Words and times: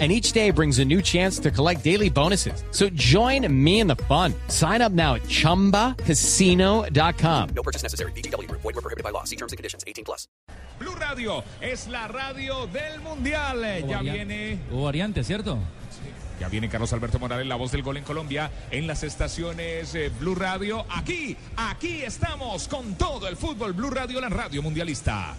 and 0.00 0.10
each 0.10 0.32
day 0.32 0.50
brings 0.50 0.80
a 0.80 0.84
new 0.84 1.00
chance 1.00 1.38
to 1.38 1.52
collect 1.52 1.84
daily 1.84 2.10
bonuses. 2.10 2.64
So 2.72 2.88
join 2.90 3.46
me 3.48 3.78
in 3.78 3.86
the 3.86 3.94
fun. 4.08 4.34
Sign 4.48 4.82
up 4.82 4.90
now 4.90 5.14
at 5.14 5.22
ChumbaCasino.com. 5.22 7.48
No 7.54 7.62
purchase 7.62 7.84
necessary. 7.84 8.10
BGW. 8.12 8.50
Void 8.50 8.64
were 8.64 8.72
prohibited 8.72 9.04
by 9.04 9.10
law. 9.10 9.22
See 9.22 9.36
terms 9.36 9.52
and 9.52 9.56
conditions. 9.56 9.84
18 9.86 10.04
plus. 10.04 10.26
Blue 10.78 10.94
Radio 10.96 11.44
es 11.60 11.86
la 11.86 12.08
radio 12.08 12.66
del 12.66 13.00
Mundial. 13.00 13.84
Ya 13.88 14.00
viene... 14.00 14.58
Hubo 14.70 14.84
variante, 14.84 15.22
¿cierto? 15.22 15.58
Ya 16.40 16.48
viene 16.48 16.68
Carlos 16.68 16.92
Alberto 16.92 17.20
Morales, 17.20 17.46
la 17.46 17.54
voz 17.54 17.70
del 17.70 17.82
gol 17.82 17.96
en 17.96 18.04
Colombia, 18.04 18.50
en 18.70 18.86
las 18.86 19.04
estaciones 19.04 19.94
eh, 19.94 20.10
Blue 20.18 20.34
Radio. 20.34 20.84
Aquí, 20.90 21.36
aquí 21.56 22.02
estamos 22.02 22.66
con 22.66 22.96
todo 22.96 23.28
el 23.28 23.36
fútbol. 23.36 23.72
Blue 23.72 23.90
Radio, 23.90 24.20
la 24.20 24.28
radio 24.28 24.62
mundialista. 24.62 25.36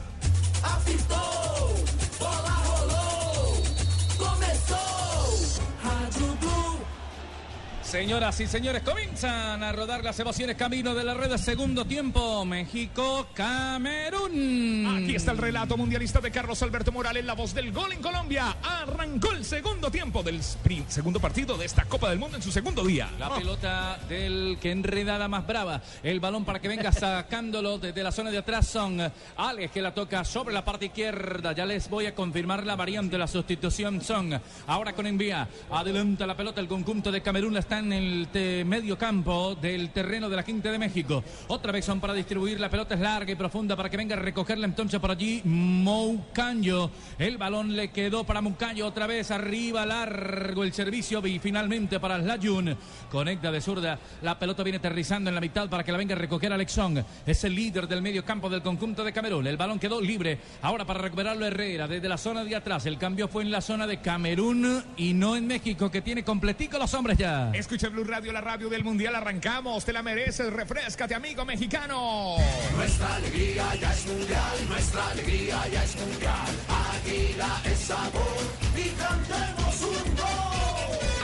Señoras 7.86 8.40
y 8.42 8.48
señores, 8.48 8.82
comienzan 8.82 9.64
a 9.64 9.72
rodar 9.72 10.04
las 10.04 10.20
emociones 10.20 10.56
camino 10.58 10.94
de 10.96 11.04
la 11.04 11.14
red 11.14 11.30
de 11.30 11.38
segundo 11.38 11.86
tiempo. 11.86 12.44
México, 12.44 13.28
Camerún. 13.34 15.04
Aquí 15.04 15.16
está 15.16 15.32
el 15.32 15.38
relato 15.38 15.78
mundialista 15.78 16.20
de 16.20 16.32
Carlos 16.32 16.62
Alberto 16.64 16.92
Morales, 16.92 17.24
la 17.24 17.34
voz 17.36 17.54
del 17.54 17.72
gol 17.72 17.94
en 17.94 18.02
Colombia. 18.02 18.58
Arrancó 18.64 19.32
el 19.32 19.46
segundo 19.46 19.92
tiempo 19.92 20.24
del 20.24 20.38
sprint, 20.40 20.90
segundo 20.90 21.20
partido 21.20 21.58
de 21.58 21.66
esta 21.66 21.86
Copa 21.86 22.10
del 22.10 22.18
Mundo 22.20 22.36
en 22.38 22.44
su 22.44 22.52
segundo 22.52 22.84
día. 22.84 23.08
La 23.20 23.30
Oh. 23.30 23.36
pelota 23.38 24.00
del 24.10 24.58
que 24.60 24.72
enreda 24.72 25.18
la 25.20 25.28
más 25.28 25.46
brava. 25.46 25.82
El 26.04 26.20
balón 26.20 26.44
para 26.44 26.60
que 26.60 26.68
venga 26.68 26.92
sacándolo 26.92 27.78
desde 27.78 28.04
la 28.04 28.12
zona 28.12 28.32
de 28.32 28.40
atrás 28.40 28.68
son 28.68 29.00
Alex 29.38 29.72
que 29.72 29.82
la 29.82 29.94
toca 29.94 30.26
sobre 30.26 30.54
la 30.54 30.66
parte 30.66 30.88
izquierda. 30.88 31.54
Ya 31.54 31.66
les 31.66 31.88
voy 31.90 32.08
a 32.08 32.16
confirmar 32.16 32.66
la 32.66 32.76
variante, 32.76 33.18
la 33.18 33.28
sustitución 33.28 34.02
son 34.02 34.38
ahora 34.68 34.94
con 34.94 35.06
envía. 35.06 35.48
Adelanta 35.72 36.26
la 36.26 36.36
pelota 36.36 36.60
el 36.60 36.68
conjunto 36.68 37.12
de 37.12 37.22
Camerún. 37.22 37.56
Está 37.56 37.75
en 37.80 37.94
el 37.94 38.66
medio 38.66 38.98
campo 38.98 39.56
del 39.56 39.90
terreno 39.90 40.30
de 40.30 40.36
la 40.36 40.44
Quinta 40.44 40.72
de 40.72 40.80
México. 40.80 41.24
Otra 41.48 41.72
vez 41.72 41.86
son 41.86 42.00
para 42.00 42.14
distribuir. 42.14 42.60
La 42.60 42.70
pelota 42.70 42.96
es 42.96 43.02
larga 43.02 43.32
y 43.32 43.36
profunda 43.36 43.76
para 43.76 43.90
que 43.90 43.98
venga 43.98 44.16
a 44.16 44.20
recogerla 44.20 44.66
entonces 44.66 45.00
por 45.00 45.12
allí 45.12 45.42
Moucanyo. 45.44 46.90
El 47.18 47.38
balón 47.38 47.76
le 47.76 47.90
quedó 47.92 48.24
para 48.24 48.42
Moucanyo 48.42 48.88
otra 48.88 49.08
vez 49.08 49.32
arriba 49.32 49.86
largo 49.86 50.64
el 50.64 50.74
servicio 50.74 51.26
y 51.26 51.40
finalmente 51.40 52.00
para 52.00 52.18
Layun. 52.18 52.76
Conecta 53.12 53.52
de 53.52 53.62
zurda. 53.62 54.00
La 54.22 54.38
pelota 54.38 54.64
viene 54.64 54.78
aterrizando 54.78 55.30
en 55.30 55.36
la 55.36 55.42
mitad 55.42 55.70
para 55.70 55.84
que 55.84 55.92
la 55.92 55.98
venga 55.98 56.16
a 56.16 56.18
recoger 56.18 56.52
Alexón. 56.52 57.04
Es 57.26 57.44
el 57.44 57.56
líder 57.56 57.88
del 57.88 58.02
medio 58.02 58.24
campo 58.26 58.50
del 58.50 58.62
conjunto 58.62 59.04
de 59.04 59.14
Camerún. 59.14 59.48
El 59.48 59.58
balón 59.58 59.80
quedó 59.80 60.02
libre. 60.02 60.40
Ahora 60.62 60.86
para 60.86 61.00
recuperarlo 61.00 61.46
Herrera 61.46 61.88
desde 61.88 62.10
la 62.10 62.18
zona 62.18 62.44
de 62.44 62.56
atrás. 62.56 62.86
El 62.86 62.98
cambio 62.98 63.28
fue 63.28 63.44
en 63.44 63.52
la 63.52 63.62
zona 63.62 63.88
de 63.88 64.02
Camerún 64.02 64.84
y 64.98 65.14
no 65.14 65.36
en 65.36 65.48
México 65.48 65.92
que 65.92 66.02
tiene 66.02 66.24
completico 66.24 66.78
los 66.78 66.94
hombres 66.94 67.18
ya. 67.18 67.52
Escucha 67.66 67.90
Blue 67.90 68.04
Radio, 68.04 68.32
la 68.32 68.42
radio 68.42 68.70
del 68.70 68.84
Mundial. 68.84 69.16
Arrancamos, 69.16 69.84
te 69.84 69.92
la 69.92 70.04
mereces. 70.04 70.54
Refrescate, 70.54 71.16
amigo 71.16 71.44
mexicano. 71.46 72.36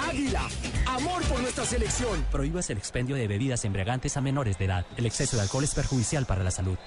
Águila, 0.09 0.50
amor 0.88 1.22
por 1.25 1.41
nuestra 1.41 1.63
selección. 1.63 2.25
Prohíbas 2.31 2.72
el 2.72 2.80
expendio 2.80 3.16
de 3.16 3.28
bebidas 3.28 3.63
embriagantes 3.63 4.18
a 4.18 4.22
menores 4.22 4.57
de 4.57 4.66
edad. 4.66 4.88
El 4.97 5.06
exceso 5.06 5.35
de 5.35 5.44
alcohol 5.44 5.63
es 5.63 5.75
perjudicial 5.75 6.25
para 6.25 6.44
la 6.44 6.50
salud. 6.50 6.80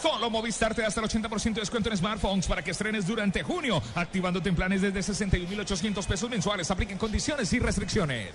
Solo 0.00 0.30
Movistar 0.30 0.74
te 0.74 0.80
da 0.80 0.88
hasta 0.88 1.00
el 1.00 1.08
80% 1.08 1.54
de 1.54 1.60
descuento 1.60 1.90
en 1.90 1.96
smartphones 1.96 2.46
para 2.46 2.62
que 2.62 2.70
estrenes 2.70 3.06
durante 3.06 3.42
junio, 3.42 3.82
activándote 3.94 4.48
en 4.48 4.56
planes 4.56 4.80
desde 4.80 5.00
61.800 5.00 6.06
pesos 6.06 6.30
mensuales. 6.30 6.70
Apliquen 6.70 6.96
condiciones 6.96 7.52
y 7.52 7.58
restricciones. 7.58 8.30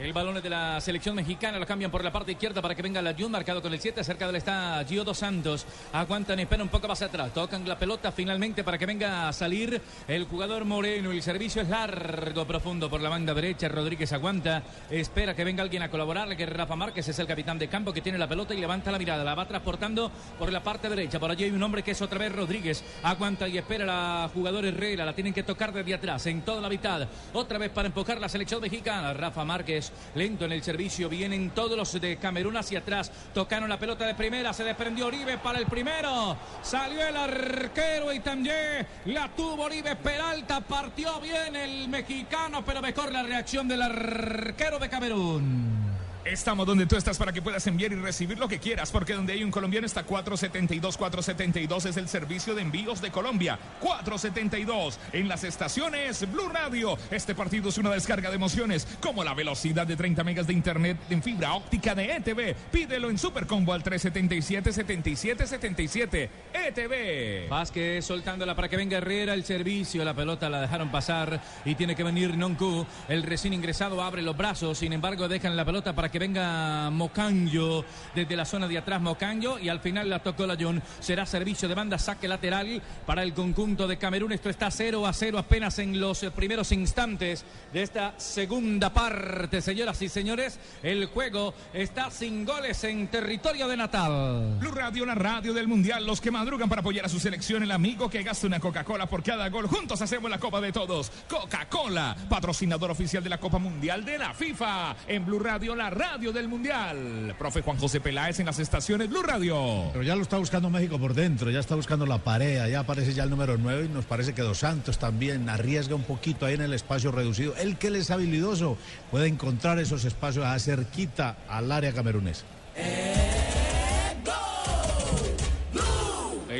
El 0.00 0.12
balón 0.12 0.36
es 0.36 0.42
de 0.42 0.50
la 0.50 0.78
selección 0.78 1.16
mexicana, 1.16 1.58
lo 1.58 1.66
cambian 1.66 1.90
por 1.90 2.04
la 2.04 2.12
parte 2.12 2.32
izquierda 2.32 2.60
para 2.60 2.74
que 2.74 2.82
venga 2.82 3.00
la 3.00 3.14
Jun, 3.14 3.32
marcado 3.32 3.62
con 3.62 3.72
el 3.72 3.80
7, 3.80 4.04
cerca 4.04 4.26
de 4.26 4.30
él 4.30 4.36
está 4.36 4.84
Gio 4.86 5.04
Dos 5.04 5.16
Santos. 5.16 5.66
Aguantan, 5.90 6.38
esperan 6.38 6.64
un 6.64 6.68
poco 6.68 6.86
más 6.86 7.00
atrás, 7.00 7.32
tocan 7.32 7.66
la 7.66 7.78
pelota 7.78 8.12
finalmente 8.12 8.62
para 8.62 8.76
que 8.76 8.84
venga 8.84 9.26
a 9.26 9.32
salir 9.32 9.80
el 10.06 10.24
jugador 10.26 10.66
Moreno. 10.66 11.12
El 11.12 11.22
servicio 11.22 11.62
es 11.62 11.70
largo, 11.70 12.46
profundo 12.46 12.90
por 12.90 13.00
la 13.00 13.08
banda 13.08 13.32
derecha. 13.32 13.68
Rodríguez 13.68 14.12
aguanta, 14.12 14.62
espera 14.90 15.34
que 15.34 15.44
venga 15.44 15.62
alguien 15.62 15.82
a 15.82 15.90
colaborar, 15.90 16.36
que 16.36 16.44
Rafa 16.44 16.76
Márquez 16.76 17.08
es 17.08 17.18
el 17.18 17.26
capitán 17.26 17.58
de 17.58 17.68
campo 17.68 17.94
que 17.94 18.02
tiene 18.02 18.18
la 18.18 18.28
pelota 18.28 18.54
y 18.54 18.60
levanta 18.60 18.92
la 18.92 18.98
mirada, 18.98 19.24
la 19.24 19.34
va 19.34 19.48
transportando 19.48 20.12
por 20.38 20.52
la 20.52 20.62
parte 20.62 20.90
derecha. 20.90 21.18
Por 21.18 21.30
allí 21.30 21.44
hay 21.44 21.52
un 21.52 21.62
hombre 21.62 21.82
que 21.82 21.92
es 21.92 22.02
otra 22.02 22.18
vez 22.18 22.32
Rodríguez, 22.32 22.84
aguanta 23.02 23.48
y 23.48 23.56
espera 23.56 23.86
la 23.86 24.30
jugador 24.32 24.66
Herrera, 24.66 25.06
la 25.06 25.14
tienen 25.14 25.32
que 25.32 25.42
tocar 25.42 25.72
desde 25.72 25.94
atrás, 25.94 26.26
en 26.26 26.42
toda 26.42 26.60
la 26.60 26.68
mitad. 26.68 27.08
Otra 27.32 27.56
vez 27.56 27.70
para 27.70 27.88
empujar 27.88 28.20
la 28.20 28.28
selección 28.28 28.60
mexicana, 28.60 29.14
Rafa 29.14 29.42
Márquez 29.42 29.85
lento 30.14 30.44
en 30.44 30.52
el 30.52 30.62
servicio, 30.62 31.08
vienen 31.08 31.50
todos 31.50 31.76
los 31.76 32.00
de 32.00 32.16
Camerún 32.16 32.56
hacia 32.56 32.80
atrás, 32.80 33.10
tocaron 33.32 33.68
la 33.68 33.78
pelota 33.78 34.06
de 34.06 34.14
primera, 34.14 34.52
se 34.52 34.64
desprendió 34.64 35.06
Oribe 35.06 35.38
para 35.38 35.58
el 35.58 35.66
primero, 35.66 36.36
salió 36.62 37.06
el 37.06 37.16
arquero 37.16 38.12
y 38.12 38.20
también 38.20 38.86
la 39.06 39.28
tuvo 39.34 39.64
Oribe 39.64 39.96
Peralta, 39.96 40.60
partió 40.60 41.20
bien 41.20 41.56
el 41.56 41.88
mexicano, 41.88 42.64
pero 42.64 42.82
mejor 42.82 43.12
la 43.12 43.22
reacción 43.22 43.68
del 43.68 43.82
arquero 43.82 44.78
de 44.78 44.88
Camerún. 44.88 45.85
Estamos 46.26 46.66
donde 46.66 46.86
tú 46.86 46.96
estás 46.96 47.18
para 47.18 47.32
que 47.32 47.40
puedas 47.40 47.64
enviar 47.68 47.92
y 47.92 47.94
recibir 47.94 48.36
lo 48.36 48.48
que 48.48 48.58
quieras, 48.58 48.90
porque 48.90 49.14
donde 49.14 49.32
hay 49.32 49.44
un 49.44 49.52
colombiano 49.52 49.86
está 49.86 50.02
472. 50.02 50.96
472 50.96 51.86
es 51.86 51.96
el 51.96 52.08
servicio 52.08 52.56
de 52.56 52.62
envíos 52.62 53.00
de 53.00 53.12
Colombia. 53.12 53.60
472 53.78 54.98
en 55.12 55.28
las 55.28 55.44
estaciones 55.44 56.28
Blue 56.32 56.48
Radio. 56.48 56.98
Este 57.12 57.36
partido 57.36 57.68
es 57.68 57.78
una 57.78 57.90
descarga 57.90 58.30
de 58.30 58.34
emociones, 58.34 58.88
como 59.00 59.22
la 59.22 59.34
velocidad 59.34 59.86
de 59.86 59.94
30 59.94 60.24
megas 60.24 60.48
de 60.48 60.54
internet 60.54 60.96
en 61.10 61.22
fibra 61.22 61.54
óptica 61.54 61.94
de 61.94 62.16
ETV. 62.16 62.56
Pídelo 62.72 63.08
en 63.08 63.18
Supercombo 63.18 63.72
al 63.72 63.84
377-7777. 63.84 66.28
ETV. 66.52 67.48
Vázquez 67.48 68.04
soltándola 68.04 68.56
para 68.56 68.68
que 68.68 68.76
venga 68.76 68.98
Herrera 68.98 69.32
el 69.32 69.44
servicio, 69.44 70.04
la 70.04 70.14
pelota 70.14 70.50
la 70.50 70.60
dejaron 70.60 70.90
pasar 70.90 71.40
y 71.64 71.76
tiene 71.76 71.94
que 71.94 72.02
venir 72.02 72.36
Noncu, 72.36 72.84
el 73.08 73.22
recién 73.22 73.52
ingresado 73.52 74.02
abre 74.02 74.22
los 74.22 74.36
brazos, 74.36 74.78
sin 74.78 74.92
embargo 74.92 75.28
dejan 75.28 75.56
la 75.56 75.64
pelota 75.64 75.94
para 75.94 76.08
que 76.08 76.15
venga 76.18 76.90
Mocanjo 76.90 77.84
desde 78.14 78.36
la 78.36 78.44
zona 78.44 78.68
de 78.68 78.78
atrás 78.78 79.00
Mocanjo 79.00 79.58
y 79.58 79.68
al 79.68 79.80
final 79.80 80.08
la 80.08 80.20
tocó 80.20 80.46
la 80.46 80.56
Jun, 80.56 80.82
será 81.00 81.26
servicio 81.26 81.68
de 81.68 81.74
banda, 81.74 81.98
saque 81.98 82.28
lateral 82.28 82.82
para 83.04 83.22
el 83.22 83.34
conjunto 83.34 83.86
de 83.86 83.98
Camerún, 83.98 84.32
esto 84.32 84.50
está 84.50 84.70
0 84.70 85.06
a 85.06 85.12
0 85.12 85.38
apenas 85.38 85.78
en 85.78 86.00
los 86.00 86.24
primeros 86.34 86.72
instantes 86.72 87.44
de 87.72 87.82
esta 87.82 88.14
segunda 88.18 88.92
parte, 88.92 89.60
señoras 89.60 90.00
y 90.02 90.08
señores, 90.08 90.58
el 90.82 91.06
juego 91.06 91.54
está 91.72 92.10
sin 92.10 92.44
goles 92.44 92.82
en 92.84 93.08
territorio 93.08 93.68
de 93.68 93.76
Natal. 93.76 94.56
Blue 94.58 94.70
Radio, 94.70 95.04
la 95.04 95.14
radio 95.14 95.52
del 95.52 95.68
Mundial. 95.68 96.06
Los 96.06 96.20
que 96.20 96.30
madrugan 96.30 96.68
para 96.68 96.80
apoyar 96.80 97.06
a 97.06 97.08
su 97.08 97.18
selección, 97.18 97.62
el 97.62 97.70
amigo 97.70 98.08
que 98.08 98.22
gasta 98.22 98.46
una 98.46 98.60
Coca-Cola 98.60 99.06
por 99.06 99.22
cada 99.22 99.48
gol. 99.48 99.66
Juntos 99.66 100.00
hacemos 100.00 100.30
la 100.30 100.38
Copa 100.38 100.60
de 100.60 100.72
Todos. 100.72 101.10
Coca-Cola, 101.28 102.16
patrocinador 102.28 102.90
oficial 102.90 103.22
de 103.22 103.30
la 103.30 103.38
Copa 103.38 103.58
Mundial 103.58 104.04
de 104.04 104.18
la 104.18 104.34
FIFA. 104.34 104.96
En 105.08 105.24
Blue 105.24 105.38
Radio, 105.38 105.74
la 105.74 105.90
radio 105.90 106.05
del 106.16 106.48
Mundial. 106.48 107.34
Profe 107.38 107.60
Juan 107.60 107.76
José 107.76 108.00
Peláez 108.00 108.40
en 108.40 108.46
las 108.46 108.58
estaciones 108.58 109.10
Blue 109.10 109.22
Radio. 109.22 109.90
Pero 109.92 110.02
ya 110.02 110.16
lo 110.16 110.22
está 110.22 110.38
buscando 110.38 110.70
México 110.70 110.98
por 110.98 111.12
dentro, 111.12 111.50
ya 111.50 111.60
está 111.60 111.74
buscando 111.74 112.06
la 112.06 112.18
pared, 112.18 112.70
ya 112.70 112.80
aparece 112.80 113.12
ya 113.12 113.24
el 113.24 113.30
número 113.30 113.58
9 113.58 113.84
y 113.84 113.88
nos 113.92 114.06
parece 114.06 114.32
que 114.32 114.40
Dos 114.40 114.58
Santos 114.58 114.98
también 114.98 115.48
arriesga 115.50 115.94
un 115.94 116.04
poquito 116.04 116.46
ahí 116.46 116.54
en 116.54 116.62
el 116.62 116.72
espacio 116.72 117.12
reducido. 117.12 117.54
El 117.56 117.76
que 117.76 117.88
él 117.88 117.96
es 117.96 118.10
habilidoso 118.10 118.78
puede 119.10 119.26
encontrar 119.26 119.78
esos 119.78 120.06
espacios 120.06 120.46
a 120.46 120.58
cerquita 120.58 121.36
al 121.48 121.70
área 121.70 121.92
camerunesa. 121.92 122.44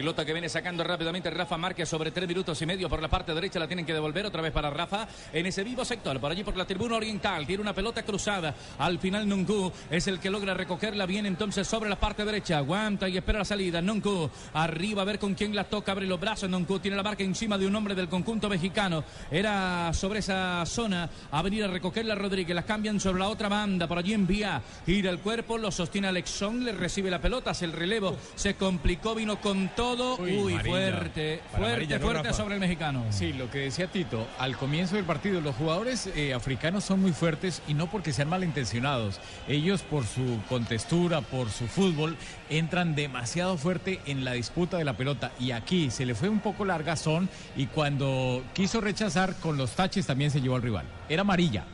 Pelota 0.06 0.24
que 0.24 0.32
viene 0.34 0.48
sacando 0.48 0.84
rápidamente 0.84 1.28
Rafa 1.30 1.58
Márquez 1.58 1.88
sobre 1.88 2.12
tres 2.12 2.28
minutos 2.28 2.62
y 2.62 2.64
medio 2.64 2.88
por 2.88 3.02
la 3.02 3.08
parte 3.08 3.34
derecha. 3.34 3.58
La 3.58 3.66
tienen 3.66 3.84
que 3.84 3.92
devolver 3.92 4.24
otra 4.24 4.40
vez 4.40 4.52
para 4.52 4.70
Rafa 4.70 5.08
en 5.32 5.46
ese 5.46 5.64
vivo 5.64 5.84
sector. 5.84 6.20
Por 6.20 6.30
allí 6.30 6.44
por 6.44 6.56
la 6.56 6.64
tribuna 6.64 6.94
oriental. 6.94 7.44
Tiene 7.44 7.60
una 7.60 7.72
pelota 7.72 8.04
cruzada. 8.04 8.54
Al 8.78 9.00
final 9.00 9.28
Nuncu 9.28 9.72
es 9.90 10.06
el 10.06 10.20
que 10.20 10.30
logra 10.30 10.54
recogerla 10.54 11.06
bien 11.06 11.26
entonces 11.26 11.66
sobre 11.66 11.90
la 11.90 11.98
parte 11.98 12.24
derecha. 12.24 12.58
Aguanta 12.58 13.08
y 13.08 13.16
espera 13.16 13.40
la 13.40 13.44
salida. 13.44 13.82
Nuncu 13.82 14.30
arriba 14.54 15.02
a 15.02 15.04
ver 15.04 15.18
con 15.18 15.34
quién 15.34 15.56
la 15.56 15.64
toca. 15.64 15.90
Abre 15.90 16.06
los 16.06 16.20
brazos. 16.20 16.48
Nuncu 16.48 16.78
tiene 16.78 16.96
la 16.96 17.02
marca 17.02 17.24
encima 17.24 17.58
de 17.58 17.66
un 17.66 17.74
hombre 17.74 17.96
del 17.96 18.08
conjunto 18.08 18.48
mexicano. 18.48 19.02
Era 19.28 19.92
sobre 19.92 20.20
esa 20.20 20.64
zona 20.66 21.10
a 21.32 21.42
venir 21.42 21.64
a 21.64 21.66
recogerla 21.66 22.14
Rodríguez. 22.14 22.54
La 22.54 22.62
cambian 22.62 23.00
sobre 23.00 23.18
la 23.18 23.28
otra 23.28 23.48
banda. 23.48 23.88
Por 23.88 23.98
allí 23.98 24.12
envía. 24.12 24.62
Gira 24.86 25.10
el 25.10 25.18
cuerpo. 25.18 25.58
Lo 25.58 25.72
sostiene 25.72 26.06
Alexón. 26.06 26.64
Le 26.64 26.70
recibe 26.70 27.10
la 27.10 27.20
pelota. 27.20 27.50
Hace 27.50 27.64
el 27.64 27.72
relevo. 27.72 28.16
Se 28.36 28.54
complicó. 28.54 29.16
Vino 29.16 29.40
con 29.40 29.70
todo 29.74 29.95
todo. 29.96 30.16
Uy, 30.22 30.52
fuerte, 30.52 30.62
fuerte, 30.64 31.40
amarilla, 31.54 31.98
¿no, 31.98 32.04
fuerte 32.06 32.32
sobre 32.32 32.54
el 32.54 32.60
mexicano. 32.60 33.04
Sí, 33.10 33.32
lo 33.32 33.50
que 33.50 33.58
decía 33.58 33.87
Tito, 33.88 34.26
al 34.38 34.56
comienzo 34.56 34.96
del 34.96 35.04
partido 35.04 35.40
los 35.40 35.54
jugadores 35.56 36.08
eh, 36.14 36.34
africanos 36.34 36.84
son 36.84 37.00
muy 37.00 37.12
fuertes 37.12 37.62
y 37.66 37.75
no 37.75 37.88
porque 37.90 38.12
sean 38.12 38.28
malintencionados. 38.28 39.20
Ellos 39.48 39.82
por 39.82 40.04
su 40.04 40.40
contextura, 40.48 41.20
por 41.20 41.50
su 41.50 41.66
fútbol, 41.66 42.16
entran 42.50 42.94
demasiado 42.94 43.56
fuerte 43.56 44.00
en 44.06 44.25
la 44.25 44.32
disputa 44.32 44.78
de 44.78 44.84
la 44.84 44.96
pelota 44.96 45.32
y 45.38 45.52
aquí 45.52 45.90
se 45.90 46.06
le 46.06 46.14
fue 46.14 46.28
un 46.28 46.40
poco 46.40 46.64
largazón 46.64 47.28
y 47.56 47.66
cuando 47.66 48.44
quiso 48.54 48.81
rechazar 48.81 49.34
con 49.37 49.56
los 49.56 49.72
taches 49.72 50.06
también 50.06 50.31
se 50.31 50.40
llevó 50.40 50.56
al 50.56 50.62
rival. 50.62 50.87
Era 51.08 51.22
amarilla. 51.22 51.64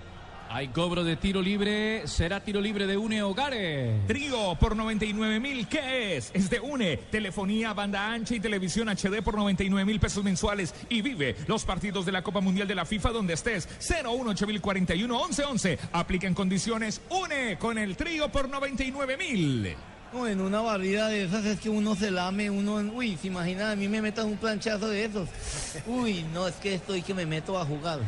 Hay 0.55 0.69
cobro 0.69 1.03
de 1.03 1.17
tiro 1.17 1.41
libre. 1.41 2.07
Será 2.07 2.41
tiro 2.41 2.61
libre 2.61 2.87
de 2.87 2.99
Une 2.99 3.23
Hogares. 3.23 4.07
Trío 4.07 4.55
por 4.57 4.77
99 4.77 5.41
mil, 5.41 5.67
¿qué 5.67 6.19
es? 6.19 6.31
Es 6.35 6.51
de 6.51 6.61
UNE, 6.61 6.99
telefonía, 7.11 7.73
banda 7.73 8.13
ancha 8.13 8.35
y 8.35 8.41
televisión 8.41 8.91
HD 8.91 9.23
por 9.25 9.35
99 9.35 9.87
mil 9.87 9.99
pesos 9.99 10.23
mensuales 10.23 10.75
y 10.91 11.01
vive 11.01 11.37
los 11.47 11.65
partidos 11.65 12.05
de 12.05 12.13
la 12.13 12.23
Copa 12.23 12.43
Mundial 12.43 12.69
de 12.69 12.75
la 12.75 12.85
FIFA 12.85 13.13
donde 13.13 13.33
estés. 13.33 13.67
018041 13.79 15.15
1111. 15.15 15.79
Aplica 15.91 16.27
en 16.27 16.35
condiciones 16.35 17.01
UNE 17.09 17.57
con 17.57 17.79
el 17.79 17.97
trío 17.97 18.31
por 18.31 18.51
99 18.51 19.17
mil. 19.17 19.75
No, 20.13 20.29
en 20.29 20.43
una 20.43 20.61
barrida 20.61 21.09
de 21.09 21.25
esas 21.25 21.47
es 21.47 21.59
que 21.61 21.71
uno 21.71 21.97
se 21.97 22.11
lame, 22.11 22.51
uno, 22.51 22.75
uy, 22.95 23.17
se 23.17 23.29
imagina, 23.29 23.71
a 23.71 23.77
mí 23.77 23.89
me 23.89 24.03
metan 24.03 24.27
un 24.27 24.37
planchazo 24.37 24.89
de 24.89 25.07
esos. 25.07 25.31
Uy, 25.87 26.27
no, 26.35 26.47
es 26.47 26.55
que 26.57 26.75
estoy 26.75 27.01
que 27.01 27.15
me 27.15 27.25
meto 27.25 27.59
a 27.59 27.65
jugar. 27.65 28.01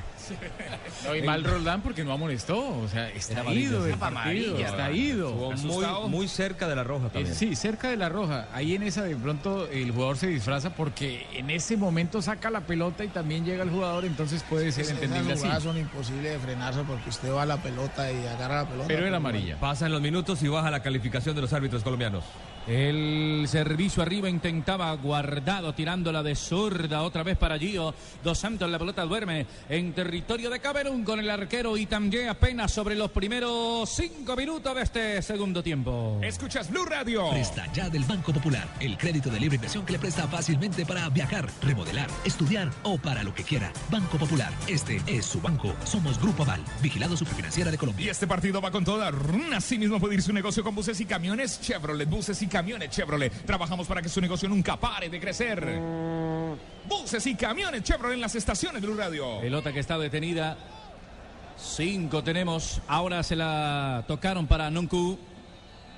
No, 1.05 1.15
y 1.15 1.23
mal 1.23 1.45
Roldán 1.45 1.83
porque 1.83 2.05
no 2.05 2.13
amonestó. 2.13 2.59
O 2.79 2.89
sea, 2.89 3.09
está 3.11 3.53
ido 3.53 3.83
del 3.85 3.97
partido. 3.97 4.59
Está 4.59 4.91
ido. 4.91 5.33
Muy, 5.33 5.85
muy 6.09 6.29
cerca 6.29 6.69
de 6.69 6.77
la 6.77 6.85
roja 6.85 7.07
Eh, 7.07 7.11
también. 7.13 7.35
Sí, 7.35 7.55
cerca 7.57 7.89
de 7.91 7.97
la 7.97 8.09
roja. 8.09 8.49
Ahí 8.53 8.75
en 8.75 8.83
esa 8.83 9.03
de 9.03 9.17
pronto 9.17 9.67
el 9.69 9.91
jugador 9.93 10.17
se 10.17 10.29
disfraza 10.29 10.71
porque 10.75 11.27
en 11.35 11.51
ese 11.51 11.77
momento 11.77 12.23
saca 12.23 12.51
la 12.51 12.61
pelota 12.63 13.05
y 13.05 13.09
también 13.09 13.45
llega 13.45 13.63
el 13.65 13.71
jugador, 13.71 14.05
entonces 14.05 14.43
puede 14.49 14.73
ser 14.73 14.87
entendible 14.89 15.21
Esas 15.21 15.33
así. 15.33 15.43
jugadas 15.43 15.63
son 15.63 15.79
imposibles 15.79 16.33
de 16.33 16.39
frenarse 16.39 16.81
porque 16.87 17.09
usted 17.11 17.33
va 17.33 17.43
a 17.43 17.47
la 17.47 17.57
pelota 17.59 18.11
y 18.11 18.27
agarra 18.27 18.63
la 18.63 18.69
pelota. 18.69 18.89
Pero 18.89 19.07
era 19.07 19.17
amarilla. 19.17 19.57
Pasan 19.59 19.93
los 19.93 20.01
minutos 20.01 20.43
y 20.43 20.49
baja 20.49 20.71
la 20.71 20.83
calificación 20.83 21.35
de 21.35 21.43
los 21.43 21.53
árbitros 21.53 21.83
colombianos. 21.83 22.25
El 22.67 23.45
servicio 23.47 24.03
arriba 24.03 24.31
intentaba 24.31 24.91
guardado 24.95 25.75
tirándola 25.75 26.23
de 26.23 26.35
zurda 26.35 27.03
otra 27.03 27.23
vez 27.23 27.37
para 27.37 27.59
Gio. 27.59 27.95
Dos 28.23 28.39
Santos 28.39 28.71
la 28.71 28.79
pelota 28.79 29.05
duerme 29.05 29.47
en 29.69 29.93
territorio 29.93 30.49
de 30.49 30.61
Camerún 30.61 31.05
con 31.05 31.21
el 31.21 31.29
arquero 31.29 31.77
Itamgue 31.77 32.27
apenas 32.27 32.73
sobre 32.73 32.95
los 32.95 33.11
primeros 33.11 33.91
cinco 33.91 34.35
minutos 34.35 34.75
de 34.75 34.83
este 34.83 35.21
segundo 35.21 35.63
tiempo. 35.63 36.19
Escuchas 36.23 36.71
Blue 36.71 36.87
Radio. 36.87 37.29
Presta 37.31 37.71
ya 37.75 37.91
del 37.91 38.05
Banco 38.05 38.33
Popular, 38.33 38.67
el 38.81 38.97
crédito 38.97 39.29
de 39.29 39.41
libre 39.41 39.57
inversión 39.57 39.85
que 39.85 39.93
le 39.93 39.99
presta 39.99 40.27
fácilmente 40.27 40.87
para 40.87 41.09
viajar, 41.11 41.47
remodelar, 41.61 42.09
estudiar 42.25 42.71
o 42.83 42.97
para 42.97 43.23
lo 43.23 43.35
que 43.35 43.45
quiera. 43.45 43.71
Banco 43.91 44.17
Popular, 44.17 44.53
este 44.69 45.03
es 45.07 45.27
su 45.27 45.41
banco. 45.43 45.75
Somos 45.85 46.19
Grupo 46.19 46.45
Aval, 46.45 46.65
vigilado 46.81 47.15
superfinanciera 47.15 47.71
de 47.71 47.77
Y 47.77 47.79
Colombia. 47.79 48.11
este 48.11 48.27
partido 48.27 48.63
va 48.63 48.71
con 48.71 48.87
toda. 48.87 49.13
Así 49.55 49.77
mismo 49.77 50.01
puede 50.01 50.15
ir 50.15 50.23
su 50.23 50.33
negocio 50.33 50.65
con 50.65 50.75
buses 50.75 50.99
y 51.01 51.05
camiones 51.05 51.61
Chevrolet. 51.61 52.09
Buses 52.09 52.41
y 52.41 52.54
camiones 52.55 52.89
Chevrolet. 52.89 53.33
Trabajamos 53.45 53.85
para 53.89 54.01
que 54.01 54.09
su 54.09 54.21
negocio 54.21 54.49
nunca 54.49 54.77
pare 54.77 55.09
de 55.09 55.19
crecer. 55.19 55.77
Buses 56.89 57.27
y 57.27 57.35
camiones 57.35 57.83
Chevrolet 57.83 58.15
en 58.15 58.21
las 58.21 58.37
estaciones 58.37 58.81
de 58.81 58.87
Blue 58.87 58.97
Radio. 58.97 59.41
Pelota 59.41 59.73
que 59.73 59.81
está 59.81 59.99
detenida. 59.99 60.57
Cinco 61.59 62.23
tenemos. 62.23 62.81
Ahora 62.87 63.25
se 63.25 63.35
la 63.35 64.05
tocaron 64.07 64.47
para 64.47 64.71
Nunku. 64.71 65.19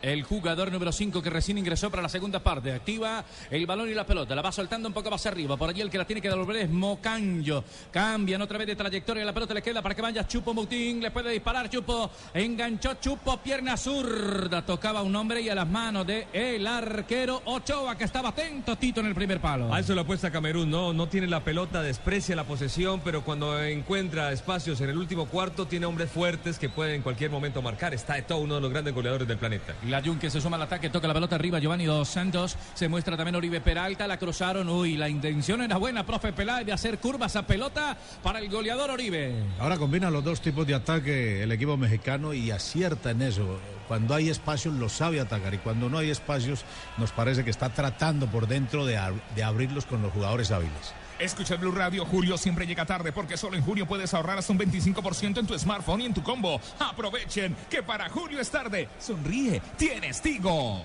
El 0.03 0.23
jugador 0.23 0.71
número 0.71 0.93
5 0.93 1.23
que 1.23 1.31
recién 1.31 1.59
ingresó 1.59 1.91
para 1.91 2.03
la 2.03 2.09
segunda 2.09 2.41
parte. 2.41 2.73
Activa 2.73 3.25
el 3.51 3.67
balón 3.67 3.89
y 3.89 3.95
la 3.95 4.07
pelota. 4.07 4.35
La 4.35 4.43
va 4.43 4.53
soltando 4.53 4.89
un 4.89 4.95
poco 4.95 5.11
más 5.11 5.25
arriba. 5.27 5.57
Por 5.57 5.71
allí 5.71 5.81
el 5.81 5.91
que 5.91 5.99
la 5.99 6.05
tiene 6.05 6.23
que 6.23 6.29
devolver 6.29 6.57
es 6.57 6.71
Mocanjo. 6.71 7.65
Cambian 7.91 8.43
otra 8.43 8.59
vez 8.59 8.67
de 8.67 8.77
trayectoria. 8.77 9.25
La 9.25 9.33
pelota 9.33 9.55
le 9.55 9.63
queda 9.63 9.83
para 9.83 9.95
que 9.95 10.03
vaya 10.03 10.27
Chupo 10.27 10.55
Moutín. 10.55 11.01
Le 11.01 11.11
puede 11.11 11.31
disparar 11.31 11.69
Chupo. 11.71 12.11
Enganchó 12.35 12.95
Chupo. 12.95 13.39
Pierna 13.39 13.77
zurda. 13.77 14.65
Tocaba 14.65 15.03
un 15.03 15.15
hombre 15.17 15.41
y 15.41 15.49
a 15.49 15.55
las 15.55 15.69
manos 15.69 16.07
de 16.07 16.29
el 16.33 16.67
arquero 16.67 17.43
Ochoa 17.45 17.97
que 17.97 18.05
estaba 18.05 18.31
atento 18.31 18.77
Tito 18.77 19.01
en 19.01 19.07
el 19.07 19.15
primer 19.15 19.41
palo. 19.41 19.73
A 19.73 19.81
eso 19.81 19.95
lo 19.95 20.03
apuesta 20.03 20.31
Camerún, 20.31 20.71
no, 20.71 20.93
no 20.93 21.09
tiene 21.09 21.27
la 21.27 21.43
pelota, 21.43 21.83
desprecia 21.83 22.37
la 22.37 22.45
posesión, 22.45 23.01
pero 23.03 23.23
cuando 23.23 23.63
encuentra 23.63 24.33
espacios 24.33 24.81
en 24.81 24.91
el 24.91 24.99
último 24.99 25.27
cuarto 25.27 25.67
tiene 25.67 25.87
hombres 25.87 26.11
fuertes 26.11 26.59
que 26.59 26.69
pueden 26.69 26.97
en 26.97 27.03
cualquier 27.03 27.31
momento 27.31 27.63
marcar. 27.63 27.95
Está 27.95 28.21
todo 28.23 28.39
uno 28.39 28.57
de 28.57 28.61
los 28.61 28.71
grandes 28.71 28.95
goleadores 28.95 29.27
del 29.29 29.39
planeta. 29.39 29.75
La 29.89 29.96
Jun 30.03 30.19
que 30.19 30.31
se 30.31 30.41
suma 30.41 30.57
al 30.57 30.63
ataque, 30.63 30.91
toca 30.91 31.09
la 31.09 31.15
pelota 31.15 31.37
arriba, 31.37 31.59
Giovanni 31.59 31.85
Dos 31.85 32.09
Santos, 32.09 32.57
se 32.75 32.89
muestra 32.89 33.17
también 33.17 33.35
Oribe 33.37 33.61
Peralta, 33.61 34.07
la 34.07 34.19
cruzaron, 34.19 34.69
uy, 34.69 34.97
la 34.97 35.09
intención 35.09 35.63
era 35.63 35.77
buena, 35.77 36.05
profe 36.05 36.33
Peláez, 36.33 36.67
de 36.67 36.73
hacer 36.73 36.99
curvas 36.99 37.37
a 37.37 37.47
pelota 37.47 37.97
para 38.23 38.39
el 38.39 38.49
goleador 38.49 38.91
Oribe. 38.91 39.35
Ahora 39.59 39.77
combina 39.77 40.11
los 40.11 40.25
dos 40.25 40.41
tipos 40.41 40.67
de 40.67 40.75
ataque 40.75 41.43
el 41.43 41.53
equipo 41.53 41.77
mexicano 41.77 42.33
y 42.35 42.51
acierta 42.51 43.11
en 43.11 43.23
eso. 43.23 43.59
Cuando 43.89 44.15
hay 44.15 44.31
espacios 44.31 44.75
lo 44.75 44.89
sabe 44.89 45.21
atacar 45.21 45.55
y 45.55 45.59
cuando 45.59 45.89
no 45.89 45.99
hay 45.99 46.11
espacios 46.11 46.65
nos 46.99 47.13
parece 47.13 47.45
que 47.45 47.51
está 47.51 47.69
tratando 47.71 48.27
por 48.27 48.49
dentro 48.49 48.85
de, 48.85 49.01
de 49.35 49.43
abrirlos 49.45 49.87
con 49.87 50.03
los 50.03 50.13
jugadores 50.13 50.51
hábiles. 50.51 50.95
Escucha 51.19 51.57
Blue 51.57 51.73
Radio, 51.73 52.05
Julio 52.05 52.37
siempre 52.37 52.67
llega 52.67 52.85
tarde 52.85 53.11
porque 53.11 53.37
solo 53.37 53.57
en 53.57 53.63
junio 53.63 53.87
puedes 53.87 54.13
ahorrar 54.13 54.39
hasta 54.39 54.53
un 54.53 54.59
25% 54.59 55.39
en 55.39 55.47
tu 55.47 55.59
smartphone 55.59 56.03
y 56.03 56.07
en 56.07 56.15
tu 56.15 56.23
combo. 56.23 56.61
Aprovechen 56.79 57.57
que 57.71 57.83
para 57.83 58.09
Julio 58.11 58.41
es 58.41 58.51
tarde. 58.51 58.89
Sonríe, 58.99 59.63
tienes 59.79 60.21
Tigo. 60.21 60.85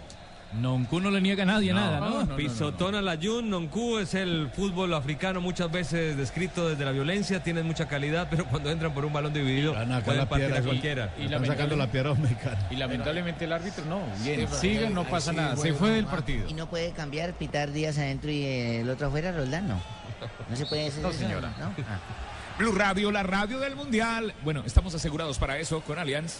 Noncu 0.54 1.00
no 1.00 1.10
le 1.12 1.22
niega 1.22 1.44
a 1.44 1.46
nadie 1.46 1.74
nada, 1.74 2.00
¿no? 2.02 2.36
Pisotón 2.36 2.96
a 2.96 3.02
la 3.02 3.16
Jun, 3.22 3.50
Noncu 3.50 4.00
es 4.00 4.14
el 4.14 4.50
fútbol 4.54 4.94
africano 4.94 5.40
muchas 5.40 5.72
veces 5.72 6.18
descrito 6.18 6.68
desde 6.70 6.84
la 6.84 6.92
violencia, 6.92 7.42
tienen 7.42 7.66
mucha 7.66 7.88
calidad, 7.88 8.28
pero 8.30 8.46
cuando 8.46 8.70
entran 8.70 8.94
por 8.94 9.06
un 9.06 9.14
balón 9.14 9.34
dividido 9.34 9.74
pueden 9.74 9.90
la 10.18 10.28
partir 10.28 10.48
piedra 10.48 10.58
a 10.58 10.60
y- 10.62 10.64
cualquiera. 10.66 11.14
y 11.18 11.24
Están 11.26 11.46
sacando 11.46 11.76
la 11.78 11.88
piedra 11.88 12.10
a 12.10 12.14
un 12.14 12.22
mexicano. 12.22 12.58
Y 12.70 12.76
lamentablemente 12.76 13.46
el 13.46 13.54
árbitro 13.54 13.86
no. 13.86 14.02
Bien, 14.24 14.46
Sí, 14.60 14.78
ahí- 14.78 14.90
no 14.94 15.02
ahí 15.02 15.08
pasa 15.10 15.32
sí, 15.32 15.38
nada. 15.38 15.56
Se 15.56 15.74
fue 15.74 15.92
del 15.92 16.06
partido. 16.06 16.50
Y 16.50 16.54
no 16.54 16.68
puede 16.70 16.92
cambiar, 16.92 17.34
pitar 17.34 17.72
días 17.72 17.98
adentro 17.98 18.30
y 18.30 18.44
eh, 18.44 18.82
el 18.82 18.90
otro 18.90 19.08
afuera, 19.08 19.32
Roldán, 19.32 19.68
no. 19.70 19.80
No 20.50 20.56
se 20.56 20.66
puede 20.66 20.88
hacer 20.88 21.02
No, 21.02 21.10
eso, 21.10 21.20
señora. 21.20 21.54
¿no? 21.60 21.68
Ah. 21.88 22.00
Blue 22.60 22.74
Radio, 22.74 23.10
la 23.12 23.24
radio 23.24 23.58
del 23.60 23.76
mundial. 23.78 24.34
Bueno, 24.44 24.64
estamos 24.66 24.94
asegurados 24.94 25.40
para 25.40 25.58
eso 25.58 25.80
con 25.82 25.98
Allianz. 25.98 26.40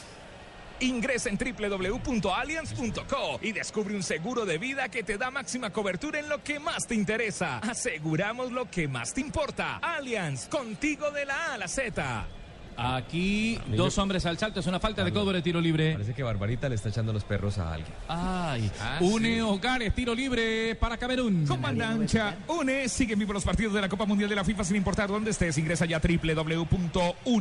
Ingresa 0.82 1.30
en 1.30 1.38
www.allianz.co 1.38 3.40
y 3.42 3.52
descubre 3.52 3.96
un 3.96 4.04
seguro 4.04 4.46
de 4.46 4.58
vida 4.58 4.90
que 4.90 5.04
te 5.04 5.18
da 5.18 5.32
máxima 5.32 5.72
cobertura 5.72 6.20
en 6.20 6.28
lo 6.28 6.44
que 6.44 6.60
más 6.60 6.88
te 6.88 6.96
interesa. 6.96 7.60
Aseguramos 7.60 8.52
lo 8.52 8.70
que 8.70 8.88
más 8.88 9.14
te 9.14 9.22
importa. 9.22 9.78
Allianz, 9.78 10.48
contigo 10.48 11.12
de 11.12 11.26
la 11.26 11.46
A 11.46 11.54
a 11.54 11.58
la 11.58 11.68
Z. 11.68 12.26
Aquí 12.78 13.60
dos 13.76 13.98
hombres 13.98 14.26
al 14.26 14.38
salto, 14.38 14.60
es 14.60 14.68
una 14.68 14.80
falta 14.80 15.04
de 15.04 15.12
cobro 15.12 15.34
de 15.34 15.42
tiro 15.42 15.60
libre. 15.62 15.94
Parece 15.94 16.14
que 16.14 16.24
Barbarita 16.24 16.68
le 16.70 16.76
está 16.76 16.90
echando 16.90 17.14
los 17.14 17.24
perros 17.24 17.58
a 17.58 17.74
alguien. 17.74 17.94
Ay, 18.08 18.70
Ah, 18.82 18.98
une 19.02 19.36
sí. 19.36 19.42
Hogares, 19.42 19.94
tiro 19.94 20.16
libre 20.16 20.76
para 20.76 20.98
Camerún. 20.98 21.46
Comandancha, 21.46 22.36
UNE, 22.48 22.88
sigue 22.90 23.16
vivo 23.16 23.34
los 23.34 23.44
partidos 23.44 23.74
de 23.74 23.82
la 23.82 23.90
Copa 23.90 24.06
Mundial 24.06 24.30
de 24.30 24.36
la 24.36 24.44
FIFA 24.44 24.64
sin 24.64 24.76
importar 24.78 25.10
dónde 25.10 25.32
estés. 25.32 25.58
Ingresa 25.58 25.86
ya 25.86 25.98
a 25.98 26.02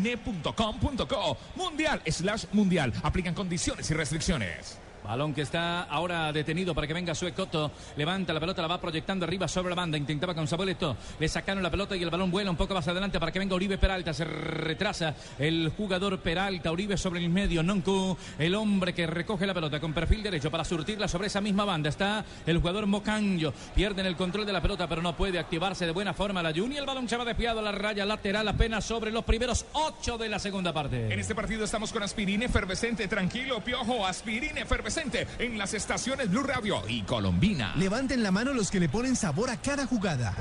www.une.com.co. 0.01 1.39
Mundial 1.57 2.03
slash 2.07 2.45
mundial. 2.53 2.93
Aplican 3.03 3.35
condiciones 3.35 3.91
y 3.91 3.95
restricciones. 3.95 4.79
Balón 5.11 5.35
que 5.35 5.43
está 5.43 5.83
ahora 5.83 6.33
detenido 6.33 6.73
para 6.73 6.87
que 6.87 6.95
venga 6.95 7.17
Sue 7.17 7.33
Coto. 7.33 7.73
Levanta 7.97 8.33
la 8.33 8.39
pelota, 8.39 8.63
la 8.63 8.69
va 8.69 8.81
proyectando 8.81 9.25
arriba 9.25 9.49
sobre 9.49 9.71
la 9.71 9.75
banda. 9.75 9.99
Intentaba 9.99 10.37
con 10.37 10.47
Saboleto. 10.47 10.97
Le 11.19 11.27
sacaron 11.27 11.65
la 11.65 11.71
pelota 11.71 11.97
y 11.97 12.03
el 12.05 12.11
balón 12.11 12.31
vuela 12.31 12.49
un 12.49 12.57
poco 12.57 12.75
más 12.75 12.87
adelante 12.87 13.19
para 13.19 13.33
que 13.33 13.41
venga 13.41 13.57
Uribe 13.57 13.77
Peralta. 13.77 14.15
Se 14.15 14.25
retrasa 14.25 15.17
el 15.37 15.73
jugador 15.77 16.21
Peralta. 16.21 16.71
Uribe 16.71 16.97
sobre 16.97 17.19
el 17.19 17.29
medio. 17.29 17.61
Noncu, 17.65 18.17
el 18.39 18.55
hombre 18.55 18.95
que 18.95 19.05
recoge 19.09 19.49
la 19.49 19.53
pelota 19.53 19.81
con 19.81 19.93
perfil 19.93 20.23
derecho 20.23 20.49
para 20.49 20.65
surtirla 20.65 21.09
sobre 21.09 21.27
esa 21.27 21.41
misma 21.41 21.65
banda. 21.65 21.89
Está 21.89 22.25
el 22.47 22.59
jugador 22.59 22.87
Mocanjo. 22.87 23.53
Pierden 23.75 24.07
el 24.07 24.15
control 24.15 24.47
de 24.47 24.53
la 24.53 24.63
pelota, 24.63 24.89
pero 24.89 25.03
no 25.03 25.17
puede 25.17 25.41
activarse 25.41 25.87
de 25.87 25.91
buena 25.93 26.15
forma 26.15 26.41
la 26.41 26.53
Juni. 26.55 26.77
El 26.77 26.87
balón 26.87 27.09
se 27.09 27.17
va 27.17 27.25
desviado 27.25 27.59
a 27.59 27.63
la 27.63 27.73
raya 27.73 28.07
lateral 28.07 28.47
apenas 28.47 28.85
sobre 28.85 29.11
los 29.11 29.25
primeros 29.25 29.67
ocho 29.73 30.17
de 30.17 30.29
la 30.29 30.39
segunda 30.39 30.73
parte. 30.73 31.13
En 31.13 31.19
este 31.19 31.35
partido 31.35 31.65
estamos 31.65 31.93
con 31.93 32.05
aspirina 32.05 32.45
efervescente. 32.45 33.09
Tranquilo, 33.09 33.59
piojo, 33.59 34.07
aspirina 34.07 34.61
efervescente. 34.61 35.00
En 35.39 35.57
las 35.57 35.73
estaciones 35.73 36.31
Blue 36.31 36.43
Radio 36.43 36.83
y 36.87 37.03
Colombina. 37.03 37.73
Levanten 37.77 38.23
la 38.23 38.31
mano 38.31 38.53
los 38.53 38.71
que 38.71 38.79
le 38.79 38.89
ponen 38.91 39.17
sabor 39.17 39.49
a 39.49 39.57
cada 39.57 39.87
jugada. 39.87 40.35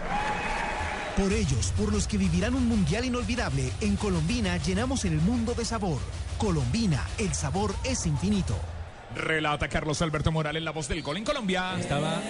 Por 1.15 1.31
ellos, 1.31 1.73
por 1.77 1.93
los 1.93 2.07
que 2.07 2.17
vivirán 2.17 2.55
un 2.55 2.67
mundial 2.67 3.05
inolvidable, 3.05 3.71
en 3.79 3.95
Colombina 3.95 4.57
llenamos 4.57 5.05
el 5.05 5.15
mundo 5.15 5.53
de 5.53 5.63
sabor. 5.63 5.99
Colombina, 6.37 7.07
el 7.17 7.33
sabor 7.33 7.73
es 7.85 8.05
infinito. 8.05 8.57
Relata 9.15 9.69
Carlos 9.69 10.01
Alberto 10.01 10.31
Morales, 10.31 10.61
la 10.61 10.71
voz 10.71 10.89
del 10.89 11.03
gol 11.03 11.17
en 11.17 11.23
Colombia. 11.23 11.79
Estaba 11.79 12.21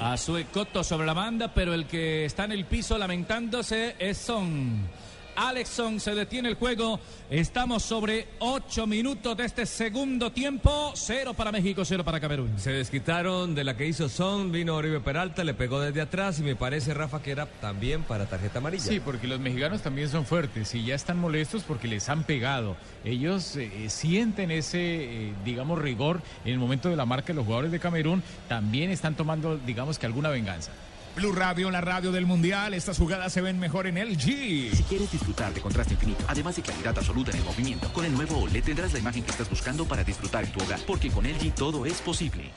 a 0.00 0.16
Sue 0.16 0.46
Coto 0.46 0.82
sobre 0.82 1.06
la 1.06 1.14
banda, 1.14 1.54
pero 1.54 1.74
el 1.74 1.86
que 1.86 2.24
está 2.24 2.44
en 2.44 2.52
el 2.52 2.64
piso 2.64 2.98
lamentándose 2.98 3.94
es 4.00 4.18
Son. 4.18 4.88
Alexson 5.36 6.00
se 6.00 6.14
detiene 6.14 6.48
el 6.48 6.54
juego. 6.54 7.00
Estamos 7.30 7.82
sobre 7.82 8.28
ocho 8.38 8.86
minutos 8.86 9.36
de 9.36 9.44
este 9.44 9.66
segundo 9.66 10.32
tiempo. 10.32 10.92
Cero 10.94 11.34
para 11.34 11.52
México, 11.52 11.84
cero 11.84 12.04
para 12.04 12.20
Camerún. 12.20 12.58
Se 12.58 12.72
desquitaron 12.72 13.54
de 13.54 13.64
la 13.64 13.76
que 13.76 13.86
hizo 13.86 14.08
Son, 14.08 14.52
vino 14.52 14.76
Oribe 14.76 15.00
Peralta, 15.00 15.44
le 15.44 15.54
pegó 15.54 15.80
desde 15.80 16.00
atrás 16.00 16.38
y 16.40 16.42
me 16.42 16.56
parece, 16.56 16.94
Rafa, 16.94 17.22
que 17.22 17.30
era 17.30 17.46
también 17.46 18.02
para 18.02 18.26
tarjeta 18.26 18.58
amarilla. 18.58 18.84
Sí, 18.84 19.00
porque 19.00 19.26
los 19.26 19.40
mexicanos 19.40 19.82
también 19.82 20.08
son 20.08 20.26
fuertes 20.26 20.74
y 20.74 20.84
ya 20.84 20.94
están 20.94 21.18
molestos 21.18 21.62
porque 21.62 21.88
les 21.88 22.08
han 22.08 22.24
pegado. 22.24 22.76
Ellos 23.04 23.56
eh, 23.56 23.88
sienten 23.88 24.50
ese, 24.50 24.78
eh, 24.80 25.32
digamos, 25.44 25.80
rigor 25.80 26.20
en 26.44 26.52
el 26.52 26.58
momento 26.58 26.88
de 26.88 26.96
la 26.96 27.06
marca 27.06 27.28
de 27.28 27.34
los 27.34 27.44
jugadores 27.44 27.72
de 27.72 27.80
Camerún. 27.80 28.22
También 28.48 28.90
están 28.90 29.14
tomando, 29.14 29.56
digamos 29.58 29.98
que 29.98 30.06
alguna 30.06 30.28
venganza. 30.28 30.72
Blue 31.14 31.32
Radio, 31.32 31.70
la 31.70 31.80
radio 31.80 32.10
del 32.10 32.26
mundial. 32.26 32.74
Estas 32.74 32.98
jugadas 32.98 33.32
se 33.32 33.40
ven 33.40 33.58
mejor 33.58 33.86
en 33.86 33.96
LG. 33.96 34.74
Si 34.74 34.84
quieres 34.88 35.12
disfrutar 35.12 35.52
de 35.52 35.60
contraste 35.60 35.94
infinito, 35.94 36.24
además 36.26 36.56
de 36.56 36.62
claridad 36.62 36.96
absoluta 36.96 37.30
en 37.32 37.38
el 37.38 37.44
movimiento, 37.44 37.92
con 37.92 38.04
el 38.04 38.12
nuevo 38.12 38.38
OLED 38.38 38.64
tendrás 38.64 38.92
la 38.92 38.98
imagen 38.98 39.22
que 39.22 39.30
estás 39.30 39.50
buscando 39.50 39.84
para 39.84 40.04
disfrutar 40.04 40.44
en 40.44 40.52
tu 40.52 40.62
hogar, 40.62 40.80
porque 40.86 41.10
con 41.10 41.24
LG 41.24 41.54
todo 41.54 41.84
es 41.84 42.00
posible. 42.00 42.50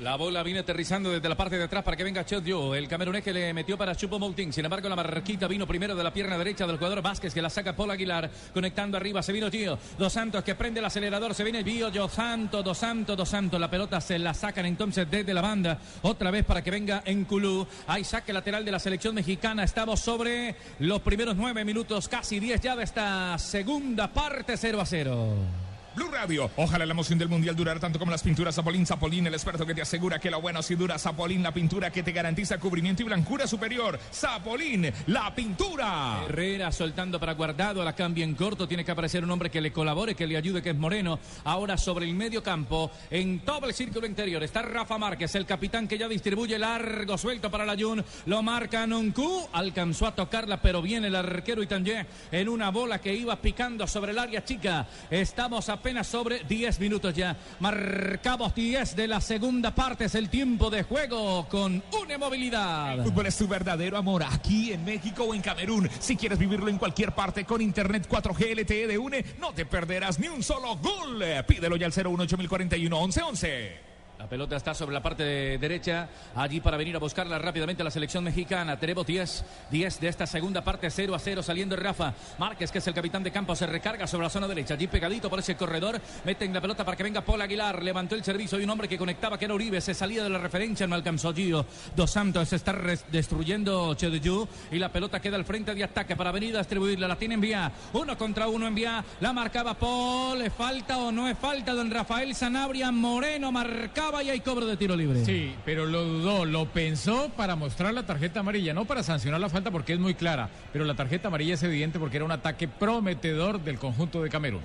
La 0.00 0.14
bola 0.14 0.44
viene 0.44 0.60
aterrizando 0.60 1.10
desde 1.10 1.28
la 1.28 1.36
parte 1.36 1.58
de 1.58 1.64
atrás 1.64 1.82
para 1.82 1.96
que 1.96 2.04
venga 2.04 2.22
Dio, 2.22 2.72
el 2.72 2.86
camerunés 2.86 3.24
que 3.24 3.32
le 3.32 3.52
metió 3.52 3.76
para 3.76 3.96
Chupo 3.96 4.16
Moutin. 4.16 4.52
Sin 4.52 4.64
embargo, 4.64 4.88
la 4.88 4.94
marquita 4.94 5.48
vino 5.48 5.66
primero 5.66 5.96
de 5.96 6.04
la 6.04 6.12
pierna 6.12 6.38
derecha 6.38 6.68
del 6.68 6.76
jugador 6.76 7.02
Vázquez 7.02 7.34
que 7.34 7.42
la 7.42 7.50
saca 7.50 7.74
Paul 7.74 7.90
Aguilar. 7.90 8.30
Conectando 8.54 8.96
arriba, 8.96 9.24
se 9.24 9.32
vino 9.32 9.50
Gio. 9.50 9.76
Dos 9.98 10.12
Santos 10.12 10.44
que 10.44 10.54
prende 10.54 10.78
el 10.78 10.86
acelerador. 10.86 11.34
Se 11.34 11.42
viene 11.42 11.64
Gio, 11.64 11.90
Dos 11.90 12.12
Santos, 12.12 12.64
Dos 12.64 12.78
Santos, 12.78 13.16
Dos 13.16 13.28
Santos. 13.28 13.58
La 13.58 13.68
pelota 13.68 14.00
se 14.00 14.20
la 14.20 14.34
sacan 14.34 14.66
entonces 14.66 15.10
desde 15.10 15.34
la 15.34 15.40
banda. 15.40 15.80
Otra 16.02 16.30
vez 16.30 16.44
para 16.44 16.62
que 16.62 16.70
venga 16.70 17.02
en 17.04 17.24
Culú. 17.24 17.66
Hay 17.88 18.04
saque 18.04 18.32
lateral 18.32 18.64
de 18.64 18.70
la 18.70 18.78
selección 18.78 19.16
mexicana. 19.16 19.64
Estamos 19.64 19.98
sobre 19.98 20.54
los 20.78 21.00
primeros 21.02 21.34
nueve 21.34 21.64
minutos, 21.64 22.08
casi 22.08 22.38
diez 22.38 22.60
ya 22.60 22.76
de 22.76 22.84
esta 22.84 23.36
segunda 23.38 24.12
parte, 24.12 24.56
0 24.56 24.80
a 24.80 24.86
0. 24.86 25.67
Blue 25.98 26.12
Radio. 26.12 26.48
Ojalá 26.54 26.86
la 26.86 26.92
emoción 26.92 27.18
del 27.18 27.28
mundial 27.28 27.56
durara 27.56 27.80
tanto 27.80 27.98
como 27.98 28.12
las 28.12 28.22
pinturas 28.22 28.54
Zapolín. 28.54 28.86
Zapolín, 28.86 29.26
el 29.26 29.34
experto 29.34 29.66
que 29.66 29.74
te 29.74 29.82
asegura 29.82 30.20
que 30.20 30.30
lo 30.30 30.40
bueno 30.40 30.62
sí 30.62 30.76
dura. 30.76 30.96
Zapolín, 30.96 31.42
la 31.42 31.52
pintura 31.52 31.90
que 31.90 32.04
te 32.04 32.12
garantiza 32.12 32.58
cubrimiento 32.58 33.02
y 33.02 33.06
blancura 33.06 33.48
superior. 33.48 33.98
Zapolín, 34.12 34.92
la 35.08 35.34
pintura. 35.34 36.22
Herrera 36.24 36.70
soltando 36.70 37.18
para 37.18 37.34
guardado. 37.34 37.82
La 37.82 37.94
cambia 37.94 38.22
en 38.22 38.36
corto. 38.36 38.68
Tiene 38.68 38.84
que 38.84 38.92
aparecer 38.92 39.24
un 39.24 39.30
hombre 39.32 39.50
que 39.50 39.60
le 39.60 39.72
colabore, 39.72 40.14
que 40.14 40.28
le 40.28 40.36
ayude, 40.36 40.62
que 40.62 40.70
es 40.70 40.76
Moreno. 40.76 41.18
Ahora 41.42 41.76
sobre 41.76 42.06
el 42.06 42.14
medio 42.14 42.44
campo, 42.44 42.92
en 43.10 43.40
todo 43.40 43.66
el 43.66 43.74
círculo 43.74 44.06
interior, 44.06 44.40
está 44.44 44.62
Rafa 44.62 44.98
Márquez, 44.98 45.34
el 45.34 45.46
capitán 45.46 45.88
que 45.88 45.98
ya 45.98 46.06
distribuye 46.06 46.60
largo 46.60 47.18
suelto 47.18 47.50
para 47.50 47.66
la 47.66 47.74
Jun. 47.76 48.04
Lo 48.26 48.40
marca 48.44 48.86
Noncu. 48.86 49.48
Alcanzó 49.52 50.06
a 50.06 50.14
tocarla, 50.14 50.62
pero 50.62 50.80
viene 50.80 51.08
el 51.08 51.16
arquero 51.16 51.60
Itanje 51.60 52.06
en 52.30 52.48
una 52.48 52.70
bola 52.70 53.00
que 53.00 53.12
iba 53.12 53.34
picando 53.34 53.84
sobre 53.88 54.12
el 54.12 54.18
área 54.20 54.44
chica. 54.44 54.86
Estamos 55.10 55.68
a 55.68 55.82
apenas 55.88 56.06
sobre 56.06 56.44
10 56.44 56.80
minutos 56.80 57.14
ya. 57.14 57.34
Marcamos 57.60 58.54
10 58.54 58.94
de 58.94 59.08
la 59.08 59.22
segunda 59.22 59.74
parte. 59.74 60.04
Es 60.04 60.14
el 60.14 60.28
tiempo 60.28 60.68
de 60.68 60.82
juego 60.82 61.48
con 61.48 61.82
una 62.02 62.18
movilidad. 62.18 62.98
El 62.98 63.04
fútbol 63.04 63.24
es 63.24 63.38
tu 63.38 63.48
verdadero 63.48 63.96
amor 63.96 64.22
aquí 64.22 64.70
en 64.74 64.84
México 64.84 65.24
o 65.24 65.34
en 65.34 65.40
Camerún. 65.40 65.88
Si 65.98 66.14
quieres 66.14 66.38
vivirlo 66.38 66.68
en 66.68 66.76
cualquier 66.76 67.14
parte 67.14 67.46
con 67.46 67.62
Internet 67.62 68.06
4G 68.06 68.60
LTE 68.60 68.86
de 68.86 68.98
UNE, 68.98 69.24
no 69.40 69.54
te 69.54 69.64
perderás 69.64 70.18
ni 70.18 70.28
un 70.28 70.42
solo 70.42 70.76
gol. 70.76 71.24
Pídelo 71.46 71.76
ya 71.76 71.86
al 71.86 71.92
018041 71.92 72.94
1111. 72.94 73.87
La 74.18 74.26
pelota 74.26 74.56
está 74.56 74.74
sobre 74.74 74.94
la 74.94 75.00
parte 75.00 75.22
de 75.22 75.58
derecha, 75.58 76.08
allí 76.34 76.60
para 76.60 76.76
venir 76.76 76.96
a 76.96 76.98
buscarla 76.98 77.38
rápidamente 77.38 77.84
la 77.84 77.90
selección 77.90 78.24
mexicana. 78.24 78.76
Tenemos 78.76 79.06
10, 79.06 79.44
10 79.70 80.00
de 80.00 80.08
esta 80.08 80.26
segunda 80.26 80.64
parte, 80.64 80.90
0 80.90 81.14
a 81.14 81.20
0, 81.20 81.40
saliendo 81.40 81.76
Rafa 81.76 82.12
Márquez, 82.36 82.72
que 82.72 82.78
es 82.78 82.86
el 82.88 82.94
capitán 82.94 83.22
de 83.22 83.30
campo, 83.30 83.54
se 83.54 83.68
recarga 83.68 84.08
sobre 84.08 84.24
la 84.24 84.30
zona 84.30 84.48
derecha, 84.48 84.74
allí 84.74 84.88
pegadito 84.88 85.30
por 85.30 85.38
ese 85.38 85.56
corredor, 85.56 86.00
meten 86.24 86.52
la 86.52 86.60
pelota 86.60 86.84
para 86.84 86.96
que 86.96 87.04
venga 87.04 87.20
Paul 87.20 87.42
Aguilar, 87.42 87.80
levantó 87.80 88.16
el 88.16 88.24
servicio 88.24 88.58
y 88.58 88.64
un 88.64 88.70
hombre 88.70 88.88
que 88.88 88.98
conectaba, 88.98 89.38
que 89.38 89.44
era 89.44 89.54
Uribe, 89.54 89.80
se 89.80 89.94
salía 89.94 90.24
de 90.24 90.30
la 90.30 90.38
referencia, 90.38 90.88
no 90.88 90.96
alcanzó 90.96 91.32
Gio. 91.32 91.64
Dos 91.94 92.10
Santos 92.10 92.52
está 92.52 92.76
destruyendo 93.12 93.94
Chedeyu 93.94 94.48
y 94.72 94.78
la 94.80 94.90
pelota 94.90 95.20
queda 95.20 95.36
al 95.36 95.44
frente 95.44 95.76
de 95.76 95.84
ataque 95.84 96.16
para 96.16 96.32
venir 96.32 96.56
a 96.56 96.58
distribuirla, 96.58 97.06
la 97.06 97.16
tiene 97.16 97.34
envía, 97.34 97.70
uno 97.92 98.18
contra 98.18 98.48
uno 98.48 98.66
envía, 98.66 99.04
la 99.20 99.32
marcaba 99.32 99.74
Paul, 99.74 100.40
¿le 100.40 100.50
falta 100.50 100.98
o 100.98 101.12
no 101.12 101.28
es 101.28 101.38
falta? 101.38 101.72
Don 101.72 101.88
Rafael 101.88 102.34
Sanabria 102.34 102.90
Moreno 102.90 103.52
marcaba 103.52 104.07
y 104.22 104.30
hay 104.30 104.40
cobro 104.40 104.66
de 104.66 104.76
tiro 104.76 104.96
libre. 104.96 105.24
Sí, 105.24 105.54
pero 105.64 105.86
lo 105.86 106.02
dudó, 106.04 106.44
lo 106.44 106.66
pensó 106.66 107.30
para 107.36 107.56
mostrar 107.56 107.92
la 107.92 108.04
tarjeta 108.04 108.40
amarilla, 108.40 108.74
no 108.74 108.84
para 108.84 109.02
sancionar 109.02 109.40
la 109.40 109.48
falta 109.48 109.70
porque 109.70 109.92
es 109.92 109.98
muy 109.98 110.14
clara, 110.14 110.48
pero 110.72 110.84
la 110.84 110.94
tarjeta 110.94 111.28
amarilla 111.28 111.54
es 111.54 111.62
evidente 111.62 111.98
porque 111.98 112.16
era 112.16 112.24
un 112.24 112.32
ataque 112.32 112.68
prometedor 112.68 113.60
del 113.60 113.78
conjunto 113.78 114.22
de 114.22 114.30
Camerún. 114.30 114.62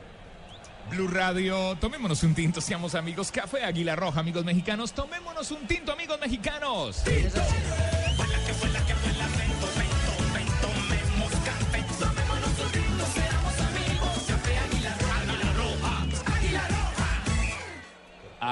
Blue 0.89 1.07
Radio, 1.07 1.75
tomémonos 1.79 2.23
un 2.23 2.35
tinto, 2.35 2.62
seamos 2.62 2.95
amigos. 2.95 3.31
Café 3.31 3.63
Águila 3.63 3.95
Roja, 3.95 4.19
amigos 4.19 4.43
mexicanos. 4.43 4.93
Tomémonos 4.93 5.50
un 5.51 5.65
tinto, 5.65 5.93
amigos 5.93 6.19
mexicanos. 6.19 7.03
¡Tinto! 7.03 7.39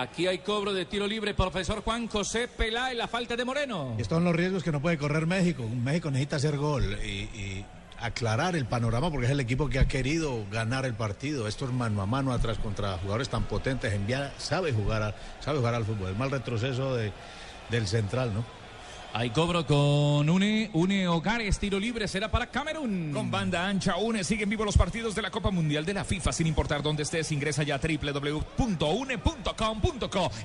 Aquí 0.02 0.26
hay 0.26 0.40
cobro 0.40 0.74
de 0.74 0.86
tiro 0.86 1.06
libre, 1.06 1.36
profesor 1.36 1.84
Juan 1.84 2.08
José 2.08 2.48
Peláez, 2.48 2.98
la 2.98 3.08
falta 3.08 3.36
de 3.36 3.46
Moreno. 3.46 3.94
Estos 4.00 4.16
son 4.16 4.24
los 4.24 4.36
riesgos 4.36 4.64
que 4.64 4.72
no 4.72 4.82
puede 4.82 4.98
correr 4.98 5.28
México. 5.28 5.64
México 5.70 6.10
necesita 6.10 6.38
hacer 6.38 6.58
gol 6.58 6.98
y, 7.04 7.64
aclarar 8.00 8.56
el 8.56 8.66
panorama 8.66 9.12
porque 9.12 9.28
es 9.28 9.32
el 9.32 9.40
equipo 9.40 9.70
que 9.70 9.78
ha 9.78 9.88
querido 9.88 10.44
ganar 10.50 10.88
el 10.88 10.96
partido. 10.96 11.48
Esto 11.48 11.66
es 11.66 11.72
mano 11.72 12.02
a 12.02 12.08
mano 12.08 12.34
atrás 12.34 12.58
contra 12.58 12.98
jugadores 12.98 13.30
tan 13.30 13.44
potentes. 13.44 13.94
Enviar, 13.94 14.34
sabe 14.40 14.74
jugar, 14.74 15.14
sabe 15.40 15.60
jugar 15.60 15.76
al 15.76 15.86
fútbol. 15.86 16.10
El 16.10 16.16
mal 16.16 16.32
retroceso 16.32 16.96
de, 16.96 17.12
del 17.70 17.86
central, 17.86 18.34
¿no? 18.34 18.44
Hay 19.14 19.32
cobro 19.32 19.66
con 19.66 20.30
Une, 20.30 20.70
Une 20.72 21.06
Hogares, 21.06 21.60
tiro 21.60 21.78
libre 21.78 22.08
será 22.08 22.32
para 22.32 22.48
Camerún. 22.48 23.12
Con 23.14 23.30
banda 23.30 23.68
ancha 23.68 23.98
Une 23.98 24.24
siguen 24.24 24.50
vivos 24.50 24.66
los 24.66 24.78
partidos 24.78 25.14
de 25.16 25.22
la 25.22 25.30
Copa 25.30 25.52
Mundial 25.52 25.86
de 25.86 25.94
la 25.94 26.06
FIFA 26.06 26.32
sin 26.32 26.48
importar 26.48 26.82
dónde 26.82 27.04
estés. 27.04 27.30
Ingresa 27.34 27.64
ya 27.64 27.76
a 27.76 27.80
www.une.com.co 27.80 28.72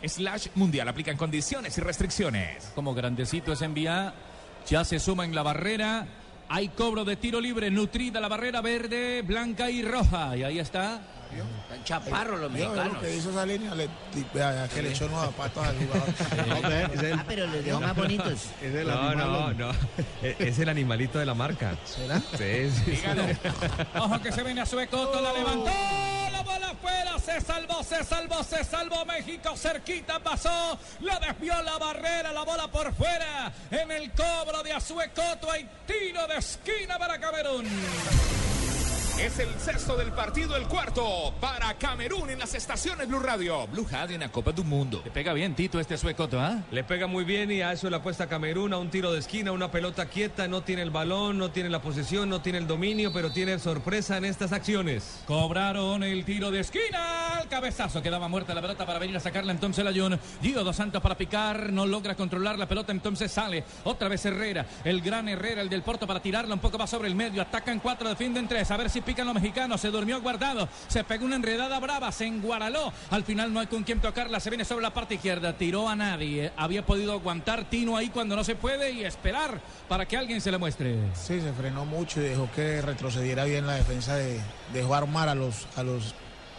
slash 0.04 0.48
mundial. 0.56 0.88
Aplican 0.88 1.16
condiciones 1.16 1.78
y 1.78 1.80
restricciones. 1.80 2.72
Como 2.74 2.92
grandecito 2.92 3.52
es 3.52 3.62
envía, 3.62 4.14
ya 4.68 4.84
se 4.84 4.98
suma 4.98 5.24
en 5.24 5.36
la 5.36 5.44
barrera. 5.44 6.08
Hay 6.48 6.68
cobro 6.68 7.04
de 7.04 7.14
tiro 7.14 7.40
libre, 7.40 7.70
nutrida 7.70 8.18
la 8.20 8.26
barrera 8.28 8.62
verde, 8.62 9.22
blanca 9.22 9.70
y 9.70 9.82
roja. 9.82 10.36
Y 10.36 10.42
ahí 10.42 10.58
está 10.58 11.00
están 11.44 11.84
chaparros 11.84 12.40
los 12.40 12.50
mexicanos. 12.50 12.94
Lo 12.94 13.00
que 13.00 13.16
hizo 13.16 13.30
esa 13.30 13.46
línea 13.46 13.74
le, 13.74 13.88
que 14.74 14.82
le 14.82 14.90
echó 14.90 15.08
nuevos 15.08 15.26
zapatos 15.26 15.66
al 15.66 15.76
jugador. 15.76 16.08
ah, 17.18 17.24
pero 17.26 17.46
los 17.46 17.64
dejó 17.64 17.80
más 17.80 17.96
bonitos. 17.96 18.26
Es 18.62 18.74
el 18.74 18.86
no, 18.86 19.14
no, 19.14 19.52
no. 19.52 19.70
Es 20.22 20.58
el 20.58 20.68
animalito 20.68 21.18
de 21.18 21.26
la 21.26 21.34
marca. 21.34 21.76
¿Será? 21.84 22.20
Sí, 22.36 22.70
sí. 22.70 23.02
Ojo 23.98 24.20
que 24.20 24.32
se 24.32 24.42
viene 24.42 24.60
a 24.60 24.66
Suecoto, 24.66 25.20
la 25.20 25.32
levantó. 25.32 25.70
La 26.32 26.42
bola 26.42 26.70
afuera, 26.70 27.18
se 27.18 27.40
salvó, 27.40 27.82
se 27.82 28.04
salvó, 28.04 28.42
se 28.44 28.64
salvó 28.64 29.04
México, 29.04 29.56
cerquita 29.56 30.18
pasó, 30.20 30.78
la 31.00 31.18
desvió 31.18 31.60
la 31.62 31.78
barrera, 31.78 32.32
la 32.32 32.44
bola 32.44 32.68
por 32.68 32.94
fuera, 32.94 33.52
en 33.70 33.90
el 33.90 34.10
cobro 34.12 34.62
de 34.62 34.72
Azuecoto 34.72 35.50
hay 35.50 35.68
tiro 35.86 36.26
de 36.26 36.36
esquina 36.36 36.98
para 36.98 37.18
Camerún. 37.18 37.64
Es 39.18 39.38
el 39.38 39.48
sexto 39.58 39.96
del 39.96 40.12
partido, 40.12 40.56
el 40.56 40.66
cuarto 40.68 41.32
para 41.40 41.72
Camerún 41.78 42.28
en 42.28 42.38
las 42.38 42.54
estaciones 42.54 43.08
Blue 43.08 43.18
Radio. 43.18 43.66
Blue 43.66 43.86
Radio 43.90 44.14
en 44.14 44.20
la 44.20 44.28
Copa 44.28 44.52
del 44.52 44.66
Mundo. 44.66 45.00
Le 45.06 45.10
pega 45.10 45.32
bien 45.32 45.54
Tito 45.54 45.80
este 45.80 45.96
suecoto, 45.96 46.38
¿ah? 46.38 46.62
Le 46.70 46.84
pega 46.84 47.06
muy 47.06 47.24
bien 47.24 47.50
y 47.50 47.62
a 47.62 47.72
eso 47.72 47.88
le 47.88 47.96
apuesta 47.96 48.26
Camerún, 48.26 48.74
a 48.74 48.76
un 48.76 48.90
tiro 48.90 49.10
de 49.14 49.20
esquina, 49.20 49.52
una 49.52 49.70
pelota 49.70 50.04
quieta, 50.04 50.48
no 50.48 50.62
tiene 50.62 50.82
el 50.82 50.90
balón, 50.90 51.38
no 51.38 51.50
tiene 51.50 51.70
la 51.70 51.80
posesión, 51.80 52.28
no 52.28 52.42
tiene 52.42 52.58
el 52.58 52.66
dominio, 52.66 53.10
pero 53.10 53.32
tiene 53.32 53.58
sorpresa 53.58 54.18
en 54.18 54.26
estas 54.26 54.52
acciones. 54.52 55.22
Cobraron 55.26 56.02
el 56.02 56.26
tiro 56.26 56.50
de 56.50 56.60
esquina, 56.60 57.40
el 57.40 57.48
cabezazo, 57.48 58.02
quedaba 58.02 58.28
muerta 58.28 58.54
la 58.54 58.60
pelota 58.60 58.84
para 58.84 58.98
venir 58.98 59.16
a 59.16 59.20
sacarla 59.20 59.50
entonces 59.50 59.80
el 59.80 59.88
Ayun. 59.88 60.20
Gio 60.42 60.62
Dos 60.62 60.76
Santos 60.76 61.00
para 61.00 61.16
picar, 61.16 61.72
no 61.72 61.86
logra 61.86 62.14
controlar 62.16 62.58
la 62.58 62.68
pelota, 62.68 62.92
entonces 62.92 63.32
sale. 63.32 63.64
Otra 63.84 64.08
vez 64.08 64.26
Herrera, 64.26 64.66
el 64.84 65.00
gran 65.00 65.26
Herrera, 65.26 65.62
el 65.62 65.70
del 65.70 65.80
Porto 65.80 66.06
para 66.06 66.20
tirarla 66.20 66.52
un 66.52 66.60
poco 66.60 66.76
más 66.76 66.90
sobre 66.90 67.08
el 67.08 67.14
medio. 67.14 67.40
Atacan 67.40 67.80
cuatro, 67.80 68.10
defienden 68.10 68.46
tres, 68.46 68.70
a 68.70 68.76
ver 68.76 68.90
si 68.90 69.05
pican 69.06 69.24
los 69.24 69.34
mexicanos. 69.34 69.80
Se 69.80 69.90
durmió 69.90 70.20
guardado. 70.20 70.68
Se 70.88 71.02
pegó 71.04 71.24
una 71.24 71.36
enredada 71.36 71.80
brava. 71.80 72.12
Se 72.12 72.26
enguaraló. 72.26 72.92
Al 73.10 73.24
final 73.24 73.52
no 73.54 73.60
hay 73.60 73.68
con 73.68 73.84
quién 73.84 74.00
tocarla. 74.00 74.40
Se 74.40 74.50
viene 74.50 74.66
sobre 74.66 74.82
la 74.82 74.92
parte 74.92 75.14
izquierda. 75.14 75.56
Tiró 75.56 75.88
a 75.88 75.96
nadie. 75.96 76.52
Había 76.58 76.84
podido 76.84 77.14
aguantar 77.14 77.70
Tino 77.70 77.96
ahí 77.96 78.10
cuando 78.10 78.36
no 78.36 78.44
se 78.44 78.54
puede 78.56 78.90
y 78.92 79.04
esperar 79.04 79.60
para 79.88 80.06
que 80.06 80.18
alguien 80.18 80.42
se 80.42 80.50
le 80.50 80.58
muestre. 80.58 80.96
Sí, 81.14 81.40
se 81.40 81.52
frenó 81.54 81.86
mucho 81.86 82.20
y 82.20 82.24
dejó 82.24 82.50
que 82.54 82.82
retrocediera 82.82 83.44
bien 83.44 83.66
la 83.66 83.74
defensa 83.74 84.16
de, 84.16 84.40
de 84.74 84.82
a 84.82 85.34
los, 85.34 85.66
a 85.76 85.82
los 85.82 86.14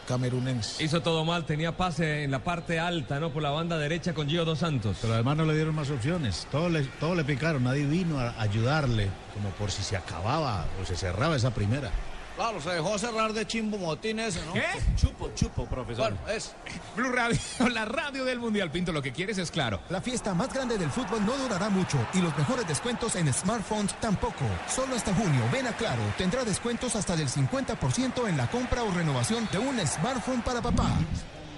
camerunense. 0.07 0.83
Hizo 0.83 1.01
todo 1.01 1.25
mal, 1.25 1.45
tenía 1.45 1.75
pase 1.75 2.23
en 2.23 2.31
la 2.31 2.39
parte 2.39 2.79
alta, 2.79 3.19
¿no? 3.19 3.31
Por 3.31 3.43
la 3.43 3.51
banda 3.51 3.77
derecha 3.77 4.13
con 4.13 4.27
Gio 4.27 4.45
Dos 4.45 4.59
Santos. 4.59 4.97
Pero 5.01 5.13
además 5.13 5.37
no 5.37 5.45
le 5.45 5.53
dieron 5.53 5.75
más 5.75 5.89
opciones. 5.89 6.47
Todo 6.49 6.69
le, 6.69 6.83
todo 6.83 7.13
le 7.13 7.23
picaron. 7.23 7.63
Nadie 7.65 7.85
vino 7.85 8.19
a 8.19 8.39
ayudarle, 8.41 9.09
como 9.33 9.49
por 9.51 9.69
si 9.69 9.83
se 9.83 9.97
acababa 9.97 10.65
o 10.81 10.85
se 10.85 10.95
cerraba 10.95 11.35
esa 11.35 11.53
primera. 11.53 11.91
Claro, 12.37 12.61
se 12.61 12.69
dejó 12.69 12.99
cerrar 12.99 13.33
de 13.33 13.47
chimbo 13.47 13.79
motín 13.79 14.19
ese, 14.19 14.39
¿no? 14.45 14.53
¿Qué? 14.53 14.63
Chupo, 14.95 15.31
chupo, 15.33 15.65
profesor. 15.65 16.13
Bueno, 16.13 16.29
es. 16.29 16.53
Blue 16.95 17.11
Radio, 17.11 17.39
la 17.73 17.85
radio 17.85 18.25
del 18.25 18.37
Mundial. 18.37 18.69
Pinto, 18.69 18.91
lo 18.91 19.01
que 19.01 19.11
quieres 19.11 19.39
es 19.39 19.49
claro. 19.49 19.81
La 19.89 20.01
fiesta 20.01 20.35
más 20.35 20.53
grande 20.53 20.77
del 20.77 20.91
fútbol 20.91 21.25
no 21.25 21.35
durará 21.35 21.69
mucho 21.69 21.97
y 22.13 22.21
los 22.21 22.37
mejores 22.37 22.67
descuentos 22.67 23.15
en 23.15 23.33
smartphones 23.33 23.99
tampoco. 23.99 24.45
Solo 24.69 24.95
hasta 24.95 25.15
junio, 25.15 25.41
ven 25.51 25.65
a 25.65 25.75
Claro, 25.77 26.01
tendrá 26.15 26.43
descuentos 26.43 26.95
hasta 26.95 27.15
del 27.15 27.27
50% 27.27 28.27
en 28.29 28.37
la 28.37 28.47
compra 28.49 28.83
o 28.83 28.91
renovación 28.91 29.49
de 29.51 29.57
un 29.57 29.79
smartphone 29.87 30.41
para 30.43 30.61
papá. 30.61 30.91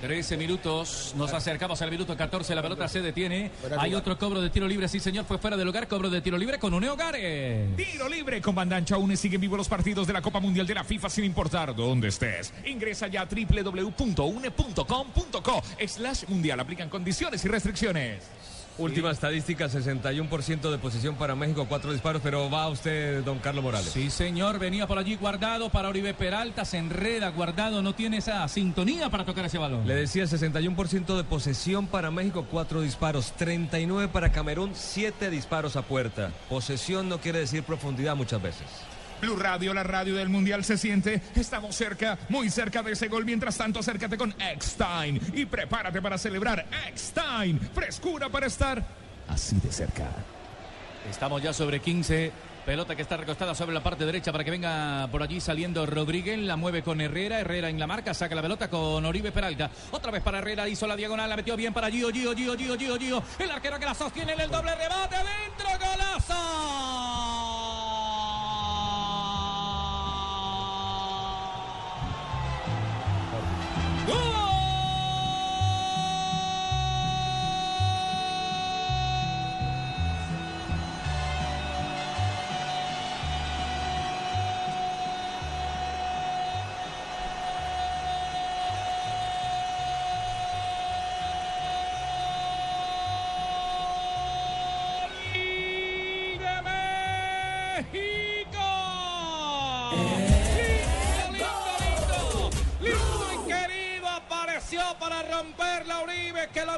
13 0.02 0.38
minutos, 0.38 1.14
nos 1.18 1.34
acercamos 1.34 1.82
al 1.82 1.92
minuto 1.92 2.16
14, 2.16 2.56
la 2.56 2.62
pelota 2.62 2.88
se 2.88 3.02
detiene. 3.02 3.52
Hay 3.78 3.94
otro 3.94 4.18
cobro 4.18 4.42
de 4.42 4.50
tiro 4.50 4.68
libre, 4.68 4.88
sí 4.88 5.00
señor, 5.00 5.26
fue 5.26 5.38
fuera 5.38 5.58
del 5.58 5.66
lugar, 5.66 5.88
cobro 5.88 6.10
de 6.10 6.22
tiro 6.22 6.38
libre 6.38 6.58
con 6.58 6.74
un 6.74 6.90
Gare. 6.98 7.68
Tiro 7.76 8.08
libre 8.10 8.42
con 8.42 8.56
Bandancha 8.56 8.96
aún 8.96 9.16
siguen 9.18 9.42
vivos 9.42 9.58
los 9.58 9.68
partidos 9.68 10.08
de 10.08 10.14
la 10.14 10.22
Copa 10.22 10.40
Mundial 10.40 10.66
de 10.66 10.74
la 10.74 10.84
FIFA 10.84 11.10
sin 11.10 11.26
importar 11.26 11.76
dónde 11.76 12.08
estés. 12.08 12.54
Ingresa 12.66 13.08
ya 13.08 13.22
a 13.22 13.26
www.une.com.co 13.26 13.94
slash 15.86 16.24
mundial. 16.28 16.60
Aplican 16.60 16.90
condiciones 16.90 17.44
y 17.44 17.48
restricciones. 17.48 18.24
Última 18.80 19.12
estadística, 19.12 19.68
61% 19.68 20.72
de 20.72 20.78
posesión 20.78 21.16
para 21.16 21.36
México, 21.36 21.66
cuatro 21.68 21.92
disparos, 21.92 22.22
pero 22.24 22.50
va 22.50 22.70
usted, 22.70 23.22
don 23.26 23.40
Carlos 23.40 23.62
Morales. 23.62 23.90
Sí, 23.90 24.10
señor, 24.10 24.58
venía 24.58 24.88
por 24.88 24.98
allí 24.98 25.16
guardado 25.16 25.70
para 25.70 25.90
Oribe 25.90 26.14
Peralta, 26.14 26.64
se 26.64 26.78
enreda 26.78 27.30
guardado, 27.30 27.82
no 27.82 27.94
tiene 27.94 28.18
esa 28.18 28.48
sintonía 28.48 29.10
para 29.10 29.26
tocar 29.26 29.44
ese 29.44 29.58
balón. 29.58 29.86
Le 29.86 29.96
decía 29.96 30.24
61% 30.24 31.18
de 31.18 31.24
posesión 31.26 31.88
para 31.88 32.10
México, 32.10 32.48
cuatro 32.50 32.82
disparos, 32.82 33.34
39 33.34 34.08
para 34.08 34.32
Camerún, 34.32 34.72
siete 34.74 35.30
disparos 35.30 35.76
a 35.76 35.82
puerta. 35.82 36.32
Posesión 36.48 37.10
no 37.10 37.20
quiere 37.20 37.40
decir 37.40 37.64
profundidad 37.64 38.16
muchas 38.16 38.42
veces. 38.42 38.66
Blue 39.22 39.36
Radio, 39.36 39.74
la 39.74 39.84
radio 39.84 40.16
del 40.16 40.30
Mundial 40.30 40.64
se 40.64 40.78
siente. 40.78 41.22
Estamos 41.36 41.76
cerca, 41.76 42.18
muy 42.30 42.50
cerca 42.50 42.82
de 42.82 42.94
ese 42.94 43.08
gol. 43.08 43.26
Mientras 43.26 43.58
tanto, 43.58 43.80
acércate 43.80 44.18
con 44.18 44.34
Eckstein 44.40 45.20
y 45.34 45.46
prepárate 45.46 46.02
para 46.02 46.18
celebrar 46.18 46.66
Eckstein. 46.88 47.60
Frescura 47.74 48.30
para 48.30 48.48
estar 48.48 48.84
así 49.28 49.58
de 49.58 49.72
cerca. 49.72 50.06
Estamos 51.10 51.42
ya 51.42 51.54
sobre 51.54 51.80
15. 51.80 52.32
Pelota 52.66 52.96
que 52.96 53.02
está 53.02 53.18
recostada 53.18 53.56
sobre 53.56 53.74
la 53.74 53.82
parte 53.82 54.06
derecha 54.06 54.32
para 54.32 54.44
que 54.44 54.52
venga 54.52 55.08
por 55.12 55.24
allí 55.24 55.42
saliendo 55.42 55.86
Rodríguez. 55.86 56.38
La 56.40 56.56
mueve 56.56 56.84
con 56.84 57.02
Herrera. 57.02 57.40
Herrera 57.40 57.70
en 57.70 57.80
la 57.80 57.88
marca. 57.88 58.14
Saca 58.14 58.36
la 58.36 58.42
pelota 58.42 58.70
con 58.70 59.04
Oribe 59.06 59.32
Peralta. 59.32 59.72
Otra 59.92 60.12
vez 60.12 60.22
para 60.22 60.38
Herrera. 60.38 60.68
Hizo 60.70 60.86
la 60.86 60.96
diagonal. 60.96 61.30
La 61.30 61.36
metió 61.36 61.56
bien 61.56 61.74
para 61.74 61.90
Gio. 61.90 62.12
Gio, 62.12 62.36
Gio, 62.36 62.56
Gio, 62.56 62.78
Gio, 62.78 62.98
Gio. 62.98 63.24
El 63.40 63.50
arquero 63.50 63.80
que 63.80 63.86
la 63.86 63.96
sostiene 63.96 64.34
en 64.34 64.42
el 64.42 64.52
doble 64.52 64.76
rebate. 64.76 65.16
Adentro. 65.16 65.68
¡Golazo! 65.80 67.59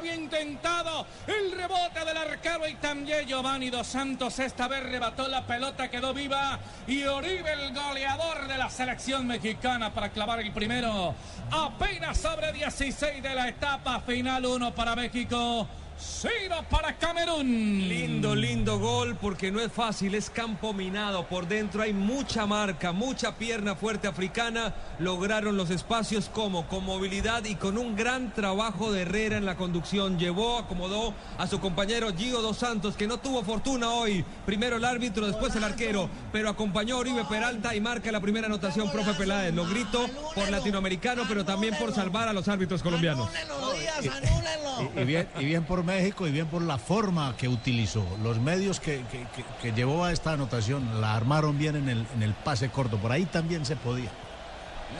Intentado. 0.06 1.06
El 1.26 1.52
rebote 1.52 2.04
del 2.04 2.16
arquero 2.16 2.68
y 2.68 2.74
también 2.74 3.26
Giovanni 3.26 3.70
Dos 3.70 3.86
Santos 3.86 4.38
esta 4.38 4.68
vez 4.68 4.82
rebató 4.82 5.28
la 5.28 5.46
pelota, 5.46 5.90
quedó 5.90 6.12
viva 6.14 6.58
y 6.86 7.04
Uribe 7.04 7.52
el 7.52 7.74
goleador 7.74 8.46
de 8.46 8.58
la 8.58 8.70
selección 8.70 9.26
mexicana 9.26 9.92
para 9.92 10.10
clavar 10.10 10.40
el 10.40 10.52
primero. 10.52 11.14
Apenas 11.50 12.18
sobre 12.18 12.52
16 12.52 13.22
de 13.22 13.34
la 13.34 13.48
etapa 13.48 14.00
final, 14.00 14.46
uno 14.46 14.74
para 14.74 14.96
México. 14.96 15.68
Cero 16.04 16.64
para 16.68 16.98
Camerún. 16.98 17.88
Lindo, 17.88 18.34
lindo 18.34 18.78
gol 18.80 19.16
porque 19.20 19.52
no 19.52 19.60
es 19.60 19.72
fácil, 19.72 20.16
es 20.16 20.30
campo 20.30 20.72
minado. 20.72 21.28
Por 21.28 21.46
dentro 21.46 21.82
hay 21.82 21.92
mucha 21.92 22.44
marca, 22.44 22.92
mucha 22.92 23.36
pierna 23.36 23.76
fuerte 23.76 24.08
africana. 24.08 24.74
Lograron 24.98 25.56
los 25.56 25.70
espacios 25.70 26.28
como 26.28 26.66
con 26.66 26.84
movilidad 26.84 27.44
y 27.44 27.54
con 27.54 27.78
un 27.78 27.94
gran 27.94 28.32
trabajo 28.34 28.90
de 28.90 29.02
Herrera 29.02 29.36
en 29.36 29.46
la 29.46 29.56
conducción. 29.56 30.18
Llevó, 30.18 30.58
acomodó 30.58 31.14
a 31.38 31.46
su 31.46 31.60
compañero 31.60 32.12
Gio 32.16 32.42
Dos 32.42 32.58
Santos 32.58 32.96
que 32.96 33.06
no 33.06 33.18
tuvo 33.18 33.44
fortuna 33.44 33.90
hoy. 33.90 34.24
Primero 34.44 34.76
el 34.76 34.84
árbitro, 34.84 35.26
después 35.26 35.54
el 35.54 35.62
arquero, 35.64 36.10
pero 36.32 36.48
acompañó 36.48 36.96
a 36.96 36.98
Oribe 36.98 37.24
Peralta 37.28 37.76
y 37.76 37.80
marca 37.80 38.10
la 38.10 38.20
primera 38.20 38.48
anotación, 38.48 38.90
profe 38.90 39.14
Peláez. 39.14 39.54
Lo 39.54 39.66
grito 39.66 40.06
por 40.34 40.50
latinoamericano, 40.50 41.22
pero 41.28 41.44
también 41.44 41.76
por 41.78 41.94
salvar 41.94 42.26
a 42.26 42.32
los 42.32 42.48
árbitros 42.48 42.82
colombianos. 42.82 43.30
Y, 44.96 45.00
y 45.00 45.04
bien, 45.04 45.28
y 45.38 45.44
bien 45.44 45.64
por 45.64 45.84
México 45.92 46.26
y 46.26 46.30
bien 46.32 46.46
por 46.46 46.62
la 46.62 46.78
forma 46.78 47.34
que 47.36 47.48
utilizó. 47.48 48.04
Los 48.22 48.38
medios 48.40 48.80
que, 48.80 49.04
que- 49.10 49.26
que- 49.34 49.44
que 49.60 49.72
llevó 49.72 50.04
a 50.04 50.12
esta 50.12 50.32
anotación 50.32 51.00
la 51.00 51.14
armaron 51.14 51.58
bien 51.58 51.76
en 51.76 51.88
el, 51.88 52.06
en 52.14 52.22
el 52.22 52.34
pase 52.34 52.70
corto. 52.70 52.96
Por 52.98 53.12
ahí 53.12 53.24
también 53.26 53.64
se 53.66 53.76
podía. 53.76 54.10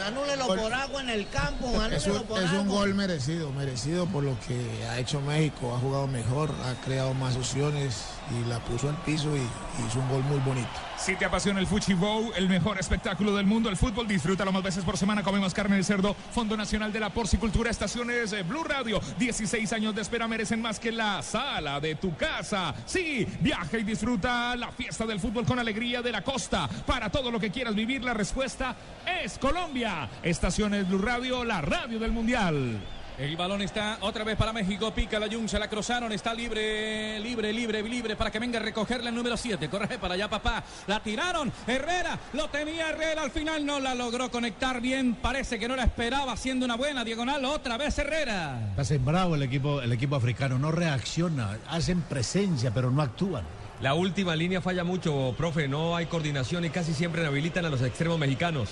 Anúlelo 0.07 0.47
por 0.47 0.73
agua 0.73 1.03
en 1.03 1.11
el 1.11 1.29
campo, 1.29 1.67
Es 1.69 2.07
un, 2.07 2.13
anúlelo 2.13 2.25
por 2.25 2.43
es 2.43 2.51
un 2.53 2.69
gol 2.69 2.95
merecido, 2.95 3.51
merecido 3.53 4.07
por 4.07 4.25
lo 4.25 4.37
que 4.41 4.87
ha 4.87 4.99
hecho 4.99 5.21
México. 5.21 5.75
Ha 5.75 5.79
jugado 5.79 6.07
mejor, 6.07 6.51
ha 6.65 6.83
creado 6.85 7.13
más 7.15 7.37
opciones 7.37 8.05
y 8.41 8.49
la 8.49 8.59
puso 8.61 8.89
al 8.89 8.97
piso 8.97 9.37
y, 9.37 9.41
hizo 9.87 9.99
un 9.99 10.09
gol 10.09 10.23
muy 10.25 10.39
bonito. 10.41 10.69
Si 10.97 11.17
te 11.17 11.25
apasiona 11.25 11.61
el 11.61 11.67
Fuchibow, 11.67 12.33
el 12.37 12.49
mejor 12.49 12.79
espectáculo 12.79 13.35
del 13.35 13.47
mundo, 13.47 13.69
el 13.69 13.77
fútbol, 13.77 14.07
disfrútalo 14.07 14.53
más 14.53 14.63
veces 14.63 14.85
por 14.85 14.97
semana. 14.97 15.23
Comemos 15.23 15.53
carne 15.53 15.77
de 15.77 15.83
cerdo, 15.83 16.15
Fondo 16.33 16.57
Nacional 16.57 16.93
de 16.93 17.01
la 17.01 17.11
Porcicultura, 17.11 17.71
estaciones 17.71 18.33
eh, 18.33 18.43
Blue 18.43 18.65
Radio. 18.65 19.01
16 19.19 19.73
años 19.73 19.95
de 19.95 20.03
espera 20.03 20.29
merecen 20.29 20.63
más 20.63 20.79
que 20.79 20.93
la 20.93 21.23
sala 21.23 21.81
de 21.81 21.97
tu 21.97 22.15
casa. 22.17 22.75
Sí, 22.87 23.27
viaja 23.41 23.79
y 23.79 23.83
disfruta 23.83 24.55
la 24.57 24.71
fiesta 24.71 25.07
del 25.07 25.21
fútbol 25.21 25.45
con 25.45 25.59
alegría 25.59 26.03
de 26.03 26.13
la 26.13 26.23
costa. 26.23 26.69
Para 26.87 27.11
todo 27.11 27.31
lo 27.31 27.41
que 27.41 27.51
quieras 27.51 27.75
vivir, 27.75 28.05
la 28.05 28.15
respuesta 28.15 28.77
es 29.23 29.39
Colombia. 29.39 30.09
Estaciones 30.23 30.89
Blue 30.89 30.99
Radio, 30.99 31.45
la 31.45 31.61
radio 31.61 31.99
del 31.99 32.13
Mundial. 32.13 32.81
El 33.23 33.37
balón 33.37 33.63
está 33.63 33.99
otra 34.01 34.25
vez 34.25 34.37
para 34.37 34.53
México. 34.53 34.93
Pica 34.93 35.21
la 35.21 35.29
Jun, 35.29 35.49
se 35.49 35.57
la 35.57 35.71
cruzaron. 35.71 36.11
Está 36.11 36.35
libre, 36.35 37.21
libre, 37.21 37.53
libre, 37.53 37.81
libre 37.81 38.17
para 38.17 38.33
que 38.33 38.41
venga 38.41 38.59
a 38.59 38.63
recogerla 38.63 39.11
el 39.11 39.15
número 39.15 39.37
7. 39.37 39.69
Corre 39.69 39.97
para 39.97 40.15
allá, 40.15 40.29
papá. 40.29 40.65
La 40.89 41.01
tiraron. 41.01 41.53
Herrera 41.65 42.19
lo 42.33 42.49
tenía 42.49 42.91
Herrera. 42.91 43.23
Al 43.23 43.31
final 43.31 43.65
no 43.65 43.79
la 43.79 43.95
logró 43.95 44.29
conectar 44.29 44.81
bien. 44.81 45.15
Parece 45.15 45.61
que 45.61 45.69
no 45.69 45.77
la 45.77 45.85
esperaba 45.85 46.33
haciendo 46.33 46.65
una 46.65 46.75
buena 46.75 47.05
diagonal. 47.05 47.45
Otra 47.45 47.77
vez 47.77 47.97
Herrera. 47.97 48.71
Está 48.71 48.85
sembrado 48.85 49.37
el 49.37 49.45
equipo, 49.45 49.81
el 49.81 49.93
equipo 49.93 50.17
africano. 50.17 50.59
No 50.59 50.73
reacciona. 50.73 51.61
Hacen 51.69 52.03
presencia, 52.03 52.75
pero 52.75 52.91
no 52.91 53.03
actúan. 53.03 53.45
La 53.81 53.95
última 53.95 54.35
línea 54.35 54.61
falla 54.61 54.83
mucho, 54.83 55.33
profe. 55.39 55.69
No 55.69 55.95
hay 55.95 56.07
coordinación 56.07 56.65
y 56.65 56.71
casi 56.71 56.93
siempre 56.93 57.25
habilitan 57.25 57.65
a 57.67 57.71
los 57.71 57.83
extremos 57.83 58.19
mexicanos. 58.19 58.69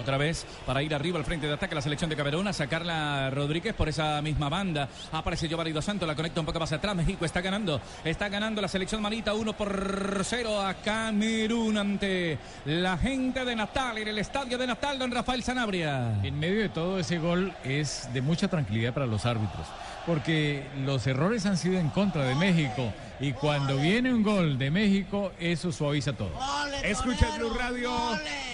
Otra 0.00 0.16
vez 0.16 0.46
para 0.66 0.82
ir 0.82 0.94
arriba 0.94 1.18
al 1.18 1.24
frente 1.24 1.46
de 1.46 1.54
ataque 1.54 1.74
la 1.74 1.82
selección 1.82 2.08
de 2.08 2.16
Camerún 2.16 2.46
a 2.46 2.52
sacarla 2.52 3.30
Rodríguez 3.30 3.74
por 3.74 3.88
esa 3.88 4.22
misma 4.22 4.48
banda. 4.48 4.88
Aparece 5.12 5.48
Giovanni 5.48 5.72
Dos 5.72 5.84
Santos, 5.84 6.06
la 6.06 6.14
conecta 6.14 6.40
un 6.40 6.46
poco 6.46 6.60
más 6.60 6.72
atrás. 6.72 6.94
México 6.94 7.24
está 7.24 7.40
ganando. 7.40 7.80
Está 8.04 8.28
ganando 8.28 8.62
la 8.62 8.68
selección 8.68 9.02
manita 9.02 9.34
1 9.34 9.52
por 9.54 10.20
0 10.22 10.60
a 10.60 10.74
Camerún 10.74 11.76
ante 11.78 12.38
la 12.64 12.96
gente 12.96 13.44
de 13.44 13.56
Natal 13.56 13.98
en 13.98 14.08
el 14.08 14.18
estadio 14.18 14.56
de 14.58 14.66
Natal, 14.66 14.98
don 14.98 15.10
Rafael 15.10 15.42
Sanabria. 15.42 16.20
En 16.22 16.38
medio 16.38 16.60
de 16.60 16.68
todo 16.68 16.98
ese 16.98 17.18
gol 17.18 17.52
es 17.64 18.08
de 18.12 18.22
mucha 18.22 18.48
tranquilidad 18.48 18.94
para 18.94 19.06
los 19.06 19.26
árbitros, 19.26 19.66
porque 20.06 20.64
los 20.84 21.06
errores 21.06 21.46
han 21.46 21.56
sido 21.56 21.78
en 21.78 21.88
contra 21.90 22.24
de 22.24 22.34
México 22.34 22.92
y 23.20 23.32
cuando 23.32 23.76
viene 23.76 24.12
un 24.12 24.22
gol 24.22 24.58
de 24.58 24.70
México 24.70 25.32
eso 25.38 25.72
suaviza 25.72 26.12
todo. 26.12 26.30
Escucha 26.82 27.36
Blue 27.36 27.54
Radio, 27.54 27.92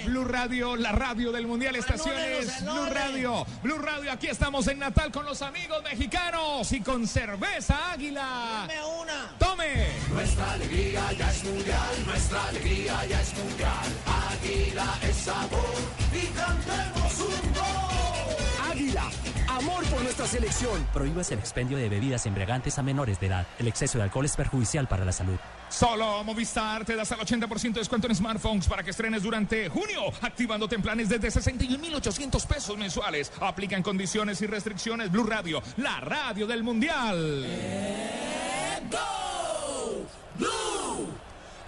Blue 0.06 0.24
Radio, 0.24 0.76
la 0.76 0.92
radio 0.92 1.32
del 1.32 1.46
Mundial 1.46 1.76
Estaciones, 1.76 2.62
Blue 2.62 2.86
Radio, 2.90 3.46
Blue 3.62 3.78
Radio, 3.78 4.12
aquí 4.12 4.28
estamos 4.28 4.66
en 4.68 4.78
Natal 4.78 5.10
con 5.10 5.26
los 5.26 5.42
amigos 5.42 5.82
mexicanos 5.82 6.70
y 6.72 6.80
con 6.80 7.06
cerveza 7.06 7.92
Águila. 7.92 8.68
una. 9.00 9.30
Tome. 9.38 9.88
Nuestra 10.12 10.52
alegría 10.52 11.12
ya 11.12 11.30
es 11.30 11.44
mundial, 11.44 12.06
nuestra 12.06 12.44
alegría 12.48 13.06
ya 13.06 13.20
es 13.20 13.34
mundial. 13.36 13.86
Águila 14.32 14.98
es 15.02 15.16
sabor 15.16 15.74
y 16.12 16.26
cantemos 16.26 17.20
un 17.20 17.52
gol. 17.52 18.70
Águila. 18.70 19.23
Amor 19.54 19.84
por 19.84 20.02
nuestra 20.02 20.26
selección. 20.26 20.84
Prohíbas 20.92 21.30
el 21.30 21.38
expendio 21.38 21.78
de 21.78 21.88
bebidas 21.88 22.26
embriagantes 22.26 22.76
a 22.78 22.82
menores 22.82 23.20
de 23.20 23.28
edad. 23.28 23.46
El 23.60 23.68
exceso 23.68 23.98
de 23.98 24.04
alcohol 24.04 24.24
es 24.24 24.34
perjudicial 24.34 24.88
para 24.88 25.04
la 25.04 25.12
salud. 25.12 25.36
Solo 25.68 26.24
Movistar 26.24 26.84
te 26.84 26.96
das 26.96 27.12
al 27.12 27.20
80% 27.20 27.72
de 27.72 27.80
descuento 27.80 28.08
en 28.08 28.16
smartphones 28.16 28.66
para 28.66 28.82
que 28.82 28.90
estrenes 28.90 29.22
durante 29.22 29.68
junio, 29.68 30.02
activándote 30.22 30.74
en 30.74 30.82
planes 30.82 31.08
desde 31.08 31.28
61.800 31.28 32.46
pesos 32.46 32.76
mensuales. 32.76 33.30
Aplican 33.40 33.82
condiciones 33.82 34.42
y 34.42 34.46
restricciones. 34.46 35.12
Blue 35.12 35.24
Radio, 35.24 35.62
la 35.76 36.00
radio 36.00 36.48
del 36.48 36.64
Mundial. 36.64 37.46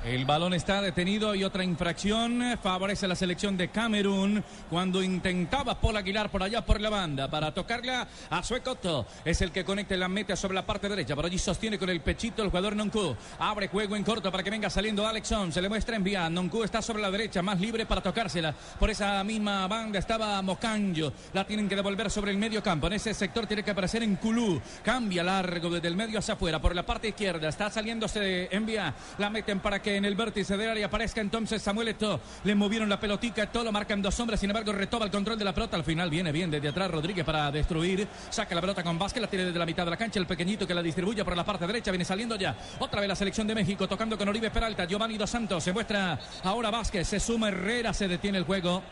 El 0.07 0.25
balón 0.25 0.55
está 0.55 0.81
detenido 0.81 1.35
y 1.35 1.43
otra 1.43 1.65
infracción 1.65 2.57
favorece 2.63 3.07
a 3.07 3.09
la 3.09 3.17
selección 3.17 3.57
de 3.57 3.71
Camerún 3.71 4.45
cuando 4.71 5.03
intentaba 5.03 5.81
Paul 5.81 5.97
Aguilar 5.97 6.31
por 6.31 6.45
allá 6.45 6.65
por 6.65 6.81
la 6.81 6.91
banda 6.91 7.29
para 7.29 7.53
tocarla 7.53 8.07
a 8.31 8.41
Suecoto. 8.45 9.05
Es 9.25 9.43
el 9.43 9.51
que 9.51 9.65
conecta 9.65 9.97
la 9.97 10.07
meta 10.07 10.37
sobre 10.37 10.55
la 10.55 10.65
parte 10.65 10.89
derecha. 10.89 11.17
Por 11.17 11.27
allí 11.27 11.39
sostiene 11.39 11.77
con 11.77 11.91
el 11.91 12.03
pechito 12.03 12.45
el 12.45 12.51
jugador 12.51 12.77
Nonku. 12.77 13.17
Abre 13.41 13.67
juego 13.67 13.97
en 13.97 14.05
corto 14.05 14.31
para 14.31 14.45
que 14.45 14.51
venga 14.51 14.71
saliendo 14.71 15.05
Alexon. 15.05 15.51
Se 15.51 15.61
le 15.61 15.69
muestra 15.69 15.97
en 15.97 16.05
vía. 16.05 16.31
Nonku 16.31 16.63
está 16.63 16.81
sobre 16.81 17.03
la 17.03 17.11
derecha, 17.11 17.43
más 17.43 17.59
libre 17.59 17.85
para 17.85 18.01
tocársela. 18.01 18.55
Por 18.79 18.91
esa 18.91 19.25
misma 19.25 19.67
banda 19.67 19.99
estaba 19.99 20.41
Mocanjo. 20.41 21.13
La 21.33 21.45
tienen 21.45 21.69
que 21.69 21.75
devolver 21.75 22.13
sobre 22.13 22.31
el 22.31 22.39
medio 22.39 22.63
campo. 22.63 22.87
En 22.87 22.93
ese 22.93 23.13
sector 23.13 23.49
tiene 23.49 23.65
que 23.65 23.73
aparecer 23.73 24.05
en 24.05 24.15
Kulú. 24.15 24.63
Cambia 24.85 25.25
largo 25.25 25.69
desde 25.69 25.89
el 25.89 25.97
medio 25.97 26.21
hacia 26.21 26.35
afuera. 26.35 26.63
Por 26.63 26.77
la 26.77 26.87
parte 26.87 27.09
izquierda 27.09 27.49
está 27.49 27.71
saliéndose 27.71 28.55
en 28.55 28.65
vía. 28.65 28.95
La 29.19 29.31
meten 29.31 29.59
para 29.59 29.83
que 29.83 29.96
en 29.97 30.05
el 30.05 30.15
vértice 30.15 30.57
del 30.57 30.71
área 30.71 30.87
aparezca 30.87 31.21
entonces 31.21 31.63
Samuel 31.63 31.89
Eto'o. 31.89 32.21
Le 32.45 32.55
movieron 32.55 32.89
la 32.89 33.01
pelotica, 33.01 33.43
Eto'o 33.43 33.65
lo 33.65 33.73
marcan 33.73 34.03
dos 34.03 34.19
hombres, 34.21 34.41
sin 34.41 34.51
embargo 34.51 34.73
retoma 34.73 35.05
el 35.05 35.11
control 35.11 35.39
de 35.39 35.45
la 35.45 35.55
pelota. 35.55 35.77
Al 35.77 35.85
final 35.85 36.11
viene 36.11 36.33
bien 36.33 36.51
desde 36.51 36.69
atrás 36.69 36.91
Rodríguez 36.91 37.25
para 37.25 37.51
destruir. 37.51 38.07
Saca 38.31 38.55
la 38.55 38.61
pelota 38.61 38.83
con 38.83 38.99
Vázquez, 38.99 39.21
la 39.21 39.29
tiene 39.29 39.47
desde 39.47 39.59
la 39.59 39.67
mitad 39.67 39.85
de 39.85 39.91
la 39.91 39.97
cancha. 39.97 40.19
El 40.19 40.27
pequeñito 40.27 40.67
que 40.67 40.75
la 40.75 40.83
distribuye 40.83 41.25
por 41.25 41.37
la 41.37 41.45
parte 41.45 41.67
derecha 41.67 41.91
viene 41.91 42.05
saliendo 42.05 42.37
ya. 42.37 42.57
Otra 42.79 43.01
vez 43.01 43.09
la 43.09 43.17
selección 43.17 43.47
de 43.47 43.55
México 43.55 43.89
tocando 43.89 44.17
con 44.17 44.29
Oribe 44.29 44.51
Peralta. 44.51 44.85
Giovanni 44.85 45.17
Dos 45.19 45.31
Santos 45.31 45.65
se 45.65 45.73
muestra 45.73 46.19
ahora 46.45 46.71
Vázquez, 46.71 47.09
se 47.09 47.21
suma 47.21 47.49
Herrera, 47.49 47.93
se 47.93 48.09
detiene 48.09 48.39
el 48.39 48.45
juego. 48.45 48.83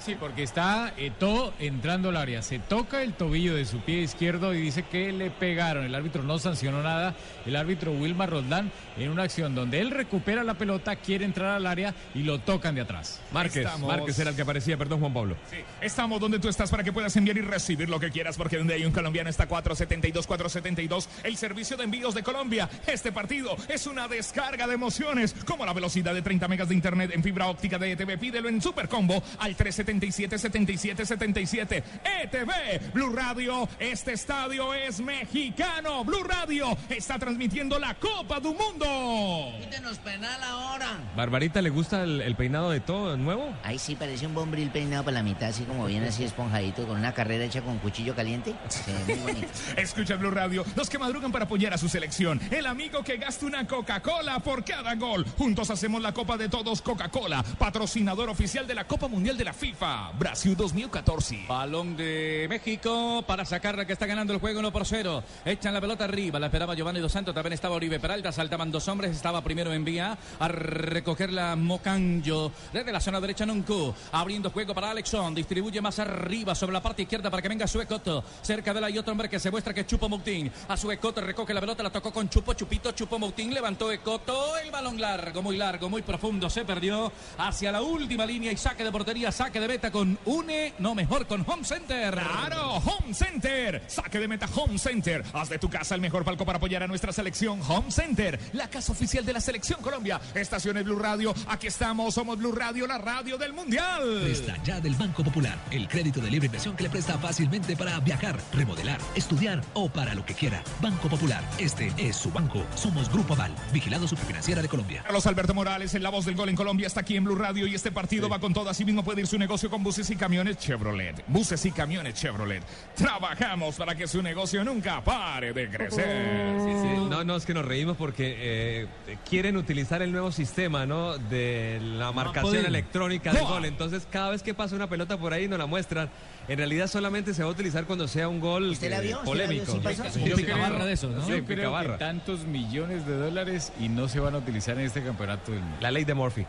Sí, 0.00 0.16
porque 0.18 0.42
está 0.42 0.94
Eto 0.96 1.52
entrando 1.58 2.08
al 2.08 2.16
área. 2.16 2.40
Se 2.40 2.58
toca 2.58 3.02
el 3.02 3.12
tobillo 3.12 3.54
de 3.54 3.66
su 3.66 3.80
pie 3.80 4.00
izquierdo 4.00 4.54
y 4.54 4.60
dice 4.60 4.82
que 4.82 5.12
le 5.12 5.30
pegaron. 5.30 5.84
El 5.84 5.94
árbitro 5.94 6.22
no 6.22 6.38
sancionó 6.38 6.82
nada. 6.82 7.14
El 7.44 7.54
árbitro 7.54 7.92
Wilmar 7.92 8.30
Roldán 8.30 8.72
en 8.98 9.10
una 9.10 9.24
acción 9.24 9.54
donde 9.54 9.80
él 9.80 9.90
recupera 9.90 10.42
la 10.42 10.54
pelota, 10.54 10.96
quiere 10.96 11.24
entrar 11.24 11.54
al 11.54 11.66
área 11.66 11.94
y 12.14 12.22
lo 12.22 12.38
tocan 12.38 12.74
de 12.74 12.80
atrás. 12.80 13.20
Márquez, 13.32 13.66
Márquez 13.78 14.18
era 14.18 14.30
el 14.30 14.36
que 14.36 14.42
aparecía, 14.42 14.76
perdón 14.78 15.00
Juan 15.00 15.12
Pablo. 15.12 15.36
Sí, 15.50 15.58
estamos 15.80 16.18
donde 16.18 16.38
tú 16.38 16.48
estás 16.48 16.70
para 16.70 16.82
que 16.82 16.92
puedas 16.92 17.14
enviar 17.16 17.36
y 17.36 17.42
recibir 17.42 17.88
lo 17.88 18.00
que 18.00 18.10
quieras, 18.10 18.36
porque 18.36 18.56
donde 18.56 18.74
hay 18.74 18.84
un 18.84 18.92
colombiano 18.92 19.28
está 19.28 19.46
472, 19.46 20.26
472, 20.26 21.08
el 21.24 21.36
servicio 21.36 21.76
de 21.76 21.84
envíos 21.84 22.14
de 22.14 22.22
Colombia. 22.22 22.68
Este 22.86 23.12
partido 23.12 23.56
es 23.68 23.86
una 23.86 24.08
descarga 24.08 24.66
de 24.66 24.74
emociones, 24.74 25.34
como 25.44 25.66
la 25.66 25.74
velocidad 25.74 26.14
de 26.14 26.22
30 26.22 26.48
megas 26.48 26.68
de 26.68 26.74
internet 26.74 27.10
en 27.14 27.22
fibra 27.22 27.48
óptica 27.48 27.78
de 27.78 27.92
ETV. 27.92 28.18
Pídelo 28.18 28.48
en 28.48 28.62
Super 28.62 28.88
Combo 28.88 29.22
al 29.38 29.56
377 29.56 29.89
77 29.98 31.04
77 31.04 31.82
ETV 32.22 32.92
Blue 32.92 33.10
Radio. 33.12 33.68
Este 33.78 34.12
estadio 34.12 34.72
es 34.72 35.00
mexicano. 35.00 36.04
Blue 36.04 36.22
Radio 36.22 36.76
está 36.88 37.18
transmitiendo 37.18 37.78
la 37.78 37.94
Copa 37.94 38.38
del 38.38 38.54
Mundo. 38.54 39.52
Quítenos 39.60 39.98
penal 39.98 40.40
ahora. 40.42 40.98
¿Barbarita 41.16 41.60
le 41.60 41.70
gusta 41.70 42.04
el, 42.04 42.20
el 42.20 42.36
peinado 42.36 42.70
de 42.70 42.80
todo 42.80 43.16
nuevo? 43.16 43.52
Ahí 43.64 43.78
sí 43.78 43.96
parece 43.96 44.26
un 44.26 44.34
bombril 44.34 44.70
peinado 44.70 45.04
por 45.04 45.12
la 45.12 45.22
mitad, 45.22 45.48
así 45.48 45.64
como 45.64 45.86
bien 45.86 46.04
así 46.04 46.22
esponjadito, 46.24 46.86
con 46.86 46.98
una 46.98 47.12
carrera 47.12 47.44
hecha 47.44 47.62
con 47.62 47.78
cuchillo 47.78 48.14
caliente. 48.14 48.54
Sí, 48.68 48.92
muy 49.06 49.16
bonito. 49.16 49.48
Escucha 49.76 50.16
Blue 50.16 50.30
Radio, 50.30 50.64
los 50.76 50.88
que 50.88 50.98
madrugan 50.98 51.32
para 51.32 51.46
apoyar 51.46 51.74
a 51.74 51.78
su 51.78 51.88
selección. 51.88 52.40
El 52.50 52.66
amigo 52.66 53.02
que 53.02 53.16
gasta 53.16 53.46
una 53.46 53.66
Coca-Cola 53.66 54.38
por 54.40 54.64
cada 54.64 54.94
gol. 54.94 55.26
Juntos 55.36 55.70
hacemos 55.70 56.00
la 56.00 56.12
Copa 56.12 56.36
de 56.36 56.48
Todos 56.48 56.80
Coca-Cola, 56.82 57.42
patrocinador 57.58 58.28
oficial 58.28 58.66
de 58.66 58.74
la 58.74 58.86
Copa 58.86 59.08
Mundial 59.08 59.36
de 59.36 59.44
la 59.44 59.52
FIFA. 59.52 59.79
Brasil 59.80 60.54
2014. 60.56 61.46
Balón 61.48 61.96
de 61.96 62.46
México 62.50 63.24
para 63.26 63.46
sacarla 63.46 63.86
que 63.86 63.94
está 63.94 64.04
ganando 64.04 64.34
el 64.34 64.38
juego 64.38 64.60
1 64.60 64.72
por 64.72 64.84
0. 64.84 65.22
Echan 65.46 65.72
la 65.72 65.80
pelota 65.80 66.04
arriba, 66.04 66.38
la 66.38 66.46
esperaba 66.46 66.74
Giovanni 66.74 67.00
Dos 67.00 67.12
Santos, 67.12 67.34
también 67.34 67.54
estaba 67.54 67.76
Oribe 67.76 67.98
Peralta, 67.98 68.30
saltaban 68.30 68.70
dos 68.70 68.86
hombres, 68.88 69.16
estaba 69.16 69.42
primero 69.42 69.72
en 69.72 69.82
vía 69.84 70.18
a 70.38 70.48
recoger 70.48 71.32
la 71.32 71.56
Mocanjo 71.56 72.52
desde 72.72 72.92
la 72.92 73.00
zona 73.00 73.20
derecha 73.20 73.46
Nuncu, 73.46 73.94
abriendo 74.12 74.50
juego 74.50 74.74
para 74.74 74.90
Alexon, 74.90 75.34
distribuye 75.34 75.80
más 75.80 75.98
arriba 75.98 76.54
sobre 76.54 76.74
la 76.74 76.82
parte 76.82 77.02
izquierda 77.02 77.30
para 77.30 77.42
que 77.42 77.48
venga 77.48 77.66
Suecoto, 77.66 78.22
cerca 78.42 78.74
de 78.74 78.82
la 78.82 78.90
y 78.90 78.98
otro 78.98 79.12
hombre 79.12 79.30
que 79.30 79.40
se 79.40 79.50
muestra 79.50 79.72
que 79.72 79.80
es 79.80 79.86
Chupo 79.86 80.10
Moutin, 80.10 80.52
a 80.68 80.76
Suecoto 80.76 81.22
recoge 81.22 81.54
la 81.54 81.60
pelota, 81.60 81.82
la 81.82 81.90
tocó 81.90 82.12
con 82.12 82.28
Chupo, 82.28 82.52
Chupito, 82.52 82.92
Chupo 82.92 83.18
Moutin, 83.18 83.54
levantó 83.54 83.90
Ecoto, 83.90 84.58
el 84.58 84.70
balón 84.70 85.00
largo, 85.00 85.40
muy 85.40 85.56
largo, 85.56 85.88
muy 85.88 86.02
profundo, 86.02 86.50
se 86.50 86.66
perdió 86.66 87.10
hacia 87.38 87.72
la 87.72 87.80
última 87.80 88.26
línea 88.26 88.52
y 88.52 88.58
saque 88.58 88.84
de 88.84 88.92
portería, 88.92 89.32
saque 89.32 89.58
de 89.58 89.69
meta 89.70 89.92
con 89.92 90.18
UNE, 90.24 90.74
no 90.80 90.96
mejor 90.96 91.28
con 91.28 91.44
Home 91.46 91.62
Center. 91.62 92.12
Claro, 92.12 92.78
Home 92.78 93.14
Center. 93.14 93.80
Saque 93.86 94.18
de 94.18 94.26
meta 94.26 94.48
Home 94.52 94.76
Center. 94.78 95.24
Haz 95.32 95.48
de 95.48 95.60
tu 95.60 95.70
casa 95.70 95.94
el 95.94 96.00
mejor 96.00 96.24
palco 96.24 96.44
para 96.44 96.56
apoyar 96.56 96.82
a 96.82 96.88
nuestra 96.88 97.12
selección 97.12 97.60
Home 97.68 97.88
Center, 97.92 98.40
la 98.52 98.68
casa 98.68 98.90
oficial 98.90 99.24
de 99.24 99.32
la 99.32 99.40
selección 99.40 99.80
Colombia. 99.80 100.20
Estaciones 100.34 100.84
Blue 100.84 100.98
Radio, 100.98 101.32
aquí 101.46 101.68
estamos, 101.68 102.14
somos 102.14 102.36
Blue 102.36 102.50
Radio, 102.50 102.84
la 102.88 102.98
radio 102.98 103.38
del 103.38 103.52
Mundial. 103.52 104.22
Presta 104.24 104.56
ya 104.64 104.80
del 104.80 104.96
Banco 104.96 105.22
Popular, 105.22 105.56
el 105.70 105.86
crédito 105.86 106.20
de 106.20 106.32
libre 106.32 106.46
inversión 106.46 106.74
que 106.74 106.82
le 106.82 106.90
presta 106.90 107.16
fácilmente 107.18 107.76
para 107.76 108.00
viajar, 108.00 108.40
remodelar, 108.52 108.98
estudiar 109.14 109.62
o 109.74 109.88
para 109.88 110.16
lo 110.16 110.26
que 110.26 110.34
quiera. 110.34 110.64
Banco 110.80 111.08
Popular, 111.08 111.44
este 111.58 111.92
es 111.96 112.16
su 112.16 112.32
banco. 112.32 112.66
Somos 112.74 113.08
Grupo 113.08 113.34
Aval, 113.34 113.54
vigilado 113.72 114.08
superfinanciera 114.08 114.62
de 114.62 114.68
Colombia. 114.68 115.04
Carlos 115.04 115.26
Alberto 115.26 115.54
Morales, 115.54 115.94
en 115.94 116.02
la 116.02 116.10
voz 116.10 116.24
del 116.24 116.34
gol 116.34 116.48
en 116.48 116.56
Colombia, 116.56 116.88
está 116.88 117.02
aquí 117.02 117.14
en 117.14 117.22
Blue 117.22 117.36
Radio 117.36 117.68
y 117.68 117.76
este 117.76 117.92
partido 117.92 118.28
va 118.28 118.40
con 118.40 118.52
todo. 118.52 118.68
Así 118.68 118.84
mismo 118.84 119.04
puede 119.04 119.20
ir 119.20 119.28
su 119.28 119.38
negocio 119.38 119.59
con 119.68 119.82
buses 119.82 120.08
y 120.10 120.16
camiones 120.16 120.56
Chevrolet. 120.58 121.22
Buses 121.26 121.64
y 121.66 121.72
camiones 121.72 122.14
Chevrolet. 122.14 122.62
Trabajamos 122.94 123.76
para 123.76 123.94
que 123.94 124.06
su 124.06 124.22
negocio 124.22 124.64
nunca 124.64 125.02
pare 125.02 125.52
de 125.52 125.68
crecer. 125.68 126.54
Sí, 126.60 126.72
sí. 126.82 127.06
No, 127.10 127.24
no, 127.24 127.36
es 127.36 127.44
que 127.44 127.52
nos 127.54 127.64
reímos 127.64 127.96
porque 127.96 128.36
eh, 128.38 128.86
quieren 129.28 129.56
utilizar 129.56 130.00
el 130.02 130.12
nuevo 130.12 130.30
sistema, 130.32 130.86
¿no? 130.86 131.18
De 131.18 131.78
la 131.82 132.12
marcación 132.12 132.64
electrónica 132.64 133.32
del 133.32 133.44
gol. 133.44 133.64
Entonces, 133.64 134.06
cada 134.10 134.30
vez 134.30 134.42
que 134.42 134.54
pasa 134.54 134.76
una 134.76 134.88
pelota 134.88 135.18
por 135.18 135.32
ahí, 135.32 135.48
nos 135.48 135.58
la 135.58 135.66
muestran. 135.66 136.08
En 136.48 136.58
realidad, 136.58 136.86
solamente 136.86 137.34
se 137.34 137.42
va 137.42 137.48
a 137.48 137.52
utilizar 137.52 137.84
cuando 137.84 138.08
sea 138.08 138.28
un 138.28 138.40
gol 138.40 138.70
¿Usted 138.70 138.90
la 138.90 139.00
vio? 139.00 139.18
¿Usted 139.18 139.34
la 139.34 139.46
vio? 139.48 139.64
polémico. 139.64 139.72
¿Sí 139.72 139.80
pasó? 139.82 140.04
Sí, 140.10 140.24
Yo 140.24 140.36
sí, 140.36 140.44
creo, 140.44 140.56
Cabarra. 140.56 140.84
de 140.84 140.92
eso, 140.92 141.08
Sí, 141.24 141.30
Yo 141.30 141.36
sí, 141.36 141.42
creo 141.42 141.64
Cabarra. 141.70 141.92
que 141.94 141.98
tantos 142.04 142.40
millones 142.44 143.06
de 143.06 143.16
dólares 143.16 143.72
y 143.80 143.88
no 143.88 144.08
se 144.08 144.20
van 144.20 144.34
a 144.34 144.38
utilizar 144.38 144.78
en 144.78 144.86
este 144.86 145.02
campeonato 145.02 145.52
del 145.52 145.60
mundo. 145.60 145.76
La 145.80 145.90
ley 145.90 146.04
de 146.04 146.14
Murphy. 146.14 146.46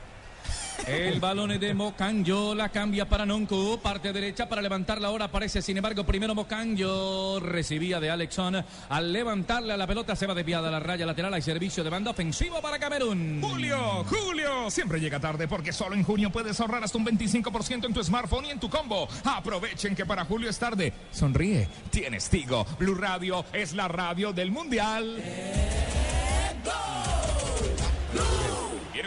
El 0.87 1.19
balón 1.19 1.51
es 1.51 1.59
de 1.59 1.73
Mocanjo, 1.73 2.55
la 2.55 2.69
cambia 2.69 3.07
para 3.07 3.25
Nonco, 3.25 3.79
parte 3.79 4.11
derecha 4.11 4.49
para 4.49 4.61
levantarla 4.61 5.07
ahora 5.07 5.25
aparece, 5.25 5.61
sin 5.61 5.77
embargo, 5.77 6.05
primero 6.05 6.35
Mocanjo 6.35 7.39
recibía 7.39 7.99
de 7.99 8.09
Alexon, 8.09 8.63
al 8.89 9.13
levantarla 9.13 9.77
la 9.77 9.87
pelota 9.87 10.15
se 10.15 10.27
va 10.27 10.33
desviada 10.33 10.69
a 10.69 10.71
la 10.71 10.79
raya 10.79 11.05
lateral, 11.05 11.33
hay 11.33 11.41
servicio 11.41 11.83
de 11.83 11.89
banda 11.89 12.11
ofensivo 12.11 12.61
para 12.61 12.79
Camerún. 12.79 13.41
Julio, 13.41 14.03
Julio, 14.05 14.69
siempre 14.69 14.99
llega 14.99 15.19
tarde 15.19 15.47
porque 15.47 15.71
solo 15.71 15.95
en 15.95 16.03
junio 16.03 16.31
puedes 16.31 16.59
ahorrar 16.59 16.83
hasta 16.83 16.97
un 16.97 17.05
25% 17.05 17.85
en 17.85 17.93
tu 17.93 18.03
smartphone 18.03 18.45
y 18.45 18.51
en 18.51 18.59
tu 18.59 18.69
combo. 18.69 19.07
Aprovechen 19.23 19.95
que 19.95 20.05
para 20.05 20.25
Julio 20.25 20.49
es 20.49 20.57
tarde. 20.57 20.93
Sonríe, 21.11 21.67
tienes 21.89 22.29
Tigo. 22.29 22.65
Blue 22.79 22.95
Radio 22.95 23.45
es 23.53 23.73
la 23.73 23.87
radio 23.87 24.33
del 24.33 24.51
Mundial. 24.51 25.21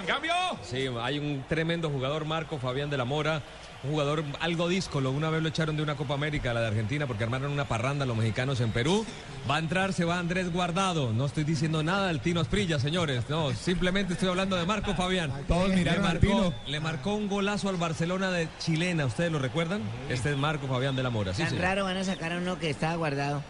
¿Quiere 0.05 0.19
un 0.19 0.23
cambio? 0.29 0.33
Sí, 0.63 0.87
hay 1.01 1.19
un 1.19 1.45
tremendo 1.49 1.91
jugador, 1.91 2.25
Marco 2.25 2.59
Fabián 2.59 2.91
de 2.91 2.97
la 2.97 3.05
Mora. 3.05 3.43
Un 3.83 3.91
jugador 3.91 4.25
algo 4.41 4.67
díscolo. 4.69 5.11
Una 5.11 5.29
vez 5.29 5.43
lo 5.43 5.49
echaron 5.51 5.77
de 5.77 5.83
una 5.83 5.95
Copa 5.95 6.15
América, 6.15 6.55
la 6.55 6.63
de 6.63 6.69
Argentina, 6.69 7.07
porque 7.07 7.25
armaron 7.25 7.53
una 7.53 7.67
parranda 7.67 8.07
los 8.07 8.17
mexicanos 8.17 8.61
en 8.61 8.71
Perú. 8.71 9.05
Va 9.51 9.57
a 9.57 9.59
entrar, 9.59 9.93
se 9.93 10.07
va 10.07 10.19
Andrés 10.19 10.51
Guardado. 10.51 11.13
No 11.13 11.27
estoy 11.27 11.45
diciendo 11.45 11.83
nada 11.83 12.07
del 12.09 12.21
Tino 12.21 12.41
Asprilla, 12.41 12.79
señores. 12.79 13.25
No, 13.29 13.53
simplemente 13.53 14.15
estoy 14.15 14.31
hablando 14.31 14.57
de 14.57 14.65
Marco 14.65 14.95
Fabián. 14.95 15.31
Todos 15.47 15.69
le 15.69 15.77
miraron 15.77 16.03
al 16.07 16.13
marcó, 16.15 16.27
Tino. 16.27 16.55
le 16.67 16.81
marcó 16.81 17.15
un 17.15 17.29
golazo 17.29 17.69
al 17.69 17.77
Barcelona 17.77 18.31
de 18.31 18.49
chilena. 18.59 19.05
¿Ustedes 19.05 19.31
lo 19.31 19.39
recuerdan? 19.39 19.83
Este 20.09 20.31
es 20.31 20.37
Marco 20.39 20.67
Fabián 20.67 20.97
de 20.97 21.03
la 21.03 21.11
Mora. 21.11 21.35
Sí, 21.35 21.43
Tan 21.43 21.51
señor. 21.51 21.65
raro 21.65 21.85
van 21.85 21.99
a 21.99 22.05
sacar 22.05 22.33
a 22.33 22.39
uno 22.39 22.59
que 22.59 22.71
estaba 22.71 22.97
guardado. 22.97 23.43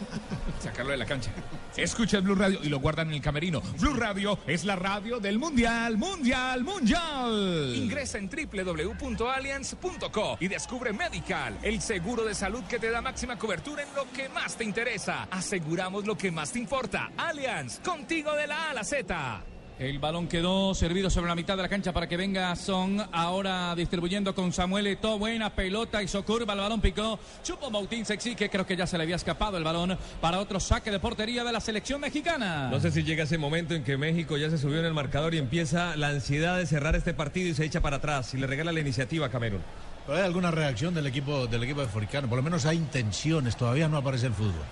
Sacarlo 0.60 0.92
de 0.92 0.98
la 0.98 1.06
cancha. 1.06 1.30
Escucha 1.76 2.20
Blue 2.20 2.34
Radio 2.34 2.60
y 2.62 2.68
lo 2.68 2.80
guardan 2.80 3.08
en 3.08 3.14
el 3.14 3.20
camerino. 3.20 3.60
Blue 3.78 3.94
Radio 3.94 4.38
es 4.46 4.64
la 4.64 4.76
radio 4.76 5.20
del 5.20 5.38
Mundial, 5.38 5.96
Mundial, 5.96 6.64
Mundial. 6.64 7.72
Ingresa 7.74 8.18
en 8.18 8.30
www.allianz.co 8.30 10.36
y 10.40 10.48
descubre 10.48 10.92
Medical, 10.92 11.58
el 11.62 11.80
seguro 11.80 12.24
de 12.24 12.34
salud 12.34 12.64
que 12.64 12.78
te 12.78 12.90
da 12.90 13.02
máxima 13.02 13.38
cobertura 13.38 13.82
en 13.82 13.94
lo 13.94 14.10
que 14.12 14.28
más 14.28 14.56
te 14.56 14.64
interesa. 14.64 15.28
Aseguramos 15.30 16.06
lo 16.06 16.16
que 16.16 16.30
más 16.30 16.52
te 16.52 16.58
importa. 16.58 17.10
Allianz, 17.16 17.80
contigo 17.80 18.32
de 18.32 18.46
la 18.46 18.68
A 18.68 18.70
a 18.70 18.74
la 18.74 18.84
Z. 18.84 19.44
El 19.78 19.98
balón 19.98 20.26
quedó 20.26 20.74
servido 20.74 21.10
sobre 21.10 21.28
la 21.28 21.34
mitad 21.34 21.54
de 21.54 21.62
la 21.62 21.68
cancha 21.68 21.92
para 21.92 22.08
que 22.08 22.16
venga 22.16 22.56
Son. 22.56 22.98
Ahora 23.12 23.74
distribuyendo 23.74 24.34
con 24.34 24.50
Samuel 24.50 24.86
Eto'o. 24.86 25.18
Buena 25.18 25.50
pelota, 25.50 26.02
hizo 26.02 26.24
curva, 26.24 26.54
el 26.54 26.60
balón 26.60 26.80
picó. 26.80 27.18
Chupo 27.42 27.70
Moutín 27.70 28.06
Sexy, 28.06 28.34
que 28.34 28.48
creo 28.48 28.64
que 28.64 28.74
ya 28.74 28.86
se 28.86 28.96
le 28.96 29.02
había 29.02 29.16
escapado 29.16 29.58
el 29.58 29.64
balón 29.64 29.98
para 30.18 30.40
otro 30.40 30.60
saque 30.60 30.90
de 30.90 30.98
portería 30.98 31.44
de 31.44 31.52
la 31.52 31.60
selección 31.60 32.00
mexicana. 32.00 32.70
No 32.70 32.80
sé 32.80 32.90
si 32.90 33.02
llega 33.02 33.24
ese 33.24 33.36
momento 33.36 33.74
en 33.74 33.84
que 33.84 33.98
México 33.98 34.38
ya 34.38 34.48
se 34.48 34.56
subió 34.56 34.78
en 34.80 34.86
el 34.86 34.94
marcador 34.94 35.34
y 35.34 35.38
empieza 35.38 35.94
la 35.94 36.08
ansiedad 36.08 36.56
de 36.56 36.64
cerrar 36.64 36.96
este 36.96 37.12
partido 37.12 37.50
y 37.50 37.54
se 37.54 37.66
echa 37.66 37.82
para 37.82 37.96
atrás 37.96 38.32
y 38.32 38.38
le 38.38 38.46
regala 38.46 38.72
la 38.72 38.80
iniciativa 38.80 39.26
a 39.26 39.30
Camerún. 39.30 39.60
Pero 40.06 40.16
hay 40.16 40.24
alguna 40.24 40.50
reacción 40.52 40.94
del 40.94 41.06
equipo 41.06 41.48
del 41.48 41.62
equipo 41.64 41.82
africano, 41.82 42.28
por 42.28 42.38
lo 42.38 42.42
menos 42.42 42.64
hay 42.64 42.78
intenciones, 42.78 43.58
todavía 43.58 43.88
no 43.88 43.98
aparece 43.98 44.28
el 44.28 44.32
fútbol. 44.32 44.64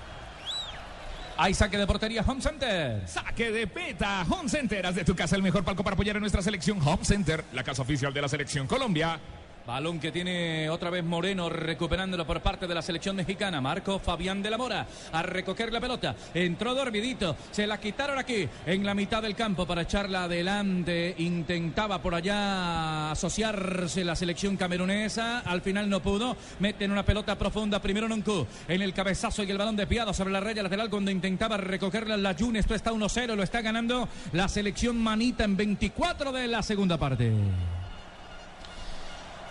Hay 1.37 1.53
saque 1.53 1.77
de 1.77 1.87
portería 1.87 2.23
Home 2.27 2.41
Center. 2.41 3.03
Saque 3.09 3.51
de 3.51 3.67
peta. 3.67 4.25
Home 4.29 4.49
Center. 4.49 4.87
Haz 4.87 4.95
de 4.95 5.05
tu 5.05 5.17
casa 5.17 5.35
el 5.37 5.43
mejor 5.43 5.65
palco 5.65 5.83
para 5.83 5.95
apoyar 5.95 6.17
a 6.17 6.21
nuestra 6.21 6.43
selección. 6.43 6.81
Home 6.87 7.05
Center, 7.05 7.45
la 7.53 7.65
casa 7.65 7.83
oficial 7.83 8.15
de 8.15 8.23
la 8.23 8.29
selección 8.29 8.67
Colombia. 8.67 9.19
Balón 9.67 9.99
que 9.99 10.13
tiene 10.13 10.69
otra 10.69 10.91
vez 10.91 11.03
Moreno 11.03 11.49
recuperándolo 11.49 12.27
por 12.27 12.43
parte 12.43 12.67
de 12.67 12.75
la 12.75 12.83
selección 12.83 13.17
mexicana. 13.17 13.63
Marco 13.63 13.99
Fabián 13.99 14.43
de 14.43 14.51
la 14.51 14.59
Mora 14.59 14.87
a 15.11 15.23
recoger 15.23 15.73
la 15.73 15.81
pelota. 15.81 16.15
Entró 16.35 16.75
dormidito. 16.75 17.35
Se 17.51 17.67
la 17.67 17.81
quitaron 17.81 18.19
aquí 18.19 18.47
en 18.67 18.85
la 18.85 18.95
mitad 18.95 19.23
del 19.23 19.35
campo 19.35 19.67
para 19.67 19.83
echarla 19.83 20.25
adelante. 20.25 21.15
Intentaba 21.17 22.03
por 22.03 22.15
allá 22.15 23.13
asociarse 23.13 24.05
la 24.05 24.15
selección 24.15 24.59
camerunesa. 24.59 25.41
Al 25.41 25.63
final 25.63 25.89
no 25.89 26.03
pudo. 26.03 26.37
Meten 26.59 26.93
una 26.93 27.05
pelota 27.05 27.39
profunda. 27.39 27.81
Primero 27.81 28.07
Noncu 28.07 28.47
en 28.69 28.83
el 28.83 28.93
cabezazo 28.93 29.45
y 29.45 29.51
el 29.51 29.59
balón 29.59 29.77
desviado 29.77 30.13
sobre 30.13 30.33
la 30.33 30.41
raya 30.41 30.63
lateral 30.63 30.91
cuando 30.91 31.11
intentaba 31.11 31.57
recogerla 31.57 32.19
la 32.19 32.35
Jun. 32.35 32.57
Esto 32.57 32.75
está 32.75 32.93
1-0. 32.93 33.35
Lo 33.35 33.43
está 33.43 33.63
ganando 33.63 34.11
la 34.33 34.47
selección 34.47 35.03
manita 35.03 35.45
en 35.45 35.57
24 35.57 36.33
de 36.33 36.49
la 36.49 36.63
segunda 36.63 36.99
parte. 36.99 37.33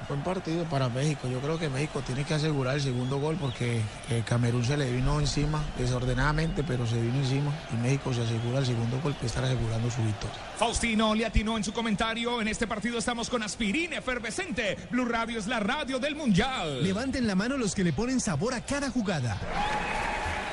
Buen 0.08 0.22
partido 0.22 0.66
para 0.66 0.90
México. 0.90 1.28
Yo 1.28 1.40
creo 1.40 1.58
que 1.58 1.70
México 1.70 2.02
tiene 2.06 2.24
que 2.24 2.34
asegurar 2.34 2.76
el 2.76 2.82
segundo 2.82 3.20
gol 3.20 3.38
porque 3.40 3.82
eh, 4.10 4.24
Camerún 4.26 4.66
se 4.66 4.76
le 4.76 4.92
vino 4.92 5.20
encima 5.20 5.64
desordenadamente, 5.78 6.64
pero 6.64 6.86
se 6.86 7.00
vino 7.00 7.16
encima 7.16 7.52
y 7.72 7.78
México 7.78 8.14
se 8.14 8.22
asegura 8.22 8.60
el 8.60 8.66
segundo 8.66 9.00
gol 9.02 9.16
que 9.16 9.28
estar 9.28 9.44
asegurando 9.44 9.90
su 9.90 10.04
victoria. 10.04 10.38
Faustino 10.58 11.16
le 11.16 11.26
atinó 11.26 11.58
en 11.58 11.64
su 11.64 11.74
comentario. 11.74 12.42
En 12.42 12.48
este 12.48 12.68
partido 12.68 12.98
estamos 12.98 13.30
con 13.30 13.44
aspirina 13.44 13.98
efervescente. 13.98 14.78
Blue 14.92 15.06
Radio 15.06 15.40
es 15.40 15.48
la 15.48 15.60
radio 15.60 16.00
del 16.00 16.16
Mundial. 16.16 16.84
Levanten 16.84 17.26
la 17.26 17.36
mano 17.36 17.58
los 17.58 17.74
que 17.74 17.84
le 17.84 17.94
ponen 17.94 18.20
sabor 18.20 18.54
a 18.54 18.62
cada 18.62 18.90
jugada. 18.90 19.40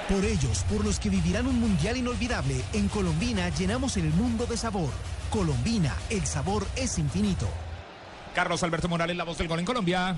Por 0.08 0.24
ellos, 0.24 0.64
por 0.68 0.84
los 0.84 0.98
que 0.98 1.08
vivirán 1.08 1.46
un 1.46 1.60
mundial 1.60 1.96
inolvidable, 1.96 2.60
en 2.72 2.88
Colombina 2.88 3.48
llenamos 3.50 3.96
el 3.96 4.10
mundo 4.10 4.44
de 4.44 4.56
sabor. 4.56 4.90
Colombina, 5.30 5.94
el 6.10 6.26
sabor 6.26 6.66
es 6.74 6.98
infinito. 6.98 7.46
Carlos 8.34 8.62
Alberto 8.62 8.88
Morales, 8.88 9.16
la 9.16 9.24
voz 9.24 9.38
del 9.38 9.48
gol 9.48 9.58
en 9.58 9.64
Colombia. 9.64 10.16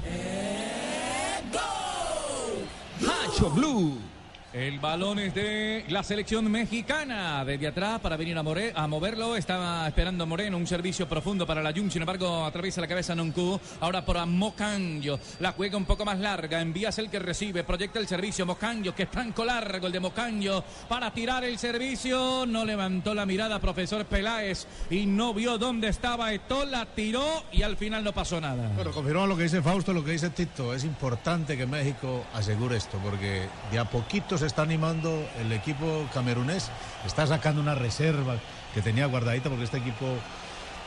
Macho 3.00 3.50
Blue. 3.50 4.11
El 4.52 4.80
balón 4.80 5.18
es 5.18 5.34
de 5.34 5.82
la 5.88 6.02
selección 6.02 6.50
mexicana. 6.50 7.42
Desde 7.42 7.68
atrás 7.68 8.00
para 8.00 8.18
venir 8.18 8.36
a, 8.36 8.42
more- 8.42 8.72
a 8.76 8.86
moverlo. 8.86 9.34
Estaba 9.34 9.88
esperando 9.88 10.26
Moreno. 10.26 10.58
Un 10.58 10.66
servicio 10.66 11.08
profundo 11.08 11.46
para 11.46 11.62
la 11.62 11.72
Jun. 11.72 11.90
Sin 11.90 12.02
embargo, 12.02 12.44
atraviesa 12.44 12.82
la 12.82 12.86
cabeza 12.86 13.14
Noncu. 13.14 13.58
Ahora 13.80 14.04
por 14.04 14.24
Mocanjo. 14.26 15.18
La 15.40 15.52
juega 15.52 15.78
un 15.78 15.86
poco 15.86 16.04
más 16.04 16.18
larga. 16.18 16.60
Envías 16.60 16.98
el 16.98 17.08
que 17.08 17.18
recibe. 17.18 17.64
Proyecta 17.64 17.98
el 17.98 18.06
servicio. 18.06 18.44
Mocanjo. 18.44 18.94
Que 18.94 19.06
franco 19.06 19.42
largo 19.42 19.86
el 19.86 19.92
de 19.92 20.00
Mocanjo. 20.00 20.62
Para 20.86 21.10
tirar 21.14 21.44
el 21.44 21.56
servicio. 21.58 22.44
No 22.46 22.66
levantó 22.66 23.14
la 23.14 23.24
mirada 23.24 23.58
profesor 23.58 24.04
Peláez. 24.04 24.66
Y 24.90 25.06
no 25.06 25.32
vio 25.32 25.56
dónde 25.56 25.88
estaba 25.88 26.30
Eto. 26.34 26.66
La 26.66 26.84
tiró 26.84 27.44
y 27.52 27.62
al 27.62 27.78
final 27.78 28.04
no 28.04 28.12
pasó 28.12 28.38
nada. 28.38 28.70
Pero 28.76 28.92
confirmamos 28.92 29.30
lo 29.30 29.36
que 29.38 29.44
dice 29.44 29.62
Fausto, 29.62 29.94
lo 29.94 30.04
que 30.04 30.10
dice 30.12 30.28
Tito. 30.28 30.74
Es 30.74 30.84
importante 30.84 31.56
que 31.56 31.64
México 31.66 32.26
asegure 32.34 32.76
esto, 32.76 32.98
porque 33.02 33.46
de 33.70 33.78
a 33.78 33.86
poquito 33.86 34.36
se 34.42 34.46
está 34.46 34.62
animando 34.62 35.24
el 35.38 35.52
equipo 35.52 36.04
camerunés. 36.12 36.68
Está 37.06 37.28
sacando 37.28 37.60
una 37.60 37.76
reserva 37.76 38.34
que 38.74 38.82
tenía 38.82 39.06
guardadita, 39.06 39.48
porque 39.48 39.62
este 39.62 39.78
equipo 39.78 40.16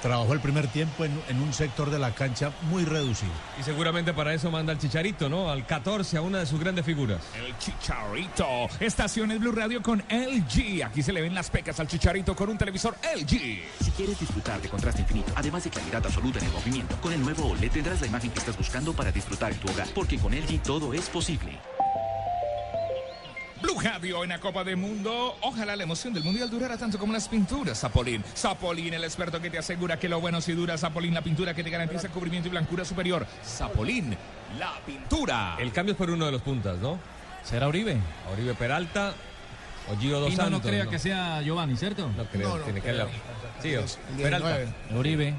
trabajó 0.02 0.34
el 0.34 0.42
primer 0.42 0.68
tiempo 0.68 1.06
en, 1.06 1.18
en 1.30 1.42
un 1.42 1.54
sector 1.54 1.90
de 1.90 1.98
la 1.98 2.12
cancha 2.12 2.52
muy 2.64 2.84
reducido. 2.84 3.32
Y 3.58 3.64
seguramente 3.64 4.14
para 4.14 4.34
eso 4.34 4.52
manda 4.52 4.74
al 4.74 4.78
Chicharito, 4.78 5.30
¿no? 5.30 5.50
Al 5.50 5.66
14, 5.66 6.18
a 6.18 6.22
una 6.22 6.40
de 6.40 6.46
sus 6.46 6.60
grandes 6.60 6.84
figuras. 6.84 7.22
El 7.34 7.58
Chicharito. 7.58 8.46
Estaciones 8.82 9.40
Blue 9.40 9.54
Radio 9.54 9.82
con 9.82 10.00
LG. 10.10 10.84
Aquí 10.84 11.02
se 11.02 11.14
le 11.14 11.22
ven 11.22 11.34
las 11.34 11.50
pecas 11.50 11.80
al 11.80 11.88
Chicharito 11.88 12.36
con 12.36 12.50
un 12.50 12.58
televisor 12.58 12.98
LG. 13.16 13.30
Si 13.80 13.92
quieres 13.96 14.20
disfrutar 14.20 14.62
de 14.62 14.68
contraste 14.68 15.04
infinito, 15.04 15.32
además 15.34 15.64
de 15.64 15.70
claridad 15.70 16.06
absoluta 16.06 16.40
en 16.40 16.46
el 16.48 16.52
movimiento, 16.52 16.98
con 16.98 17.14
el 17.14 17.22
nuevo 17.22 17.52
OLED 17.52 17.72
tendrás 17.72 18.02
la 18.02 18.08
imagen 18.08 18.32
que 18.32 18.40
estás 18.40 18.58
buscando 18.58 18.92
para 18.92 19.14
disfrutar 19.14 19.54
en 19.54 19.60
tu 19.60 19.72
hogar, 19.72 19.88
porque 19.96 20.18
con 20.18 20.34
LG 20.34 20.62
todo 20.62 20.94
es 20.94 21.08
posible. 21.08 21.58
Blue 23.62 23.80
Radio 23.82 24.24
en 24.24 24.30
la 24.30 24.40
Copa 24.40 24.64
del 24.64 24.78
Mundo. 24.78 25.38
Ojalá 25.42 25.76
la 25.76 25.84
emoción 25.84 26.14
del 26.14 26.24
Mundial 26.24 26.50
durara 26.50 26.78
tanto 26.78 26.98
como 27.00 27.14
las 27.14 27.28
pinturas, 27.28 27.80
Zapolín. 27.80 28.24
Zapolín, 28.36 28.94
el 28.94 29.04
experto 29.04 29.42
que 29.42 29.50
te 29.50 29.58
asegura 29.58 29.98
que 29.98 30.10
lo 30.10 30.20
bueno 30.20 30.42
sí 30.42 30.54
dura. 30.54 30.78
Zapolín, 30.78 31.14
la 31.14 31.22
pintura 31.22 31.54
que 31.54 31.64
te 31.64 31.70
garantiza 31.70 32.10
cubrimiento 32.10 32.48
y 32.48 32.52
blancura 32.52 32.84
superior. 32.86 33.26
Zapolín, 33.44 34.16
la 34.60 34.74
pintura. 34.86 35.56
El 35.60 35.72
cambio 35.72 35.94
es 35.94 35.98
por 35.98 36.10
uno 36.10 36.26
de 36.26 36.32
los 36.34 36.42
puntas, 36.42 36.78
¿no? 36.80 37.00
¿Será 37.44 37.68
Uribe? 37.68 37.98
Oribe 38.34 38.54
Peralta 38.56 39.14
o 39.92 39.98
Gio 40.00 40.20
Dos 40.20 40.34
Y 40.34 40.36
no, 40.36 40.44
no 40.46 40.50
Santos. 40.58 40.70
crea 40.72 40.88
que 40.88 41.00
sea 41.00 41.42
Giovanni, 41.44 41.78
¿cierto? 41.78 42.10
No 42.18 42.26
creo, 42.26 42.50
No, 42.50 42.58
no 42.58 42.64
tiene 42.64 42.82
que 42.82 42.90
creo. 42.90 43.08
Sí, 43.62 43.70
Peralta. 44.22 44.58
19. 44.58 45.00
Uribe. 45.00 45.34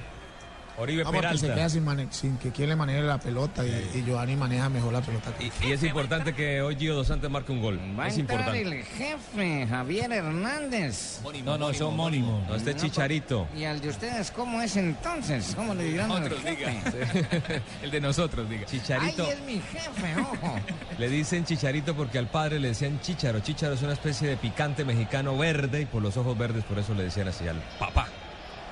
Oribe 0.79 1.05
Vamos, 1.05 1.23
que 1.23 1.29
se 1.29 1.41
Peralta. 1.47 1.55
queda 1.55 1.69
sin, 1.71 1.85
mane- 1.85 2.09
sin 2.11 2.37
que 2.37 2.51
quien 2.51 2.69
le 2.69 2.77
maneje 2.77 3.01
la 3.01 3.19
pelota 3.19 3.65
y, 3.65 3.91
y 3.95 4.03
Giovanni 4.05 4.37
maneja 4.37 4.69
mejor 4.69 4.93
la 4.93 5.01
pelota. 5.01 5.33
que- 5.35 5.51
Y 5.67 5.73
es 5.73 5.83
importante 5.83 6.35
que 6.35 6.61
hoy 6.61 6.77
Gio 6.77 6.95
Dos 6.95 7.07
Santos 7.07 7.31
marque 7.31 7.51
un 7.53 7.63
gol. 7.63 7.81
Va 7.99 8.09
Es 8.09 8.19
importante. 8.19 8.61
el 8.61 8.85
jefe, 8.85 9.67
Javier 9.69 10.13
Hernández. 10.13 11.21
No, 11.45 11.57
no, 11.57 11.71
es 11.71 11.81
homónimo. 11.81 12.45
No, 12.49 12.57
este 12.57 12.73
es 12.73 12.77
Chicharito. 12.77 13.49
¿Y 13.57 13.65
al 13.65 13.81
de 13.81 13.89
ustedes 13.89 14.31
cómo 14.31 14.61
es 14.61 14.77
entonces? 14.77 15.55
¿Cómo 15.57 15.75
le 15.75 15.85
dirán 15.85 16.11
al 16.13 16.25
Otros 16.25 16.41
jefe? 16.43 16.57
diga. 16.57 17.63
el 17.83 17.91
de 17.91 18.01
nosotros, 18.01 18.49
diga. 18.49 18.67
Chicharito. 18.67 19.25
Ay, 19.25 19.33
es 19.33 19.41
mi 19.43 19.55
jefe, 19.61 20.21
ojo. 20.21 20.57
Le 20.99 21.09
dicen 21.09 21.45
Chicharito 21.47 21.95
porque 21.97 22.19
al 22.19 22.27
padre 22.29 22.61
le 22.61 22.69
decían 22.69 23.01
Chicharo. 23.01 23.41
Chicharo 23.41 23.75
es 23.75 23.83
una 23.83 23.95
especie 23.95 24.29
de 24.29 24.37
picante 24.37 24.85
mexicano 24.85 25.37
verde 25.39 25.81
y 25.83 25.87
por 25.87 26.03
los 26.03 26.17
ojos 26.19 26.37
verdes 26.37 26.65
por 26.65 26.79
eso 26.79 26.93
le 26.95 27.05
decían 27.05 27.29
así 27.29 27.49
al 27.49 27.57
papá. 27.79 28.09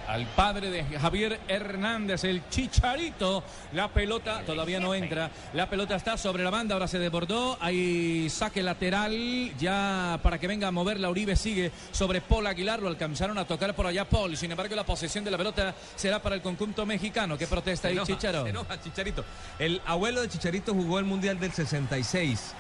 Al 0.06 0.26
padre 0.26 0.70
de 0.70 0.84
Javier 0.98 1.40
Hernández, 1.48 2.24
el 2.24 2.46
chicharito. 2.50 3.42
La 3.72 3.88
pelota 3.88 4.42
todavía 4.44 4.78
no 4.78 4.94
entra. 4.94 5.30
La 5.54 5.68
pelota 5.68 5.96
está 5.96 6.18
sobre 6.18 6.44
la 6.44 6.50
banda, 6.50 6.74
ahora 6.74 6.86
se 6.88 6.98
desbordó. 6.98 7.56
Hay 7.60 8.28
saque 8.28 8.62
lateral 8.62 9.52
ya 9.58 10.20
para 10.22 10.38
que 10.38 10.46
venga 10.46 10.68
a 10.68 10.70
mover. 10.70 11.00
La 11.00 11.08
Uribe 11.10 11.36
sigue 11.36 11.72
sobre 11.90 12.20
Paul 12.20 12.46
Aguilar. 12.46 12.80
Lo 12.82 12.88
alcanzaron 12.88 13.38
a 13.38 13.46
tocar 13.46 13.74
por 13.74 13.86
allá 13.86 14.04
Paul. 14.04 14.36
Sin 14.36 14.50
embargo, 14.50 14.74
la 14.76 14.84
posesión 14.84 15.24
de 15.24 15.30
la 15.30 15.38
pelota 15.38 15.74
será 15.96 16.20
para 16.20 16.34
el 16.34 16.42
conjunto 16.42 16.84
mexicano. 16.84 17.38
¿Qué 17.38 17.46
protesta 17.46 17.88
ahí, 17.88 17.94
Se 17.94 17.98
enoja, 18.00 18.12
Chicharo? 18.12 18.42
se 18.44 18.50
enoja, 18.50 18.80
Chicharito. 18.82 19.24
El 19.58 19.80
abuelo 19.86 20.20
de 20.20 20.28
Chicharito 20.28 20.74
jugó 20.74 20.98
el 20.98 21.06
Mundial 21.06 21.40
del 21.40 21.52
66 21.52 22.54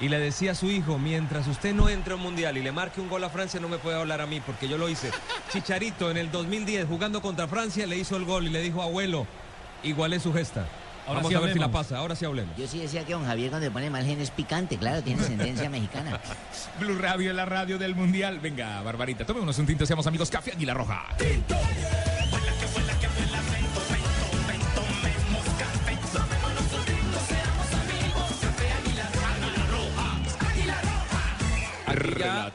y 0.00 0.08
le 0.08 0.18
decía 0.18 0.52
a 0.52 0.54
su 0.54 0.66
hijo, 0.70 0.98
mientras 0.98 1.46
usted 1.46 1.74
no 1.74 1.88
entre 1.88 2.14
a 2.14 2.16
un 2.16 2.22
Mundial 2.22 2.56
y 2.56 2.62
le 2.62 2.72
marque 2.72 3.00
un 3.00 3.08
gol 3.08 3.22
a 3.24 3.30
Francia, 3.30 3.60
no 3.60 3.68
me 3.68 3.78
puede 3.78 3.98
hablar 3.98 4.20
a 4.20 4.26
mí 4.26 4.40
porque 4.40 4.66
yo 4.68 4.78
lo 4.78 4.88
hice. 4.88 5.10
Chicharito 5.52 6.10
en 6.10 6.16
el 6.16 6.30
2010 6.30 6.86
jugando 6.88 7.20
contra 7.20 7.46
Francia 7.48 7.86
le 7.86 7.98
hizo 7.98 8.16
el 8.16 8.24
gol 8.24 8.46
y 8.46 8.50
le 8.50 8.62
dijo, 8.62 8.82
abuelo, 8.82 9.26
igualé 9.82 10.18
su 10.18 10.32
gesta. 10.32 10.66
Ahora 11.06 11.20
Vamos 11.20 11.30
sí 11.30 11.34
a 11.34 11.40
ver 11.40 11.52
si 11.54 11.58
la 11.58 11.70
pasa, 11.70 11.98
ahora 11.98 12.14
sí 12.14 12.24
hablemos. 12.24 12.56
Yo 12.56 12.66
sí 12.68 12.78
decía 12.78 13.04
que 13.04 13.14
don 13.14 13.24
Javier 13.24 13.50
cuando 13.50 13.66
le 13.66 13.70
pone 13.72 13.90
mal 13.90 14.04
gen 14.04 14.20
es 14.20 14.30
picante, 14.30 14.76
claro, 14.76 15.02
tiene 15.02 15.22
ascendencia 15.22 15.68
mexicana. 15.70 16.20
Blue 16.78 16.96
Radio 16.98 17.30
es 17.30 17.36
la 17.36 17.46
radio 17.46 17.78
del 17.78 17.94
Mundial. 17.94 18.38
Venga, 18.38 18.80
Barbarita, 18.82 19.24
tomémonos 19.24 19.58
un 19.58 19.66
tinto, 19.66 19.86
seamos 19.86 20.06
amigos. 20.06 20.30
Café 20.30 20.52
Águila 20.52 20.74
Roja. 20.74 21.06
Aquí 21.10 21.24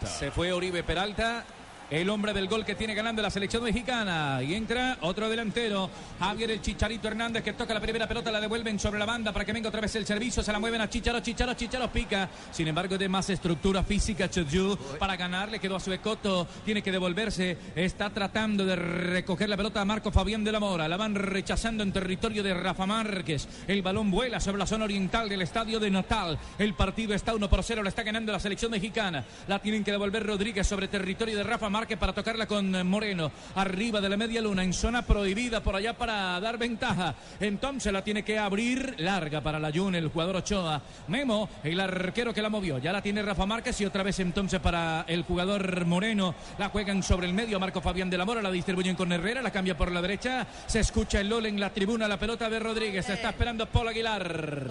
se 0.06 0.32
fue 0.32 0.52
Oribe 0.52 0.84
Peralta. 0.84 1.44
El 1.92 2.10
hombre 2.10 2.34
del 2.34 2.48
gol 2.48 2.66
que 2.66 2.74
tiene 2.74 2.96
ganando 2.96 3.22
la 3.22 3.30
selección 3.30 3.64
mexicana. 3.64 4.42
Y 4.42 4.56
entra 4.56 4.98
otro 5.02 5.30
delantero. 5.30 5.88
Javier 6.20 6.50
el 6.50 6.62
Chicharito 6.62 7.08
Hernández 7.08 7.44
que 7.44 7.54
toca 7.54 7.76
la 7.76 7.80
primera 7.80 8.08
pelota. 8.08 8.32
La 8.32 8.42
devuelven 8.42 8.80
sobre 8.80 8.98
la 8.98 9.06
banda 9.06 9.32
para 9.32 9.46
que 9.46 9.54
venga 9.54 9.70
otra 9.70 9.82
vez 9.82 9.96
el 9.96 10.04
servicio. 10.04 10.42
Se 10.42 10.52
la 10.52 10.58
mueven 10.58 10.82
a 10.82 10.90
Chicharo. 10.90 11.20
Chicharo, 11.20 11.54
Chicharo 11.54 11.92
pica. 11.92 12.28
Sin 12.52 12.68
embargo, 12.68 12.98
de 12.98 13.08
más 13.08 13.30
estructura 13.30 13.84
física. 13.84 14.28
Choju 14.28 14.76
para 14.98 15.16
ganar. 15.16 15.50
Le 15.50 15.60
quedó 15.60 15.76
a 15.76 15.80
su 15.80 15.94
Ecoto. 15.94 16.48
Tiene 16.66 16.82
que 16.82 16.92
devolverse. 16.92 17.56
Está 17.76 18.10
tratando 18.10 18.66
de 18.66 18.76
recoger 18.76 19.48
la 19.48 19.56
pelota 19.56 19.82
a 19.82 19.86
Marco 19.86 20.12
Fabián 20.12 20.44
de 20.44 20.52
la 20.52 20.60
Mora. 20.60 20.88
La 20.88 20.98
van 20.98 21.14
rechazando 21.14 21.84
en 21.84 21.94
territorio 21.94 22.42
de 22.42 22.56
Rafa 22.56 22.88
Márquez. 22.88 23.48
El 23.68 23.84
balón 23.84 24.10
vuela 24.10 24.40
sobre 24.40 24.58
la 24.58 24.66
zona 24.66 24.86
oriental 24.86 25.30
del 25.30 25.44
estadio 25.44 25.80
de 25.80 25.92
Natal. 25.92 26.40
El 26.58 26.74
partido 26.74 27.14
está 27.14 27.36
1 27.36 27.48
por 27.48 27.64
0. 27.64 27.84
La 27.84 27.90
está 27.90 28.02
ganando 28.02 28.32
la 28.32 28.40
selección 28.40 28.72
mexicana. 28.72 29.24
La 29.48 29.60
tienen 29.60 29.84
que 29.84 29.92
devolver 29.92 30.26
Rodríguez 30.26 30.66
sobre 30.66 30.88
territorio 30.88 31.38
de 31.38 31.44
Rafa 31.44 31.70
Márquez 31.70 31.75
para 31.76 32.14
tocarla 32.14 32.48
con 32.48 32.88
Moreno. 32.88 33.30
Arriba 33.56 34.00
de 34.00 34.08
la 34.08 34.16
media 34.16 34.42
luna, 34.42 34.64
en 34.64 34.72
zona 34.72 35.02
prohibida 35.02 35.62
por 35.62 35.76
allá 35.76 35.94
para 35.94 36.40
dar 36.40 36.58
ventaja. 36.58 37.14
Entonces 37.38 37.92
la 37.92 38.02
tiene 38.02 38.24
que 38.24 38.40
abrir 38.40 38.96
larga 39.00 39.42
para 39.42 39.60
la 39.60 39.74
Jun, 39.74 39.94
el 39.94 40.08
jugador 40.08 40.38
Ochoa. 40.38 40.82
Memo, 41.10 41.50
el 41.64 41.78
arquero 41.82 42.34
que 42.34 42.42
la 42.42 42.50
movió. 42.50 42.78
Ya 42.78 42.94
la 42.94 43.02
tiene 43.02 43.22
Rafa 43.22 43.46
Márquez 43.46 43.80
y 43.82 43.86
otra 43.86 44.04
vez 44.04 44.18
entonces 44.22 44.62
para 44.62 45.04
el 45.10 45.24
jugador 45.24 45.86
Moreno. 45.86 46.34
La 46.58 46.70
juegan 46.70 47.04
sobre 47.04 47.28
el 47.28 47.34
medio. 47.34 47.60
Marco 47.60 47.82
Fabián 47.82 48.10
de 48.10 48.18
la 48.18 48.24
Mora 48.24 48.42
la 48.42 48.52
distribuyen 48.52 48.96
con 48.96 49.12
Herrera. 49.12 49.42
La 49.42 49.52
cambia 49.52 49.76
por 49.76 49.92
la 49.92 50.02
derecha. 50.02 50.48
Se 50.68 50.80
escucha 50.80 51.20
el 51.20 51.28
LOL 51.28 51.46
en 51.46 51.60
la 51.60 51.72
tribuna. 51.72 52.08
La 52.08 52.18
pelota 52.18 52.50
de 52.50 52.58
Rodríguez. 52.58 53.06
Se 53.06 53.16
está 53.16 53.32
esperando 53.32 53.66
Paul 53.66 53.90
Aguilar. 53.90 54.68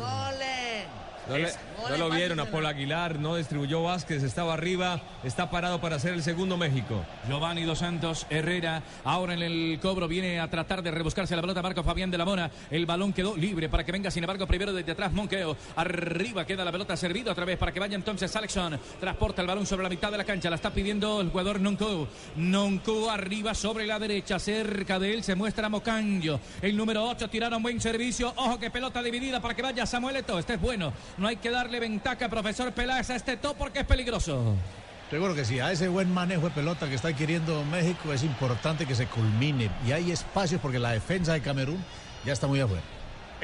No, 1.28 1.38
le- 1.38 1.52
no 1.90 1.96
lo 1.96 2.10
vieron 2.10 2.38
a 2.40 2.46
Paul 2.46 2.66
Aguilar, 2.66 3.18
no 3.18 3.36
distribuyó 3.36 3.82
Vázquez, 3.82 4.22
estaba 4.22 4.54
arriba, 4.54 5.00
está 5.22 5.50
parado 5.50 5.80
para 5.80 5.96
hacer 5.96 6.12
el 6.14 6.22
segundo 6.22 6.56
México. 6.56 7.04
Giovanni 7.28 7.62
Dos 7.64 7.78
Santos, 7.78 8.26
Herrera, 8.30 8.82
ahora 9.04 9.34
en 9.34 9.42
el 9.42 9.78
cobro 9.80 10.06
viene 10.08 10.40
a 10.40 10.48
tratar 10.48 10.82
de 10.82 10.90
rebuscarse 10.90 11.34
la 11.34 11.42
pelota 11.42 11.62
Marco 11.62 11.82
Fabián 11.82 12.10
de 12.10 12.18
la 12.18 12.24
Mora. 12.24 12.50
El 12.70 12.86
balón 12.86 13.12
quedó 13.12 13.36
libre 13.36 13.68
para 13.68 13.84
que 13.84 13.92
venga, 13.92 14.10
sin 14.10 14.22
embargo, 14.24 14.46
primero 14.46 14.72
desde 14.72 14.92
atrás 14.92 15.12
Monqueo. 15.12 15.56
Arriba 15.76 16.44
queda 16.46 16.64
la 16.64 16.72
pelota 16.72 16.96
servida 16.96 17.32
otra 17.32 17.44
vez 17.44 17.58
para 17.58 17.72
que 17.72 17.80
vaya 17.80 17.94
entonces 17.96 18.34
Alexson. 18.36 18.78
Transporta 19.00 19.40
el 19.42 19.48
balón 19.48 19.66
sobre 19.66 19.82
la 19.82 19.88
mitad 19.88 20.10
de 20.10 20.18
la 20.18 20.24
cancha, 20.24 20.50
la 20.50 20.56
está 20.56 20.70
pidiendo 20.70 21.20
el 21.20 21.30
jugador 21.30 21.60
Nonco. 21.60 22.08
Nonco 22.36 23.10
arriba 23.10 23.54
sobre 23.54 23.86
la 23.86 23.98
derecha, 23.98 24.38
cerca 24.38 24.98
de 24.98 25.14
él 25.14 25.22
se 25.22 25.34
muestra 25.34 25.68
Mocanjo. 25.68 26.40
El 26.62 26.76
número 26.76 27.04
8 27.08 27.28
tiraron 27.28 27.62
buen 27.62 27.80
servicio. 27.80 28.32
Ojo 28.36 28.58
que 28.58 28.70
pelota 28.70 29.02
dividida 29.02 29.40
para 29.40 29.54
que 29.54 29.62
vaya 29.62 29.86
Samuel 29.86 30.16
Eto'o. 30.16 30.38
Este 30.38 30.54
es 30.54 30.60
bueno. 30.60 30.92
No 31.16 31.28
hay 31.28 31.36
que 31.36 31.50
darle 31.50 31.78
ventaja, 31.80 32.28
profesor 32.28 32.72
Peláez, 32.72 33.10
a 33.10 33.16
este 33.16 33.36
top 33.36 33.56
porque 33.56 33.80
es 33.80 33.86
peligroso. 33.86 34.56
Seguro 35.10 35.34
que 35.34 35.44
sí, 35.44 35.60
a 35.60 35.70
ese 35.70 35.88
buen 35.88 36.12
manejo 36.12 36.48
de 36.48 36.50
pelota 36.50 36.88
que 36.88 36.94
está 36.94 37.08
adquiriendo 37.08 37.64
México 37.66 38.12
es 38.12 38.24
importante 38.24 38.86
que 38.86 38.94
se 38.94 39.06
culmine 39.06 39.70
y 39.86 39.92
hay 39.92 40.10
espacios 40.10 40.60
porque 40.60 40.78
la 40.78 40.90
defensa 40.90 41.34
de 41.34 41.40
Camerún 41.40 41.84
ya 42.24 42.32
está 42.32 42.46
muy 42.46 42.60
afuera. 42.60 42.82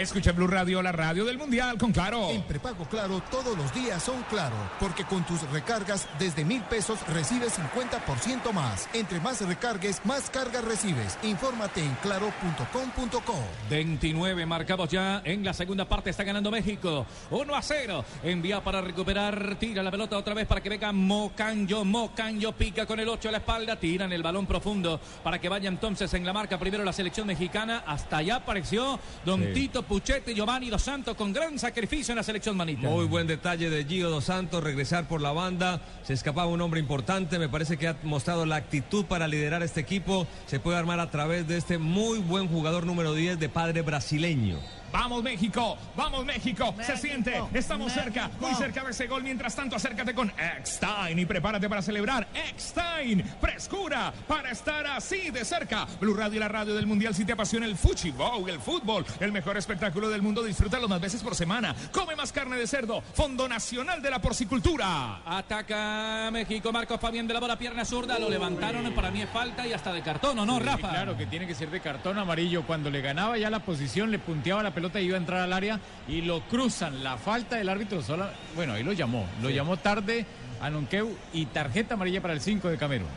Escucha 0.01 0.33
Blue 0.33 0.47
Radio, 0.47 0.81
la 0.81 0.93
radio 0.93 1.27
del 1.27 1.37
Mundial 1.37 1.77
con 1.77 1.93
Claro. 1.93 2.31
En 2.31 2.43
prepago 2.45 2.87
Claro 2.87 3.23
todos 3.31 3.55
los 3.55 3.75
días 3.75 4.03
son 4.03 4.23
Claro, 4.31 4.57
porque 4.81 5.05
con 5.05 5.27
tus 5.27 5.43
recargas 5.51 6.09
desde 6.19 6.43
mil 6.43 6.63
pesos 6.63 6.99
recibes 7.09 7.59
50% 7.59 8.51
más. 8.55 8.89
Entre 8.95 9.21
más 9.21 9.43
recargues, 9.47 10.01
más 10.07 10.31
cargas 10.31 10.65
recibes. 10.65 11.19
Infórmate 11.23 11.85
en 11.85 11.95
claro.com.co. 11.97 13.35
29 13.69 14.47
marcados 14.47 14.89
ya 14.89 15.21
en 15.23 15.45
la 15.45 15.53
segunda 15.53 15.87
parte. 15.87 16.09
Está 16.09 16.25
ganando 16.25 16.51
México. 16.51 17.05
1 17.31 17.55
a 17.55 17.61
0. 17.61 18.03
Envía 18.23 18.65
para 18.65 18.81
recuperar. 18.81 19.57
Tira 19.61 19.83
la 19.83 19.91
pelota 19.91 20.17
otra 20.17 20.33
vez 20.33 20.47
para 20.47 20.63
que 20.63 20.71
venga 20.71 20.93
Mocanjo. 20.93 21.85
Mocanjo 21.85 22.53
pica 22.53 22.87
con 22.87 23.01
el 23.01 23.09
8 23.11 23.29
a 23.29 23.33
la 23.33 23.39
espalda. 23.39 23.77
Tiran 23.79 24.15
el 24.15 24.23
balón 24.23 24.47
profundo 24.47 24.99
para 25.23 25.39
que 25.39 25.51
vaya 25.51 25.69
entonces 25.69 26.15
en 26.15 26.25
la 26.25 26.33
marca 26.33 26.59
primero 26.59 26.85
la 26.85 26.95
selección 26.95 27.27
mexicana. 27.27 27.85
Hasta 27.87 28.17
allá 28.17 28.37
apareció 28.37 28.99
Don 29.27 29.41
Sí. 29.41 29.53
Tito 29.53 29.89
Puchetti, 29.90 30.35
Giovanni 30.35 30.70
Dos 30.70 30.83
Santos 30.83 31.16
con 31.16 31.33
gran 31.33 31.59
sacrificio 31.59 32.12
en 32.12 32.18
la 32.18 32.22
selección 32.22 32.57
manita. 32.57 32.88
Muy 32.88 33.07
buen 33.07 33.26
detalle 33.26 33.68
de 33.70 33.85
Gio 33.85 34.09
Dos 34.09 34.26
Santos, 34.26 34.62
regresar 34.62 35.09
por 35.09 35.20
la 35.20 35.33
banda. 35.33 35.81
Se 36.05 36.12
escapaba 36.12 36.46
un 36.46 36.61
hombre 36.61 36.79
importante. 36.79 37.40
Me 37.40 37.48
parece 37.48 37.76
que 37.76 37.88
ha 37.88 37.96
mostrado 38.05 38.46
la 38.46 38.55
actitud 38.55 39.05
para 39.07 39.26
liderar 39.26 39.64
este 39.64 39.81
equipo. 39.81 40.29
Se 40.46 40.61
puede 40.61 40.79
armar 40.79 41.00
a 41.00 41.11
través 41.11 41.48
de 41.48 41.57
este 41.57 41.79
muy 41.79 42.20
buen 42.20 42.46
jugador 42.46 42.87
número 42.87 43.14
10 43.14 43.40
de 43.40 43.48
padre 43.48 43.83
brasileño. 43.83 44.61
Vamos 44.92 45.22
México, 45.22 45.79
vamos 45.96 46.24
México, 46.24 46.74
se 46.81 46.96
siente, 46.96 47.42
estamos 47.55 47.88
México. 47.88 48.05
cerca, 48.05 48.31
muy 48.40 48.55
cerca 48.55 48.85
de 48.85 48.90
ese 48.90 49.07
gol. 49.07 49.22
Mientras 49.22 49.55
tanto, 49.55 49.76
acércate 49.76 50.14
con 50.14 50.33
Eckstein 50.38 51.18
y 51.18 51.26
prepárate 51.26 51.68
para 51.68 51.81
celebrar. 51.81 52.26
Eckstein, 52.35 53.24
frescura 53.40 54.12
para 54.26 54.50
estar 54.50 54.87
así 54.87 55.31
de 55.31 55.44
cerca. 55.44 55.87
Blue 56.00 56.14
Radio, 56.14 56.40
la 56.40 56.48
radio 56.48 56.74
del 56.74 56.87
Mundial, 56.87 57.14
si 57.14 57.24
te 57.24 57.33
apasiona 57.33 57.66
el 57.66 57.76
fuchibol, 57.76 58.48
el 58.50 58.59
fútbol, 58.59 59.05
el 59.20 59.33
mejor 59.33 59.57
espectáculo 59.57 60.09
del 60.09 60.22
mundo, 60.22 60.42
disfrútalo 60.42 60.88
más 60.88 61.00
veces 61.00 61.22
por 61.22 61.35
semana. 61.35 61.74
Come 61.92 62.16
más 62.16 62.33
carne 62.33 62.57
de 62.57 62.66
cerdo, 62.66 63.00
Fondo 63.14 63.48
Nacional 63.48 64.03
de 64.03 64.11
la 64.11 64.20
Porcicultura. 64.20 65.20
Ataca 65.24 66.31
México, 66.33 66.72
Marcos 66.72 67.00
Fabián 67.00 67.26
de 67.29 67.35
la 67.35 67.40
bola, 67.40 67.57
pierna 67.57 67.85
zurda, 67.85 68.18
lo 68.18 68.29
levantaron, 68.29 68.92
para 68.92 69.11
mí 69.11 69.22
es 69.22 69.31
falta 69.31 69.66
y 69.66 69.72
hasta 69.72 69.92
de 69.92 70.03
cartón, 70.03 70.38
¿o 70.38 70.46
no, 70.46 70.59
Sí, 70.59 70.64
Rafa? 70.64 70.90
Claro 70.90 71.16
que 71.16 71.26
tiene 71.26 71.46
que 71.46 71.55
ser 71.55 71.70
de 71.70 71.81
cartón 71.81 72.18
amarillo. 72.18 72.64
Cuando 72.66 72.90
le 72.90 73.00
ganaba 73.00 73.38
ya 73.38 73.50
la 73.50 73.61
posición, 73.61 74.11
le 74.11 74.18
punteaba 74.18 74.62
la 74.62 74.72
pelota 74.72 74.80
y 74.81 75.05
iba 75.05 75.16
a 75.16 75.21
entrar 75.21 75.40
al 75.40 75.53
área 75.53 75.81
y 76.09 76.23
lo 76.23 76.40
cruzan. 76.49 77.03
La 77.05 77.16
falta 77.16 77.57
del 77.57 77.69
árbitro 77.69 78.03
sola. 78.03 78.33
Bueno, 78.57 78.73
ahí 78.75 78.83
lo 78.83 78.93
llamó. 78.93 79.27
Lo 79.43 79.49
Sí. 79.49 79.55
llamó 79.55 79.77
tarde 79.77 80.27
a 80.61 80.71
Nonqueu 80.71 81.14
y 81.33 81.47
tarjeta 81.47 81.95
amarilla 81.95 82.21
para 82.21 82.35
el 82.35 82.40
5 82.40 82.69
de 82.69 82.77
Camerún. 82.79 83.09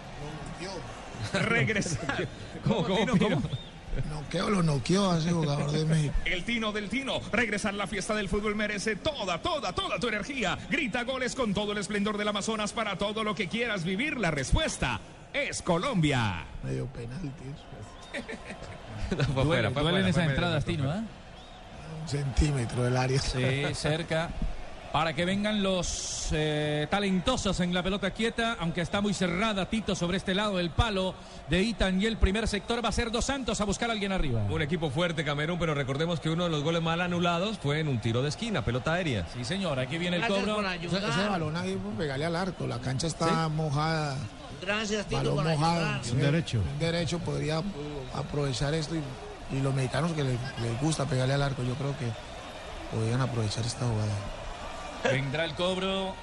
Regresar. 1.33 2.27
¿Cómo, 2.67 2.83
cómo, 2.83 2.97
Tino, 3.13 3.17
cómo? 3.17 3.41
Noqueo 4.09 4.49
lo 4.49 4.63
noqueó 4.63 5.11
a 5.11 5.19
ese 5.19 5.31
jugador 5.31 5.71
de 5.71 5.85
México. 5.85 6.13
El 6.25 6.43
Tino 6.43 6.71
del 6.71 6.89
Tino. 6.89 7.19
Regresar 7.31 7.73
la 7.75 7.85
fiesta 7.85 8.15
del 8.15 8.27
fútbol 8.27 8.55
merece 8.55 8.95
toda, 8.95 9.39
toda, 9.41 9.73
toda 9.73 9.99
tu 9.99 10.07
energía. 10.07 10.57
Grita 10.69 11.03
goles 11.03 11.35
con 11.35 11.53
todo 11.53 11.73
el 11.73 11.77
esplendor 11.77 12.17
del 12.17 12.27
Amazonas 12.27 12.73
para 12.73 12.97
todo 12.97 13.23
lo 13.23 13.35
que 13.35 13.47
quieras 13.47 13.83
vivir. 13.83 14.17
La 14.17 14.31
respuesta 14.31 14.99
es 15.31 15.61
Colombia. 15.61 16.43
Medio 16.63 16.87
penalti. 16.87 17.29
Fue 19.33 19.43
afuera, 19.43 19.69
fue 19.71 19.81
Duelen 19.83 20.01
afuera, 20.05 20.09
esas 20.09 20.23
fue 20.23 20.33
entradas. 20.33 20.65
Tino, 20.65 20.91
¿eh? 20.93 21.01
Centímetro 22.05 22.83
del 22.83 22.97
área. 22.97 23.19
Sí, 23.19 23.63
cerca. 23.73 24.29
Para 24.91 25.13
que 25.13 25.25
vengan 25.25 25.63
los 25.63 26.27
eh, 26.33 26.85
talentosos 26.87 27.59
en 27.61 27.73
la 27.73 27.81
pelota 27.81 28.11
quieta, 28.11 28.57
aunque 28.59 28.81
está 28.81 29.01
muy 29.01 29.15
cerrada 29.15 29.67
Tito 29.67 29.95
sobre 29.95 30.17
este 30.17 30.35
lado 30.35 30.57
del 30.57 30.69
palo 30.69 31.15
de 31.49 31.63
Itan 31.63 31.99
y 31.99 32.05
el 32.05 32.17
primer 32.17 32.47
sector 32.47 32.85
va 32.85 32.89
a 32.89 32.91
ser 32.91 33.09
Dos 33.09 33.25
Santos 33.25 33.59
a 33.59 33.65
buscar 33.65 33.89
a 33.89 33.93
alguien 33.93 34.11
arriba. 34.11 34.43
Un 34.47 34.61
equipo 34.61 34.91
fuerte, 34.91 35.25
Camerún, 35.25 35.57
pero 35.57 35.73
recordemos 35.73 36.19
que 36.19 36.29
uno 36.29 36.43
de 36.43 36.51
los 36.51 36.61
goles 36.61 36.83
mal 36.83 37.01
anulados 37.01 37.57
fue 37.57 37.79
en 37.79 37.87
un 37.87 38.01
tiro 38.01 38.21
de 38.21 38.29
esquina, 38.29 38.63
pelota 38.63 38.93
aérea. 38.93 39.25
Sí, 39.33 39.43
señor, 39.43 39.79
aquí 39.79 39.97
viene 39.97 40.19
Gracias 40.19 40.43
por 40.43 40.63
Ese, 40.63 40.97
ese 40.97 41.27
balón 41.27 41.57
ahí, 41.57 41.75
pues, 41.83 41.95
pegarle 41.97 42.25
al 42.25 42.35
arco. 42.35 42.67
La 42.67 42.77
cancha 42.79 43.07
está 43.07 43.49
mojada. 43.49 44.15
Gracias, 44.61 45.07
Tito, 45.07 45.17
Balón 45.17 45.35
por 45.37 45.45
mojado. 45.45 45.85
ayudar. 45.85 46.03
sí. 46.03 46.11
Un 46.11 46.19
derecho. 46.21 46.59
Un 46.71 46.79
derecho 46.79 47.17
podría 47.17 47.63
aprovechar 48.13 48.75
esto 48.75 48.95
y, 48.95 49.01
y 49.51 49.59
los 49.59 49.73
mexicanos 49.73 50.11
que 50.13 50.23
les, 50.23 50.39
les 50.61 50.81
gusta 50.81 51.05
pegarle 51.05 51.33
al 51.33 51.43
arco, 51.43 51.63
yo 51.63 51.75
creo 51.75 51.97
que 51.97 52.07
podrían 52.95 53.21
aprovechar 53.21 53.65
esta 53.65 53.85
jugada. 53.85 54.13
Vendrá 55.03 55.45
el 55.45 55.53
cobro 55.55 56.15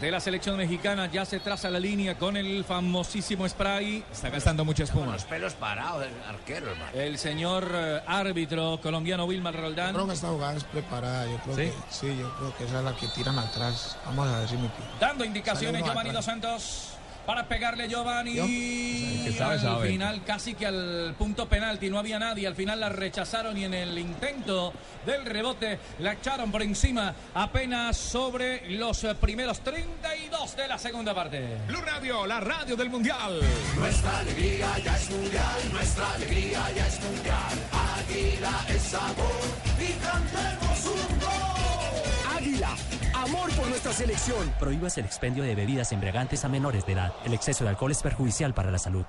de 0.00 0.10
la 0.10 0.18
selección 0.18 0.56
mexicana, 0.56 1.06
ya 1.06 1.24
se 1.24 1.40
traza 1.40 1.70
la 1.70 1.78
línea 1.78 2.16
con 2.16 2.36
el 2.36 2.64
famosísimo 2.64 3.48
spray. 3.48 4.04
Está 4.10 4.28
gastando 4.28 4.64
mucha 4.64 4.84
espuma. 4.84 5.12
Los 5.12 5.24
pelos 5.24 5.54
parados, 5.54 6.04
el 6.04 6.28
arquero, 6.28 6.70
hermano. 6.70 6.90
El 6.94 7.18
señor 7.18 7.70
eh, 7.72 8.02
árbitro 8.06 8.80
colombiano 8.82 9.24
Wilmar 9.24 9.54
Roldán. 9.54 9.88
Yo 9.88 9.94
creo 9.94 10.06
que 10.08 10.14
esta 10.14 10.28
jugada 10.28 10.56
es 10.56 10.64
preparada. 10.64 11.26
Yo 11.26 11.38
creo 11.38 11.56
¿Sí? 11.56 11.62
que 11.62 11.74
sí, 11.90 12.16
yo 12.18 12.34
creo 12.36 12.56
que 12.56 12.64
esa 12.64 12.78
es 12.78 12.84
la 12.84 12.96
que 12.96 13.06
tiran 13.08 13.38
atrás. 13.38 13.96
Vamos 14.06 14.28
a 14.28 14.40
ver 14.40 14.48
si 14.48 14.56
me 14.56 14.68
pido. 14.68 14.88
Dando 14.98 15.24
indicaciones 15.24 15.84
Giovanni 15.84 16.10
Dos. 16.10 16.24
Santos 16.24 16.93
para 17.26 17.46
pegarle 17.48 17.88
Giovanni. 17.88 18.38
El 18.38 19.24
que 19.24 19.32
sabe, 19.32 19.54
al 19.54 19.60
sabe. 19.60 19.88
final 19.88 20.22
casi 20.24 20.54
que 20.54 20.66
al 20.66 21.14
punto 21.18 21.48
penalti 21.48 21.90
no 21.90 21.98
había 21.98 22.18
nadie. 22.18 22.46
Al 22.46 22.54
final 22.54 22.80
la 22.80 22.88
rechazaron 22.88 23.56
y 23.56 23.64
en 23.64 23.74
el 23.74 23.98
intento 23.98 24.72
del 25.06 25.24
rebote 25.24 25.78
la 26.00 26.12
echaron 26.12 26.50
por 26.50 26.62
encima 26.62 27.14
apenas 27.34 27.96
sobre 27.96 28.70
los 28.70 29.04
eh, 29.04 29.14
primeros 29.14 29.60
32 29.60 30.56
de 30.56 30.68
la 30.68 30.78
segunda 30.78 31.14
parte. 31.14 31.58
Blue 31.66 31.80
Radio, 31.80 32.26
la 32.26 32.40
radio 32.40 32.76
del 32.76 32.90
Mundial. 32.90 33.40
Nuestra 33.76 34.18
alegría 34.18 34.78
ya 34.84 34.96
es 34.96 35.10
mundial, 35.10 35.72
nuestra 35.72 36.12
alegría 36.14 36.72
ya 36.74 36.86
es 36.86 37.00
mundial. 37.02 37.54
Águila 37.98 38.64
es 38.68 38.82
sabor 38.82 39.40
y 39.80 39.92
cantemos 40.04 40.63
amor 43.24 43.50
por 43.52 43.66
nuestra 43.68 43.92
selección. 43.92 44.52
Prohíbas 44.58 44.98
el 44.98 45.06
expendio 45.06 45.42
de 45.44 45.54
bebidas 45.54 45.90
embriagantes 45.92 46.44
a 46.44 46.48
menores 46.48 46.84
de 46.86 46.92
edad. 46.92 47.12
El 47.24 47.32
exceso 47.32 47.64
de 47.64 47.70
alcohol 47.70 47.90
es 47.90 48.02
perjudicial 48.02 48.52
para 48.52 48.70
la 48.70 48.78
salud. 48.78 49.04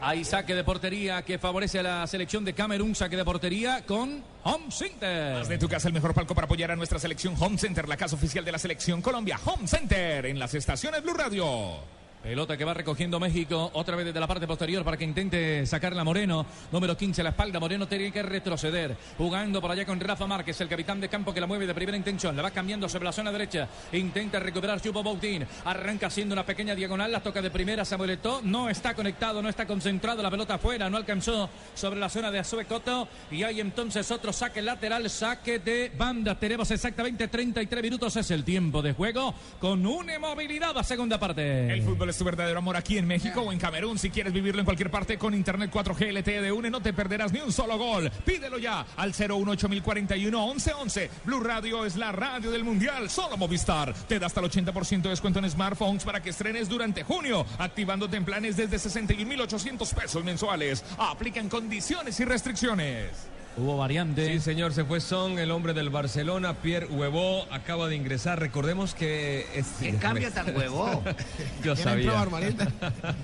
Hay 0.00 0.24
saque 0.24 0.54
de 0.54 0.64
portería 0.64 1.22
que 1.22 1.38
favorece 1.38 1.78
a 1.78 1.82
la 1.82 2.06
selección 2.06 2.44
de 2.44 2.52
Camerún. 2.52 2.94
Saque 2.94 3.16
de 3.16 3.24
portería 3.24 3.86
con 3.86 4.22
Home 4.42 4.70
Center. 4.70 5.36
Haz 5.36 5.48
de 5.48 5.58
tu 5.58 5.68
casa 5.68 5.88
el 5.88 5.94
mejor 5.94 6.12
palco 6.12 6.34
para 6.34 6.44
apoyar 6.44 6.70
a 6.72 6.76
nuestra 6.76 6.98
selección 6.98 7.34
Home 7.40 7.56
Center, 7.56 7.88
la 7.88 7.96
casa 7.96 8.16
oficial 8.16 8.44
de 8.44 8.52
la 8.52 8.58
selección 8.58 9.00
Colombia. 9.00 9.40
Home 9.44 9.66
Center 9.66 10.26
en 10.26 10.38
las 10.38 10.54
estaciones 10.54 11.02
Blue 11.02 11.14
Radio. 11.14 12.03
Pelota 12.24 12.56
que 12.56 12.64
va 12.64 12.72
recogiendo 12.72 13.20
México 13.20 13.70
otra 13.74 13.96
vez 13.96 14.06
desde 14.06 14.18
la 14.18 14.26
parte 14.26 14.46
posterior 14.46 14.82
para 14.82 14.96
que 14.96 15.04
intente 15.04 15.66
sacarla 15.66 16.04
Moreno. 16.04 16.46
Número 16.72 16.96
15 16.96 17.20
a 17.20 17.24
la 17.24 17.30
espalda. 17.30 17.60
Moreno 17.60 17.86
tiene 17.86 18.10
que 18.10 18.22
retroceder. 18.22 18.96
Jugando 19.18 19.60
por 19.60 19.70
allá 19.70 19.84
con 19.84 20.00
Rafa 20.00 20.26
Márquez, 20.26 20.58
el 20.62 20.68
capitán 20.70 21.02
de 21.02 21.10
campo 21.10 21.34
que 21.34 21.40
la 21.42 21.46
mueve 21.46 21.66
de 21.66 21.74
primera 21.74 21.98
intención. 21.98 22.34
La 22.34 22.40
va 22.40 22.50
cambiando 22.50 22.88
sobre 22.88 23.04
la 23.04 23.12
zona 23.12 23.30
derecha. 23.30 23.68
Intenta 23.92 24.40
recuperar 24.40 24.80
Chupo 24.80 25.02
Boutin. 25.02 25.46
Arranca 25.66 26.06
haciendo 26.06 26.32
una 26.32 26.46
pequeña 26.46 26.74
diagonal. 26.74 27.12
La 27.12 27.22
toca 27.22 27.42
de 27.42 27.50
primera 27.50 27.84
Samuel 27.84 28.12
Eto'o. 28.12 28.40
No 28.42 28.70
está 28.70 28.94
conectado, 28.94 29.42
no 29.42 29.50
está 29.50 29.66
concentrado. 29.66 30.22
La 30.22 30.30
pelota 30.30 30.54
afuera. 30.54 30.88
No 30.88 30.96
alcanzó 30.96 31.50
sobre 31.74 32.00
la 32.00 32.08
zona 32.08 32.30
de 32.30 32.38
Azue 32.38 32.64
Coto. 32.64 33.06
Y 33.30 33.42
hay 33.42 33.60
entonces 33.60 34.10
otro 34.10 34.32
saque 34.32 34.62
lateral. 34.62 35.10
Saque 35.10 35.58
de 35.58 35.92
banda. 35.94 36.38
Tenemos 36.38 36.70
exactamente 36.70 37.28
33 37.28 37.82
minutos. 37.82 38.16
Es 38.16 38.30
el 38.30 38.44
tiempo 38.44 38.80
de 38.80 38.94
juego 38.94 39.34
con 39.60 39.84
una 39.84 40.18
movilidad 40.18 40.78
a 40.78 40.82
segunda 40.82 41.20
parte. 41.20 41.70
El 41.70 41.82
fútbol 41.82 42.13
¿Quieres 42.14 42.18
tu 42.20 42.24
verdadero 42.26 42.58
amor 42.58 42.76
aquí 42.76 42.96
en 42.96 43.08
México 43.08 43.40
o 43.40 43.50
en 43.50 43.58
Camerún? 43.58 43.98
Si 43.98 44.08
quieres 44.08 44.32
vivirlo 44.32 44.60
en 44.60 44.64
cualquier 44.64 44.88
parte 44.88 45.18
con 45.18 45.34
Internet 45.34 45.72
4G 45.72 46.12
LTE 46.12 46.42
de 46.42 46.52
UNE, 46.52 46.70
no 46.70 46.80
te 46.80 46.92
perderás 46.92 47.32
ni 47.32 47.40
un 47.40 47.50
solo 47.50 47.76
gol. 47.76 48.08
Pídelo 48.24 48.56
ya 48.56 48.86
al 48.96 49.12
018041 49.12 50.46
1111. 50.46 51.10
Blue 51.24 51.40
Radio 51.40 51.84
es 51.84 51.96
la 51.96 52.12
radio 52.12 52.52
del 52.52 52.62
Mundial. 52.62 53.10
Solo 53.10 53.36
Movistar. 53.36 53.92
Te 54.06 54.20
da 54.20 54.26
hasta 54.26 54.38
el 54.38 54.48
80% 54.48 55.02
de 55.02 55.08
descuento 55.08 55.40
en 55.40 55.50
smartphones 55.50 56.04
para 56.04 56.22
que 56.22 56.30
estrenes 56.30 56.68
durante 56.68 57.02
junio, 57.02 57.44
activándote 57.58 58.16
en 58.16 58.24
planes 58.24 58.56
desde 58.56 58.76
61.800 58.76 59.94
pesos 59.94 60.22
mensuales. 60.22 60.84
Aplican 60.96 61.48
condiciones 61.48 62.20
y 62.20 62.24
restricciones. 62.24 63.33
Hubo 63.56 63.76
variante. 63.76 64.26
Sí, 64.32 64.40
señor, 64.40 64.72
se 64.72 64.84
fue 64.84 65.00
Son, 65.00 65.38
el 65.38 65.52
hombre 65.52 65.74
del 65.74 65.88
Barcelona, 65.88 66.54
Pierre 66.54 66.86
Huevó, 66.86 67.46
acaba 67.52 67.88
de 67.88 67.94
ingresar. 67.94 68.40
Recordemos 68.40 68.94
que... 68.94 69.46
Es... 69.54 69.66
¿Qué 69.80 69.94
cambio 69.94 70.32
tan 70.32 70.56
huevó? 70.56 71.02
Yo 71.62 71.76
sabía. 71.76 72.24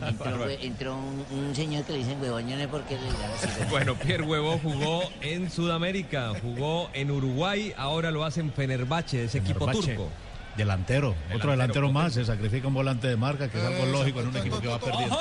Entró, 0.06 0.48
entró 0.48 0.96
un, 0.96 1.24
un 1.36 1.54
señor 1.54 1.84
que 1.84 1.92
le 1.92 1.98
dicen 1.98 2.20
huevón, 2.22 2.48
yo 2.48 2.54
no 2.54 2.62
sé 2.62 2.68
por 2.68 2.82
qué 2.82 2.94
le 2.94 3.08
así. 3.08 3.60
Bueno, 3.70 3.94
Pierre 3.96 4.22
Huevó 4.24 4.58
jugó 4.58 5.02
en 5.20 5.50
Sudamérica, 5.50 6.32
jugó 6.40 6.90
en 6.92 7.10
Uruguay, 7.10 7.72
ahora 7.76 8.10
lo 8.10 8.24
hace 8.24 8.40
en 8.40 8.52
Fenerbahce, 8.52 9.24
ese 9.24 9.38
equipo 9.38 9.66
turco. 9.70 10.08
Delantero, 10.56 11.14
otro 11.34 11.52
delantero 11.52 11.90
más, 11.92 12.14
se 12.14 12.24
sacrifica 12.24 12.68
un 12.68 12.74
volante 12.74 13.08
de 13.08 13.16
marca, 13.16 13.48
que 13.48 13.58
es 13.58 13.64
algo 13.64 13.86
lógico 13.86 14.20
en 14.20 14.28
un 14.28 14.36
equipo 14.36 14.60
que 14.60 14.68
va 14.68 14.78
perdiendo. 14.78 15.16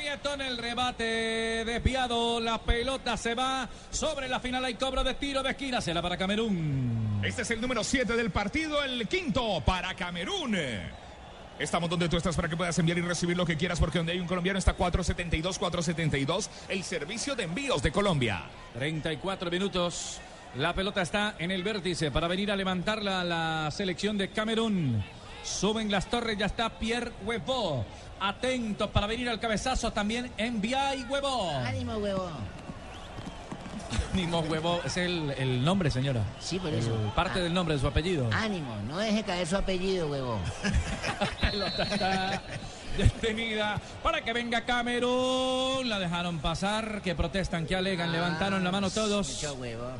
En 0.00 0.40
el 0.40 0.56
rebate 0.56 1.04
desviado. 1.66 2.40
La 2.40 2.58
pelota 2.58 3.18
se 3.18 3.34
va 3.34 3.68
sobre 3.90 4.28
la 4.28 4.40
final. 4.40 4.64
Hay 4.64 4.74
cobro 4.74 5.04
de 5.04 5.12
tiro 5.12 5.42
de 5.42 5.50
esquina. 5.50 5.82
Será 5.82 6.00
para 6.00 6.16
Camerún. 6.16 7.20
Este 7.22 7.42
es 7.42 7.50
el 7.50 7.60
número 7.60 7.84
7 7.84 8.14
del 8.14 8.30
partido, 8.30 8.82
el 8.82 9.06
quinto 9.06 9.62
para 9.62 9.94
Camerún. 9.94 10.56
Estamos 11.58 11.90
donde 11.90 12.08
tú 12.08 12.16
estás 12.16 12.34
para 12.34 12.48
que 12.48 12.56
puedas 12.56 12.78
enviar 12.78 12.96
y 12.96 13.02
recibir 13.02 13.36
lo 13.36 13.44
que 13.44 13.58
quieras, 13.58 13.78
porque 13.78 13.98
donde 13.98 14.12
hay 14.12 14.20
un 14.20 14.26
colombiano 14.26 14.58
está 14.58 14.72
472, 14.72 15.58
472, 15.58 16.50
el 16.70 16.82
servicio 16.82 17.36
de 17.36 17.42
envíos 17.42 17.82
de 17.82 17.92
Colombia. 17.92 18.44
34 18.72 19.50
minutos. 19.50 20.18
La 20.56 20.74
pelota 20.74 21.02
está 21.02 21.34
en 21.38 21.50
el 21.50 21.62
vértice 21.62 22.10
para 22.10 22.26
venir 22.26 22.50
a 22.50 22.56
levantarla 22.56 23.22
la 23.22 23.70
selección 23.70 24.16
de 24.16 24.30
Camerún. 24.30 25.04
Suben 25.42 25.90
las 25.90 26.08
torres, 26.08 26.38
ya 26.38 26.46
está 26.46 26.70
Pierre 26.78 27.12
Huevo. 27.24 27.84
Atentos 28.20 28.90
para 28.90 29.06
venir 29.06 29.28
al 29.28 29.40
cabezazo 29.40 29.92
también 29.92 30.30
envía 30.36 30.94
y 30.94 31.02
Huevo. 31.04 31.50
Ánimo, 31.64 31.94
huevo. 31.96 32.28
Ánimo 34.12 34.40
Huevo, 34.40 34.80
es 34.84 34.96
el, 34.96 35.30
el 35.38 35.64
nombre, 35.64 35.90
señora. 35.90 36.22
Sí, 36.40 36.58
por 36.58 36.72
eso. 36.72 36.92
El- 36.94 37.10
parte 37.12 37.40
del 37.40 37.54
nombre 37.54 37.74
de 37.76 37.80
su 37.80 37.86
apellido. 37.86 38.28
Ánimo, 38.32 38.74
no 38.88 38.98
deje 38.98 39.22
caer 39.22 39.46
su 39.46 39.56
apellido, 39.56 40.08
huevo. 40.08 40.38
detenida 42.98 43.80
para 44.02 44.22
que 44.22 44.32
venga 44.32 44.64
Camerún. 44.64 45.88
La 45.88 45.98
dejaron 45.98 46.38
pasar. 46.38 47.00
Que 47.02 47.14
protestan, 47.14 47.66
que 47.66 47.76
alegan. 47.76 48.12
Levantaron 48.12 48.62
la 48.64 48.70
mano 48.70 48.90
todos. 48.90 49.28
Mucho 49.28 49.54
huevo. 49.54 49.90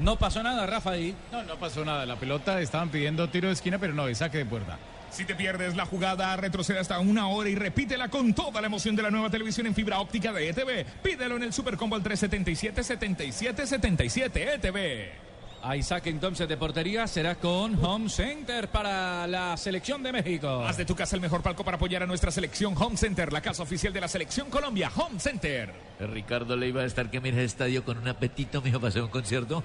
No 0.00 0.16
pasó 0.16 0.42
nada, 0.42 0.66
Rafa, 0.66 0.92
ahí. 0.92 1.14
No, 1.32 1.42
no 1.42 1.56
pasó 1.56 1.84
nada. 1.84 2.06
La 2.06 2.16
pelota 2.16 2.60
estaban 2.60 2.88
pidiendo 2.88 3.28
tiro 3.28 3.48
de 3.48 3.54
esquina, 3.54 3.78
pero 3.78 3.92
no, 3.94 4.08
es 4.08 4.18
saque 4.18 4.38
de 4.38 4.46
puerta. 4.46 4.78
Si 5.10 5.24
te 5.24 5.34
pierdes 5.34 5.74
la 5.74 5.86
jugada, 5.86 6.36
retrocede 6.36 6.78
hasta 6.78 6.98
una 7.00 7.28
hora 7.28 7.48
y 7.48 7.54
repítela 7.54 8.08
con 8.08 8.34
toda 8.34 8.60
la 8.60 8.66
emoción 8.66 8.94
de 8.94 9.02
la 9.02 9.10
nueva 9.10 9.30
televisión 9.30 9.66
en 9.66 9.74
fibra 9.74 10.00
óptica 10.00 10.32
de 10.32 10.50
ETV. 10.50 10.84
Pídelo 11.02 11.36
en 11.36 11.44
el 11.44 11.52
Supercombo 11.52 11.96
al 11.96 12.04
377-7777 12.04 14.30
ETV. 14.34 15.28
Hay 15.62 15.82
saque 15.82 16.10
entonces 16.10 16.48
de 16.48 16.56
portería. 16.56 17.06
Será 17.06 17.34
con 17.34 17.84
Home 17.84 18.08
Center 18.08 18.68
para 18.68 19.26
la 19.26 19.56
selección 19.56 20.02
de 20.02 20.12
México. 20.12 20.64
Haz 20.64 20.76
de 20.76 20.84
tu 20.84 20.94
casa 20.94 21.16
el 21.16 21.22
mejor 21.22 21.42
palco 21.42 21.64
para 21.64 21.76
apoyar 21.76 22.02
a 22.02 22.06
nuestra 22.06 22.30
selección 22.30 22.74
Home 22.78 22.96
Center, 22.96 23.32
la 23.32 23.40
casa 23.40 23.64
oficial 23.64 23.92
de 23.92 24.00
la 24.00 24.08
selección 24.08 24.50
Colombia, 24.50 24.90
Home 24.94 25.18
Center. 25.18 25.72
Ricardo 25.98 26.56
le 26.56 26.68
iba 26.68 26.82
a 26.82 26.84
estar 26.84 27.10
que 27.10 27.20
mira 27.20 27.38
el 27.38 27.44
estadio 27.44 27.84
con 27.84 27.98
un 27.98 28.06
apetito, 28.06 28.62
mijo, 28.62 28.78
para 28.78 28.90
hacer 28.90 29.02
un 29.02 29.08
concierto. 29.08 29.64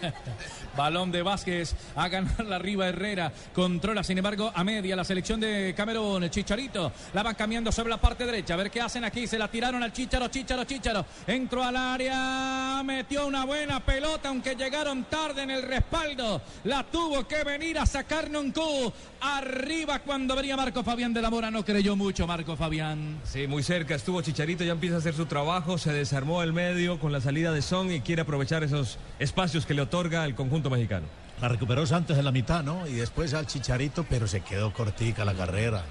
Balón 0.76 1.10
de 1.10 1.22
Vázquez 1.22 1.74
a 1.94 2.08
ganarla 2.08 2.56
arriba 2.56 2.88
Herrera. 2.88 3.32
Controla, 3.54 4.04
sin 4.04 4.18
embargo, 4.18 4.52
a 4.54 4.64
media 4.64 4.96
la 4.96 5.04
selección 5.04 5.40
de 5.40 5.74
Camerún. 5.76 6.24
El 6.24 6.30
Chicharito 6.30 6.92
la 7.12 7.22
van 7.22 7.34
cambiando 7.34 7.72
sobre 7.72 7.90
la 7.90 8.00
parte 8.00 8.24
derecha. 8.26 8.54
A 8.54 8.56
ver 8.56 8.70
qué 8.70 8.80
hacen 8.80 9.04
aquí. 9.04 9.26
Se 9.26 9.38
la 9.38 9.48
tiraron 9.48 9.82
al 9.82 9.92
Chicharo, 9.92 10.28
Chicharo, 10.28 10.64
Chicharo. 10.64 11.04
Entró 11.26 11.62
al 11.62 11.76
área. 11.76 12.82
Metió 12.84 13.26
una 13.26 13.44
buena 13.44 13.80
pelota, 13.80 14.28
aunque 14.28 14.54
llegaron 14.54 15.04
tarde 15.04 15.42
en 15.42 15.50
el 15.50 15.62
respaldo. 15.62 16.42
La 16.64 16.84
tuvo 16.84 17.26
que 17.26 17.44
venir 17.44 17.78
a 17.78 17.86
sacar 17.86 18.30
Noncu. 18.30 18.92
Arriba 19.20 19.98
cuando 19.98 20.34
venía 20.34 20.56
Marco 20.56 20.82
Fabián 20.82 21.12
de 21.12 21.22
la 21.22 21.30
Mora. 21.30 21.50
No 21.50 21.64
creyó 21.64 21.96
mucho 21.96 22.26
Marco 22.26 22.56
Fabián. 22.56 23.20
Sí, 23.24 23.46
muy 23.46 23.62
cerca 23.62 23.94
estuvo 23.94 24.22
Chicharito, 24.22 24.64
ya 24.64 24.72
empieza 24.72 24.96
a 24.96 24.98
hacer 24.98 25.14
su 25.14 25.26
trabajo, 25.26 25.78
se 25.78 25.92
desarmó 25.92 26.42
el 26.42 26.52
medio 26.52 26.98
con 26.98 27.12
la 27.12 27.20
salida 27.20 27.52
de 27.52 27.62
Son 27.62 27.90
y 27.92 28.00
quiere 28.00 28.22
aprovechar 28.22 28.64
esos 28.64 28.98
espacios 29.18 29.66
que 29.66 29.74
le 29.74 29.82
otorga 29.90 30.24
el 30.24 30.36
conjunto 30.36 30.70
mexicano. 30.70 31.08
La 31.40 31.48
recuperó 31.48 31.84
Santos 31.84 32.16
en 32.16 32.24
la 32.24 32.30
mitad, 32.30 32.62
¿no? 32.62 32.86
Y 32.86 32.92
después 32.92 33.34
al 33.34 33.46
Chicharito, 33.46 34.06
pero 34.08 34.28
se 34.28 34.40
quedó 34.40 34.72
cortica 34.72 35.24
la 35.24 35.34
carrera. 35.34 35.82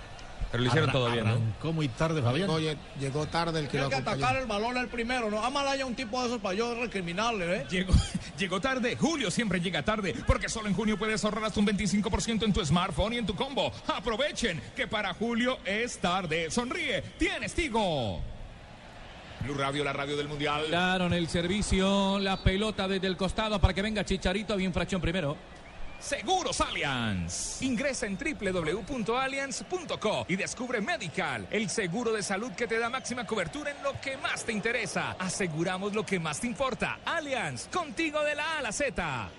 Pero 0.51 0.63
lo 0.63 0.69
hicieron 0.69 0.91
todo 0.91 1.11
bien, 1.11 1.25
¿no? 1.25 1.31
Arrancó 1.31 1.73
muy 1.73 1.89
tarde, 1.89 2.21
Fabián. 2.21 2.47
Llegó, 2.47 2.79
llegó 2.99 3.25
tarde 3.27 3.59
el 3.59 3.67
que 3.67 3.77
lo 3.77 3.89
Tiene 3.89 4.03
que 4.03 4.09
acompañó. 4.09 4.25
atacar 4.25 4.41
el 4.41 4.47
balón 4.47 4.77
el 4.77 4.87
primero, 4.87 5.29
¿no? 5.29 5.43
Amalaya 5.43 5.85
un 5.85 5.95
tipo 5.95 6.19
de 6.21 6.27
esos 6.27 6.39
para 6.39 6.55
yo 6.55 6.73
recriminarle, 6.75 7.57
¿eh? 7.57 7.65
Llegó, 7.69 7.93
llegó 8.39 8.61
tarde, 8.61 8.95
Julio 8.95 9.29
siempre 9.29 9.59
llega 9.59 9.83
tarde, 9.83 10.15
porque 10.25 10.47
solo 10.47 10.69
en 10.69 10.75
junio 10.75 10.97
puedes 10.97 11.23
ahorrar 11.25 11.43
hasta 11.43 11.59
un 11.59 11.67
25% 11.67 12.43
en 12.43 12.53
tu 12.53 12.65
smartphone 12.65 13.13
y 13.13 13.17
en 13.17 13.25
tu 13.25 13.35
combo. 13.35 13.71
Aprovechen 13.93 14.61
que 14.75 14.87
para 14.87 15.13
Julio 15.13 15.57
es 15.65 15.97
tarde. 15.97 16.49
Sonríe, 16.49 17.01
tienes 17.17 17.53
Tigo. 17.53 18.21
Blue 19.41 19.55
Radio, 19.55 19.83
la 19.83 19.93
radio 19.93 20.17
del 20.17 20.27
Mundial. 20.27 20.69
Daron 20.69 21.13
el 21.13 21.27
servicio, 21.27 22.19
la 22.19 22.37
pelota 22.37 22.87
desde 22.87 23.07
el 23.07 23.17
costado 23.17 23.59
para 23.59 23.73
que 23.73 23.81
venga 23.81 24.03
Chicharito. 24.03 24.55
Bien 24.55 24.73
fracción 24.73 25.01
primero. 25.01 25.37
Seguros 25.99 26.61
Allianz. 26.61 27.61
Ingresa 27.61 28.05
en 28.05 28.17
www.allianz.co 28.17 30.25
y 30.29 30.37
descubre 30.37 30.79
Medical, 30.79 31.45
el 31.51 31.69
seguro 31.69 32.13
de 32.13 32.23
salud 32.23 32.53
que 32.53 32.67
te 32.67 32.79
da 32.79 32.89
máxima 32.89 33.27
cobertura 33.27 33.71
en 33.71 33.83
lo 33.83 33.99
que 33.99 34.15
más 34.17 34.45
te 34.45 34.53
interesa. 34.53 35.17
Aseguramos 35.19 35.93
lo 35.93 36.05
que 36.05 36.19
más 36.19 36.39
te 36.39 36.47
importa. 36.47 36.99
Allianz, 37.03 37.67
contigo 37.67 38.23
de 38.23 38.35
la 38.35 38.55
A 38.55 38.59
a 38.59 38.61
la 38.61 38.71
Z. 38.71 39.29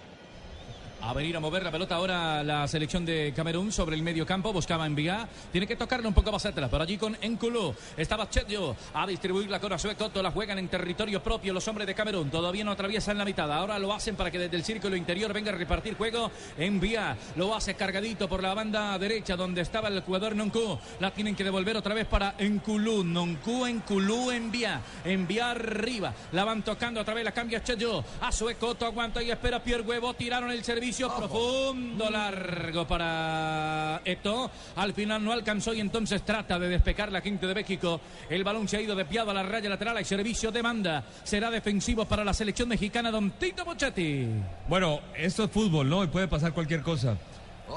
A 1.03 1.15
venir 1.15 1.35
a 1.35 1.41
mover 1.41 1.63
la 1.63 1.71
pelota 1.71 1.95
ahora 1.95 2.43
la 2.43 2.69
selección 2.69 3.07
de 3.07 3.33
Camerún 3.35 3.73
sobre 3.73 3.97
el 3.97 4.03
medio 4.03 4.27
campo. 4.27 4.53
Buscaba 4.53 4.85
enviar. 4.85 5.27
Tiene 5.51 5.67
que 5.67 5.75
tocarla 5.75 6.07
un 6.07 6.13
poco 6.13 6.31
más 6.31 6.45
atrás. 6.45 6.69
Pero 6.71 6.83
allí 6.83 6.99
con 6.99 7.17
Enculú. 7.23 7.75
Estaba 7.97 8.29
Chetio 8.29 8.77
a 8.93 9.07
distribuirla 9.07 9.59
con 9.59 9.73
Azue 9.73 9.95
Coto. 9.95 10.23
La 10.23 10.31
juegan 10.31 10.59
en 10.59 10.69
territorio 10.69 11.23
propio 11.23 11.55
los 11.55 11.67
hombres 11.69 11.87
de 11.87 11.95
Camerún. 11.95 12.31
Todavía 12.31 12.65
no 12.65 12.73
atraviesan 12.73 13.17
la 13.17 13.25
mitad. 13.25 13.51
Ahora 13.51 13.79
lo 13.79 13.95
hacen 13.95 14.15
para 14.15 14.31
que 14.31 14.39
desde 14.39 14.57
el 14.57 14.63
círculo 14.63 14.95
interior 14.95 15.33
venga 15.33 15.53
a 15.53 15.55
repartir 15.55 15.97
juego. 15.97 16.31
Envía. 16.59 17.17
Lo 17.37 17.55
hace 17.55 17.75
cargadito 17.75 18.29
por 18.29 18.43
la 18.43 18.53
banda 18.53 18.99
derecha 18.99 19.37
donde 19.37 19.63
estaba 19.63 19.89
el 19.89 20.03
jugador 20.03 20.37
Noncu. 20.37 20.79
La 21.01 21.13
tienen 21.13 21.35
que 21.35 21.45
devolver 21.45 21.79
otra 21.79 21.95
vez 21.95 22.07
para 22.07 22.35
Enculú. 22.37 23.05
Noncu, 23.05 23.65
Enculú, 23.65 24.31
envía. 24.31 24.83
Envía 25.05 25.53
arriba. 25.53 26.13
La 26.33 26.45
van 26.45 26.63
tocando 26.63 27.01
otra 27.01 27.15
vez. 27.15 27.25
La 27.25 27.33
cambia 27.33 27.65
Chetio. 27.65 28.05
Azue 28.21 28.57
Coto 28.57 28.85
aguanta 28.85 29.23
y 29.23 29.31
espera 29.31 29.63
Pierre 29.63 29.83
Huevo. 29.83 30.13
Tiraron 30.13 30.51
el 30.51 30.63
servicio 30.63 30.90
profundo, 30.97 32.11
largo 32.11 32.87
para 32.87 34.01
Eto. 34.05 34.51
Al 34.77 34.93
final 34.93 35.25
no 35.25 35.33
alcanzó 35.33 35.73
y 35.73 35.81
entonces 35.81 36.23
trata 36.23 36.59
de 36.59 36.69
despejar 36.69 37.13
la 37.13 37.21
quinta 37.21 37.47
de 37.47 37.55
México. 37.55 38.01
El 38.29 38.45
balón 38.45 38.69
se 38.69 38.79
ha 38.79 38.81
ido 38.81 38.97
desviado 38.97 39.31
a 39.31 39.35
la 39.35 39.43
raya 39.43 39.69
lateral. 39.69 39.97
Hay 39.97 40.05
servicio 40.05 40.51
de 40.51 40.63
banda. 40.63 41.05
Será 41.23 41.51
defensivo 41.51 42.05
para 42.05 42.25
la 42.25 42.35
selección 42.35 42.69
mexicana, 42.69 43.11
don 43.11 43.31
Tito 43.33 43.65
Bochetti. 43.65 44.27
Bueno, 44.69 45.01
esto 45.17 45.45
es 45.45 45.51
fútbol, 45.51 45.89
¿no? 45.89 46.03
Y 46.05 46.09
puede 46.09 46.29
pasar 46.29 46.53
cualquier 46.53 46.83
cosa. 46.83 47.17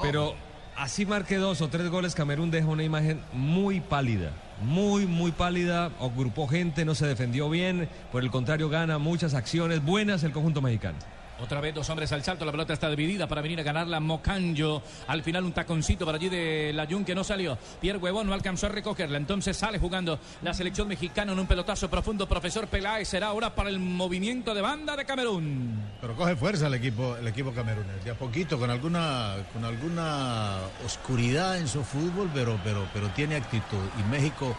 Pero 0.02 0.34
así 0.76 1.06
marque 1.06 1.36
dos 1.36 1.60
o 1.60 1.68
tres 1.68 1.88
goles, 1.88 2.14
Camerún 2.14 2.50
deja 2.50 2.66
una 2.66 2.82
imagen 2.82 3.20
muy 3.32 3.80
pálida. 3.80 4.32
Muy, 4.62 5.06
muy 5.06 5.32
pálida. 5.32 5.90
Agrupó 6.00 6.48
gente, 6.48 6.84
no 6.84 6.94
se 6.94 7.06
defendió 7.06 7.48
bien. 7.48 7.88
Por 8.12 8.22
el 8.22 8.30
contrario, 8.30 8.68
gana 8.68 8.98
muchas 8.98 9.34
acciones 9.34 9.84
buenas 9.84 10.24
el 10.24 10.32
conjunto 10.32 10.60
mexicano. 10.60 10.98
Otra 11.40 11.60
vez 11.60 11.74
dos 11.74 11.90
hombres 11.90 12.12
al 12.12 12.22
salto, 12.22 12.44
la 12.44 12.52
pelota 12.52 12.72
está 12.72 12.88
dividida 12.88 13.26
para 13.26 13.42
venir 13.42 13.58
a 13.58 13.64
ganarla 13.64 13.98
Mocanjo. 13.98 14.82
Al 15.08 15.22
final 15.22 15.44
un 15.44 15.52
taconcito 15.52 16.06
para 16.06 16.16
allí 16.16 16.28
de 16.28 16.72
la 16.72 16.86
Jun 16.86 17.04
que 17.04 17.14
no 17.14 17.24
salió. 17.24 17.58
Pierre 17.80 17.98
Huevón 17.98 18.28
no 18.28 18.34
alcanzó 18.34 18.66
a 18.66 18.68
recogerla, 18.70 19.18
entonces 19.18 19.56
sale 19.56 19.78
jugando 19.78 20.18
la 20.42 20.54
selección 20.54 20.86
mexicana 20.86 21.32
en 21.32 21.38
un 21.38 21.46
pelotazo 21.46 21.90
profundo. 21.90 22.28
Profesor 22.28 22.68
Peláez 22.68 23.08
será 23.08 23.28
ahora 23.28 23.54
para 23.54 23.68
el 23.68 23.80
movimiento 23.80 24.54
de 24.54 24.60
banda 24.60 24.96
de 24.96 25.04
Camerún. 25.04 25.82
Pero 26.00 26.14
coge 26.14 26.36
fuerza 26.36 26.68
el 26.68 26.74
equipo, 26.74 27.16
el 27.16 27.26
equipo 27.26 27.52
camerunés. 27.52 28.04
De 28.04 28.12
a 28.12 28.14
poquito, 28.14 28.58
con 28.58 28.70
alguna, 28.70 29.34
con 29.52 29.64
alguna 29.64 30.58
oscuridad 30.86 31.58
en 31.58 31.66
su 31.66 31.82
fútbol, 31.82 32.30
pero, 32.32 32.58
pero, 32.62 32.86
pero 32.92 33.08
tiene 33.08 33.34
actitud. 33.36 33.82
Y 33.98 34.02
México 34.10 34.54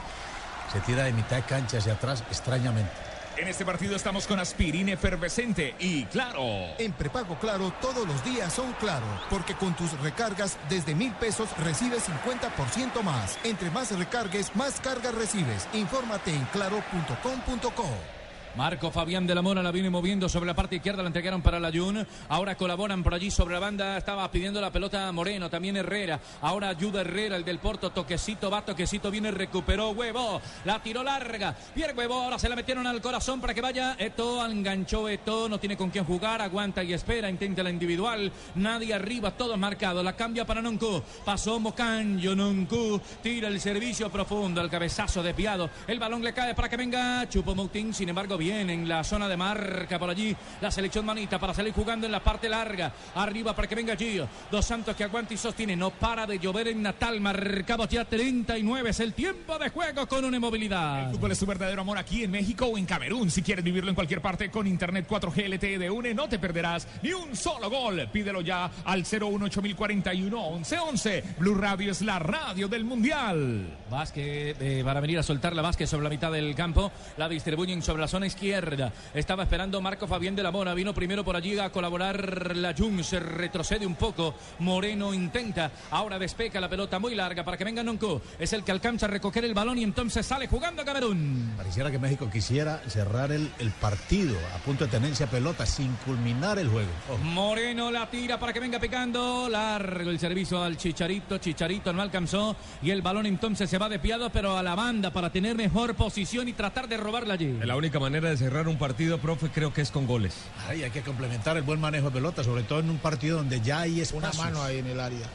se 0.71 0.81
tira 0.81 1.05
de 1.05 1.13
mitad 1.13 1.37
de 1.37 1.43
cancha 1.43 1.77
hacia 1.77 1.93
atrás 1.93 2.23
extrañamente. 2.29 3.04
En 3.37 3.49
este 3.49 3.65
partido 3.65 3.95
estamos 3.95 4.27
con 4.27 4.39
aspirina 4.39 4.93
efervescente 4.93 5.75
y 5.79 6.05
claro. 6.05 6.41
En 6.77 6.93
prepago 6.93 7.37
claro, 7.37 7.73
todos 7.81 8.07
los 8.07 8.23
días 8.23 8.53
son 8.53 8.71
claro, 8.73 9.05
porque 9.29 9.55
con 9.55 9.75
tus 9.75 9.91
recargas 9.99 10.57
desde 10.69 10.95
mil 10.95 11.11
pesos 11.13 11.49
recibes 11.57 12.07
50% 12.07 13.01
más. 13.03 13.37
Entre 13.43 13.69
más 13.71 13.97
recargues, 13.97 14.55
más 14.55 14.79
cargas 14.79 15.13
recibes. 15.15 15.67
Infórmate 15.73 16.31
en 16.31 16.45
claro.com.co. 16.45 18.24
Marco 18.57 18.89
Fabián 18.89 19.27
de 19.27 19.35
la 19.35 19.41
Mora 19.41 19.61
la 19.61 19.71
viene 19.71 19.89
moviendo 19.89 20.29
sobre 20.29 20.45
la 20.45 20.53
parte 20.53 20.77
izquierda, 20.77 21.03
la 21.03 21.09
entregaron 21.09 21.41
para 21.41 21.59
la 21.59 21.71
Jun. 21.73 22.07
Ahora 22.29 22.55
colaboran 22.55 23.03
por 23.03 23.13
allí 23.13 23.29
sobre 23.29 23.53
la 23.53 23.59
banda. 23.59 23.97
Estaba 23.97 24.31
pidiendo 24.31 24.61
la 24.61 24.71
pelota 24.71 25.11
Moreno, 25.11 25.49
también 25.49 25.75
Herrera. 25.75 26.21
Ahora 26.41 26.69
ayuda 26.69 27.01
Herrera, 27.01 27.35
el 27.35 27.43
del 27.43 27.59
Porto. 27.59 27.89
Toquecito 27.89 28.49
va, 28.49 28.63
toquecito 28.63 29.11
viene, 29.11 29.31
recuperó 29.31 29.89
Huevo. 29.89 30.41
La 30.63 30.81
tiró 30.81 31.03
larga. 31.03 31.53
Pierre 31.73 31.93
Huevo, 31.93 32.13
ahora 32.13 32.39
se 32.39 32.47
la 32.47 32.55
metieron 32.55 32.87
al 32.87 33.01
corazón 33.01 33.41
para 33.41 33.53
que 33.53 33.59
vaya. 33.59 33.97
Eto 33.99 34.45
enganchó 34.45 35.09
Eto, 35.09 35.49
no 35.49 35.59
tiene 35.59 35.75
con 35.75 35.89
quién 35.89 36.05
jugar. 36.05 36.41
Aguanta 36.41 36.81
y 36.81 36.93
espera, 36.93 37.29
intenta 37.29 37.61
la 37.61 37.69
individual. 37.69 38.31
Nadie 38.55 38.93
arriba, 38.93 39.31
todo 39.31 39.57
marcado. 39.57 40.01
La 40.01 40.15
cambia 40.15 40.45
para 40.45 40.61
Noncu. 40.61 41.03
Pasó 41.25 41.59
Mocanjo, 41.59 42.33
Noncu. 42.33 43.01
Tira 43.21 43.49
el 43.49 43.59
servicio 43.59 44.09
profundo, 44.09 44.61
el 44.61 44.69
cabezazo 44.69 45.21
desviado. 45.21 45.69
El 45.87 45.99
balón 45.99 46.23
le 46.23 46.33
cae 46.33 46.55
para 46.55 46.69
que 46.69 46.77
venga 46.77 47.27
Chupo 47.27 47.53
Moutin. 47.53 47.93
Sin 47.93 48.07
embargo, 48.07 48.37
bien 48.45 48.69
en 48.69 48.87
la 48.87 49.03
zona 49.03 49.27
de 49.27 49.35
marca 49.35 49.97
por 49.97 50.07
allí. 50.07 50.35
La 50.61 50.69
selección 50.69 51.03
manita 51.03 51.39
para 51.39 51.51
salir 51.51 51.73
jugando 51.73 52.05
en 52.05 52.11
la 52.11 52.23
parte 52.23 52.47
larga. 52.47 52.93
Arriba 53.15 53.55
para 53.55 53.67
que 53.67 53.73
venga 53.73 53.95
Gio. 53.95 54.27
Dos 54.51 54.63
Santos 54.63 54.95
que 54.95 55.03
aguanta 55.03 55.33
y 55.33 55.37
sostiene. 55.37 55.75
No 55.75 55.89
para 55.89 56.27
de 56.27 56.37
llover 56.37 56.67
en 56.67 56.83
Natal. 56.83 57.19
Marcamos 57.19 57.89
ya 57.89 58.05
39. 58.05 58.91
Es 58.91 58.99
el 58.99 59.13
tiempo 59.13 59.57
de 59.57 59.69
juego 59.69 60.07
con 60.07 60.23
una 60.25 60.37
inmovilidad. 60.37 61.07
El 61.07 61.15
fútbol 61.15 61.31
es 61.31 61.39
tu 61.39 61.47
verdadero 61.47 61.81
amor 61.81 61.97
aquí 61.97 62.23
en 62.23 62.29
México 62.29 62.67
o 62.67 62.77
en 62.77 62.85
Camerún. 62.85 63.31
Si 63.31 63.41
quieres 63.41 63.65
vivirlo 63.65 63.89
en 63.89 63.95
cualquier 63.95 64.21
parte 64.21 64.51
con 64.51 64.67
Internet 64.67 65.07
4G 65.09 65.49
LTE 65.49 65.79
de 65.79 65.89
UNE, 65.89 66.13
no 66.13 66.29
te 66.29 66.37
perderás 66.37 66.87
ni 67.01 67.13
un 67.13 67.35
solo 67.35 67.67
gol. 67.67 68.07
Pídelo 68.13 68.41
ya 68.41 68.69
al 68.85 69.05
018041 69.05 70.51
1111. 70.51 71.23
Blue 71.39 71.55
Radio 71.55 71.91
es 71.91 72.03
la 72.03 72.19
radio 72.19 72.67
del 72.67 72.85
Mundial. 72.85 73.75
Vázquez 73.89 74.55
eh, 74.59 74.83
para 74.85 74.99
venir 74.99 75.17
a 75.17 75.23
soltar 75.23 75.55
la 75.55 75.63
Vázquez 75.63 75.89
sobre 75.89 76.03
la 76.03 76.11
mitad 76.11 76.31
del 76.31 76.53
campo. 76.53 76.91
La 77.17 77.27
distribuyen 77.27 77.81
sobre 77.81 78.01
la 78.01 78.07
zona 78.07 78.27
izquierda. 78.35 78.91
Estaba 79.13 79.43
esperando 79.43 79.81
Marco 79.81 80.07
Fabián 80.07 80.35
de 80.35 80.43
la 80.43 80.51
Mora. 80.51 80.73
Vino 80.73 80.93
primero 80.93 81.23
por 81.23 81.35
allí 81.35 81.57
a 81.57 81.71
colaborar 81.71 82.55
la 82.55 82.75
Jung. 82.77 83.01
Se 83.01 83.19
retrocede 83.19 83.85
un 83.85 83.95
poco. 83.95 84.35
Moreno 84.59 85.13
intenta. 85.13 85.71
Ahora 85.91 86.19
despeca 86.19 86.59
la 86.59 86.69
pelota 86.69 86.99
muy 86.99 87.15
larga 87.15 87.45
para 87.45 87.57
que 87.57 87.63
venga 87.63 87.81
Nonco. 87.81 88.21
Es 88.37 88.51
el 88.53 88.63
que 88.63 88.71
alcanza 88.71 89.05
a 89.05 89.09
recoger 89.09 89.45
el 89.45 89.53
balón 89.53 89.77
y 89.77 89.83
entonces 89.83 90.25
sale 90.25 90.47
jugando 90.47 90.83
Camerún. 90.83 91.53
Pareciera 91.55 91.89
que 91.89 91.97
México 91.97 92.29
quisiera 92.29 92.81
cerrar 92.87 93.31
el, 93.31 93.49
el 93.59 93.71
partido 93.71 94.35
a 94.53 94.57
punto 94.59 94.85
de 94.85 94.91
tenencia 94.91 95.27
pelota 95.27 95.65
sin 95.65 95.93
culminar 96.05 96.59
el 96.59 96.67
juego. 96.67 96.89
Moreno 97.23 97.89
la 97.89 98.09
tira 98.09 98.37
para 98.37 98.51
que 98.51 98.59
venga 98.59 98.79
picando. 98.79 99.47
Largo 99.49 100.09
el 100.09 100.19
servicio 100.19 100.61
al 100.61 100.75
Chicharito. 100.75 101.37
Chicharito 101.37 101.93
no 101.93 102.01
alcanzó. 102.01 102.57
Y 102.81 102.91
el 102.91 103.01
balón 103.01 103.25
entonces 103.25 103.69
se 103.69 103.77
va 103.77 103.87
desviado, 103.87 104.29
pero 104.29 104.57
a 104.57 104.63
la 104.63 104.75
banda 104.75 105.11
para 105.11 105.31
tener 105.31 105.55
mejor 105.55 105.95
posición 105.95 106.49
y 106.49 106.53
tratar 106.53 106.89
de 106.89 106.97
robarla 106.97 107.35
allí. 107.35 107.59
La 107.63 107.77
única 107.77 107.99
manera 107.99 108.24
de 108.29 108.37
cerrar 108.37 108.67
un 108.67 108.77
partido, 108.77 109.19
profe, 109.19 109.49
creo 109.49 109.73
que 109.73 109.81
es 109.81 109.91
con 109.91 110.07
goles. 110.07 110.35
Ay, 110.67 110.83
hay 110.83 110.91
que 110.91 111.01
complementar 111.01 111.57
el 111.57 111.63
buen 111.63 111.79
manejo 111.79 112.07
de 112.07 112.13
pelota, 112.13 112.43
sobre 112.43 112.63
todo 112.63 112.79
en 112.79 112.89
un 112.89 112.97
partido 112.97 113.37
donde 113.37 113.61
ya 113.61 113.81
hay 113.81 114.03
Una 114.13 114.31
mano 114.33 114.61
ahí 114.63 114.79
en 114.79 114.87
el 114.87 114.99
área. 114.99 115.27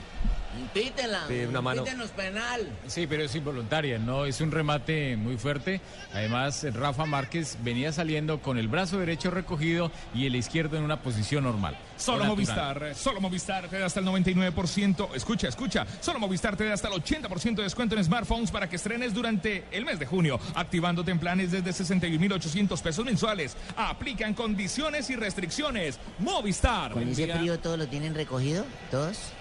Pítela. 0.72 1.24
Sí, 1.28 1.40
una 1.48 1.60
mano. 1.60 1.84
Pítenos 1.84 2.10
penal. 2.10 2.68
Sí, 2.86 3.06
pero 3.06 3.24
es 3.24 3.34
involuntaria, 3.34 3.98
no 3.98 4.26
es 4.26 4.40
un 4.40 4.50
remate 4.50 5.16
muy 5.16 5.36
fuerte. 5.36 5.80
Además, 6.12 6.66
Rafa 6.72 7.06
Márquez 7.06 7.58
venía 7.62 7.92
saliendo 7.92 8.40
con 8.40 8.58
el 8.58 8.68
brazo 8.68 8.98
derecho 8.98 9.30
recogido 9.30 9.90
y 10.14 10.26
el 10.26 10.36
izquierdo 10.36 10.76
en 10.76 10.84
una 10.84 11.00
posición 11.02 11.44
normal. 11.44 11.76
Solo. 11.96 12.24
Movistar, 12.24 12.94
solo 12.94 13.20
Movistar 13.20 13.68
te 13.68 13.78
da 13.78 13.86
hasta 13.86 14.00
el 14.00 14.06
99%. 14.06 15.14
Escucha, 15.14 15.48
escucha. 15.48 15.86
Solo 16.00 16.18
Movistar 16.18 16.56
te 16.56 16.64
da 16.64 16.74
hasta 16.74 16.88
el 16.88 16.94
80% 16.94 17.56
de 17.56 17.62
descuento 17.62 17.96
en 17.96 18.04
smartphones 18.04 18.50
para 18.50 18.68
que 18.68 18.76
estrenes 18.76 19.12
durante 19.12 19.64
el 19.70 19.84
mes 19.84 19.98
de 19.98 20.06
junio, 20.06 20.40
activándote 20.54 21.10
en 21.10 21.18
planes 21.18 21.50
desde 21.50 21.70
61.800 21.70 22.80
pesos 22.80 23.04
mensuales. 23.04 23.56
Aplican 23.76 24.34
condiciones 24.34 25.10
y 25.10 25.16
restricciones. 25.16 25.98
Movistar. 26.18 26.92
¿Con 26.92 27.08
ese 27.08 27.26
frío 27.26 27.58
todos 27.58 27.78
lo 27.78 27.88
tienen 27.88 28.14
recogido? 28.14 28.64
¿Todos? 28.90 29.32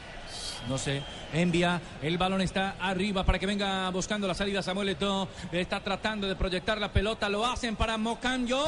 No 0.67 0.77
sé. 0.77 1.01
Envía. 1.33 1.81
El 2.01 2.17
balón 2.17 2.41
está 2.41 2.75
arriba 2.79 3.23
para 3.23 3.39
que 3.39 3.45
venga 3.45 3.89
buscando 3.91 4.27
la 4.27 4.33
salida 4.33 4.61
Samuel 4.61 4.89
Eto'o. 4.89 5.27
Está 5.51 5.79
tratando 5.79 6.27
de 6.27 6.35
proyectar 6.35 6.79
la 6.79 6.91
pelota. 6.91 7.29
Lo 7.29 7.45
hacen 7.45 7.75
para 7.75 7.97
Mocanjo. 7.97 8.67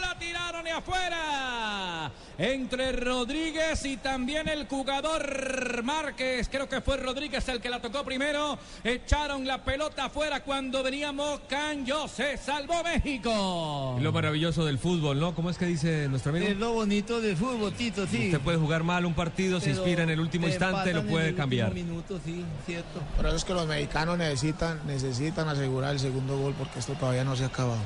La 0.00 0.18
tiraron 0.18 0.66
y 0.66 0.70
afuera. 0.70 2.10
Entre 2.38 2.92
Rodríguez 2.92 3.84
y 3.84 3.98
también 3.98 4.48
el 4.48 4.66
jugador 4.66 5.82
Márquez. 5.82 6.48
Creo 6.50 6.68
que 6.68 6.80
fue 6.80 6.96
Rodríguez 6.96 7.46
el 7.48 7.60
que 7.60 7.68
la 7.68 7.80
tocó 7.80 8.02
primero. 8.02 8.58
Echaron 8.82 9.46
la 9.46 9.62
pelota 9.62 10.06
afuera 10.06 10.42
cuando 10.42 10.82
venía 10.82 11.12
Mocanjo. 11.12 12.08
Se 12.08 12.38
salvó 12.38 12.82
México. 12.82 13.98
Lo 14.00 14.12
maravilloso 14.12 14.64
del 14.64 14.78
fútbol, 14.78 15.20
¿no? 15.20 15.34
¿Cómo 15.34 15.50
es 15.50 15.58
que 15.58 15.66
dice 15.66 16.08
nuestro 16.08 16.30
amigo? 16.30 16.46
Es 16.46 16.56
lo 16.56 16.72
bonito 16.72 17.20
del 17.20 17.36
fútbol, 17.36 17.72
Tito, 17.74 18.06
sí. 18.06 18.26
Usted 18.26 18.40
puede 18.40 18.58
jugar 18.58 18.84
mal 18.84 19.04
un 19.04 19.14
partido, 19.14 19.60
se 19.60 19.70
inspira 19.70 20.02
en 20.02 20.10
el 20.10 20.20
último 20.20 20.46
te 20.46 20.52
instante, 20.52 20.94
lo 20.94 21.00
en 21.00 21.08
puede 21.20 21.34
cambiar. 21.34 21.74
minuto, 21.74 22.20
sí, 22.24 22.44
cierto. 22.66 23.00
Por 23.16 23.26
eso 23.26 23.36
es 23.36 23.44
que 23.44 23.54
los 23.54 23.66
mexicanos 23.66 24.18
necesitan, 24.18 24.80
necesitan 24.86 25.48
asegurar 25.48 25.92
el 25.92 26.00
segundo 26.00 26.38
gol 26.38 26.54
porque 26.58 26.78
esto 26.78 26.94
todavía 26.94 27.24
no 27.24 27.36
se 27.36 27.44
ha 27.44 27.48
acabado. 27.48 27.80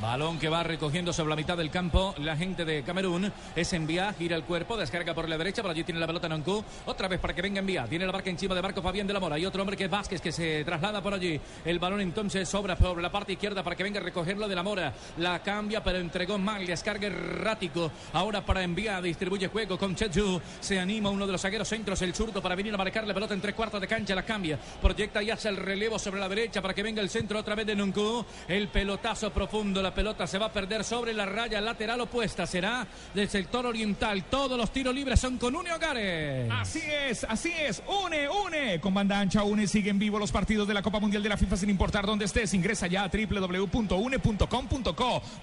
Balón 0.00 0.38
que 0.38 0.48
va 0.48 0.62
recogiendo 0.62 1.12
sobre 1.12 1.28
la 1.28 1.36
mitad 1.36 1.58
del 1.58 1.70
campo 1.70 2.14
la 2.18 2.34
gente 2.34 2.64
de 2.64 2.82
Camerún. 2.82 3.30
Es 3.54 3.72
envía, 3.74 4.14
gira 4.14 4.34
el 4.34 4.44
cuerpo, 4.44 4.78
descarga 4.78 5.12
por 5.12 5.28
la 5.28 5.36
derecha, 5.36 5.60
por 5.60 5.70
allí 5.70 5.84
tiene 5.84 6.00
la 6.00 6.06
pelota 6.06 6.26
Noncu. 6.26 6.64
Otra 6.86 7.06
vez 7.06 7.20
para 7.20 7.34
que 7.34 7.42
venga 7.42 7.60
envía. 7.60 7.84
Tiene 7.84 8.06
la 8.06 8.12
marca 8.12 8.30
encima 8.30 8.54
de 8.54 8.62
Marco 8.62 8.80
Fabián 8.80 9.06
de 9.06 9.12
la 9.12 9.20
Mora. 9.20 9.38
Y 9.38 9.44
otro 9.44 9.60
hombre 9.60 9.76
que 9.76 9.84
es 9.84 9.90
Vázquez 9.90 10.22
que 10.22 10.32
se 10.32 10.64
traslada 10.64 11.02
por 11.02 11.12
allí. 11.12 11.38
El 11.66 11.78
balón 11.78 12.00
entonces 12.00 12.48
sobra 12.48 12.76
por 12.76 13.00
la 13.00 13.12
parte 13.12 13.34
izquierda 13.34 13.62
para 13.62 13.76
que 13.76 13.82
venga 13.82 14.00
a 14.00 14.02
recogerlo 14.02 14.48
de 14.48 14.54
la 14.54 14.62
Mora. 14.62 14.94
La 15.18 15.40
cambia, 15.40 15.84
pero 15.84 15.98
entregó 15.98 16.38
mal. 16.38 16.66
Descarga 16.66 17.06
errático. 17.06 17.92
Ahora 18.14 18.44
para 18.44 18.62
envía, 18.62 19.02
distribuye 19.02 19.48
juego 19.48 19.76
con 19.76 19.94
Cheju. 19.94 20.40
Se 20.60 20.80
anima 20.80 21.10
uno 21.10 21.26
de 21.26 21.32
los 21.32 21.42
zagueros 21.42 21.68
centros, 21.68 22.00
el 22.00 22.14
zurdo, 22.14 22.40
para 22.40 22.54
venir 22.54 22.72
a 22.72 22.78
marcar 22.78 23.06
la 23.06 23.12
pelota 23.12 23.34
en 23.34 23.42
tres 23.42 23.54
cuartos 23.54 23.80
de 23.80 23.86
cancha. 23.86 24.14
La 24.14 24.22
cambia. 24.22 24.58
Proyecta 24.80 25.22
y 25.22 25.30
hace 25.30 25.50
el 25.50 25.58
relevo 25.58 25.98
sobre 25.98 26.20
la 26.20 26.28
derecha 26.28 26.62
para 26.62 26.72
que 26.72 26.82
venga 26.82 27.02
el 27.02 27.10
centro 27.10 27.38
otra 27.38 27.54
vez 27.54 27.66
de 27.66 27.76
Noncu. 27.76 28.24
El 28.48 28.68
pelotazo 28.68 29.30
profundo. 29.30 29.82
La 29.82 29.89
pelota 29.94 30.26
se 30.26 30.38
va 30.38 30.46
a 30.46 30.52
perder 30.52 30.84
sobre 30.84 31.12
la 31.12 31.26
raya 31.26 31.60
lateral 31.60 32.00
opuesta. 32.00 32.46
Será 32.46 32.86
del 33.14 33.28
sector 33.28 33.66
oriental. 33.66 34.24
Todos 34.24 34.56
los 34.58 34.72
tiros 34.72 34.94
libres 34.94 35.20
son 35.20 35.38
con 35.38 35.54
Une 35.54 35.72
Hogares. 35.72 36.50
Así 36.50 36.82
es, 36.82 37.24
así 37.24 37.52
es. 37.52 37.82
Une, 38.04 38.28
une. 38.28 38.80
Con 38.80 38.94
banda 38.94 39.18
ancha 39.18 39.44
une 39.44 39.66
siguen 39.66 39.98
vivo 39.98 40.18
los 40.18 40.32
partidos 40.32 40.66
de 40.68 40.74
la 40.74 40.82
Copa 40.82 41.00
Mundial 41.00 41.22
de 41.22 41.28
la 41.28 41.36
FIFA 41.36 41.56
sin 41.56 41.70
importar 41.70 42.06
dónde 42.06 42.24
estés. 42.24 42.54
Ingresa 42.54 42.86
ya 42.86 43.04
a 43.04 43.08
www.une.com.co. 43.08 44.32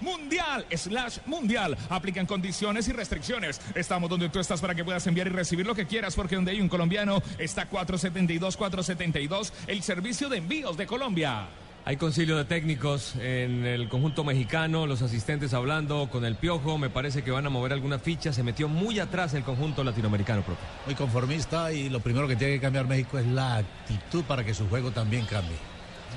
Mundial 0.00 0.66
slash 0.74 1.18
mundial. 1.26 1.76
Aplican 1.90 2.26
condiciones 2.26 2.88
y 2.88 2.92
restricciones. 2.92 3.60
Estamos 3.74 4.10
donde 4.10 4.28
tú 4.28 4.38
estás 4.38 4.60
para 4.60 4.74
que 4.74 4.84
puedas 4.84 5.06
enviar 5.06 5.26
y 5.26 5.30
recibir 5.30 5.66
lo 5.66 5.74
que 5.74 5.86
quieras 5.86 6.14
porque 6.14 6.36
donde 6.36 6.52
hay 6.52 6.60
un 6.60 6.68
colombiano 6.68 7.22
está 7.38 7.66
472 7.66 8.56
472 8.56 9.52
el 9.66 9.82
servicio 9.82 10.28
de 10.28 10.38
envíos 10.38 10.76
de 10.76 10.86
Colombia. 10.86 11.48
Hay 11.84 11.96
concilio 11.96 12.36
de 12.36 12.44
técnicos 12.44 13.14
en 13.16 13.64
el 13.64 13.88
conjunto 13.88 14.22
mexicano, 14.22 14.86
los 14.86 15.00
asistentes 15.00 15.54
hablando 15.54 16.10
con 16.10 16.24
el 16.26 16.36
piojo, 16.36 16.76
me 16.76 16.90
parece 16.90 17.22
que 17.22 17.30
van 17.30 17.46
a 17.46 17.50
mover 17.50 17.72
algunas 17.72 18.02
fichas, 18.02 18.36
se 18.36 18.42
metió 18.42 18.68
muy 18.68 18.98
atrás 18.98 19.32
el 19.32 19.42
conjunto 19.42 19.82
latinoamericano, 19.82 20.42
profe. 20.42 20.60
Muy 20.84 20.94
conformista 20.94 21.72
y 21.72 21.88
lo 21.88 22.00
primero 22.00 22.28
que 22.28 22.36
tiene 22.36 22.54
que 22.54 22.60
cambiar 22.60 22.86
México 22.86 23.18
es 23.18 23.26
la 23.26 23.56
actitud 23.56 24.22
para 24.24 24.44
que 24.44 24.52
su 24.52 24.68
juego 24.68 24.90
también 24.90 25.24
cambie. 25.24 25.56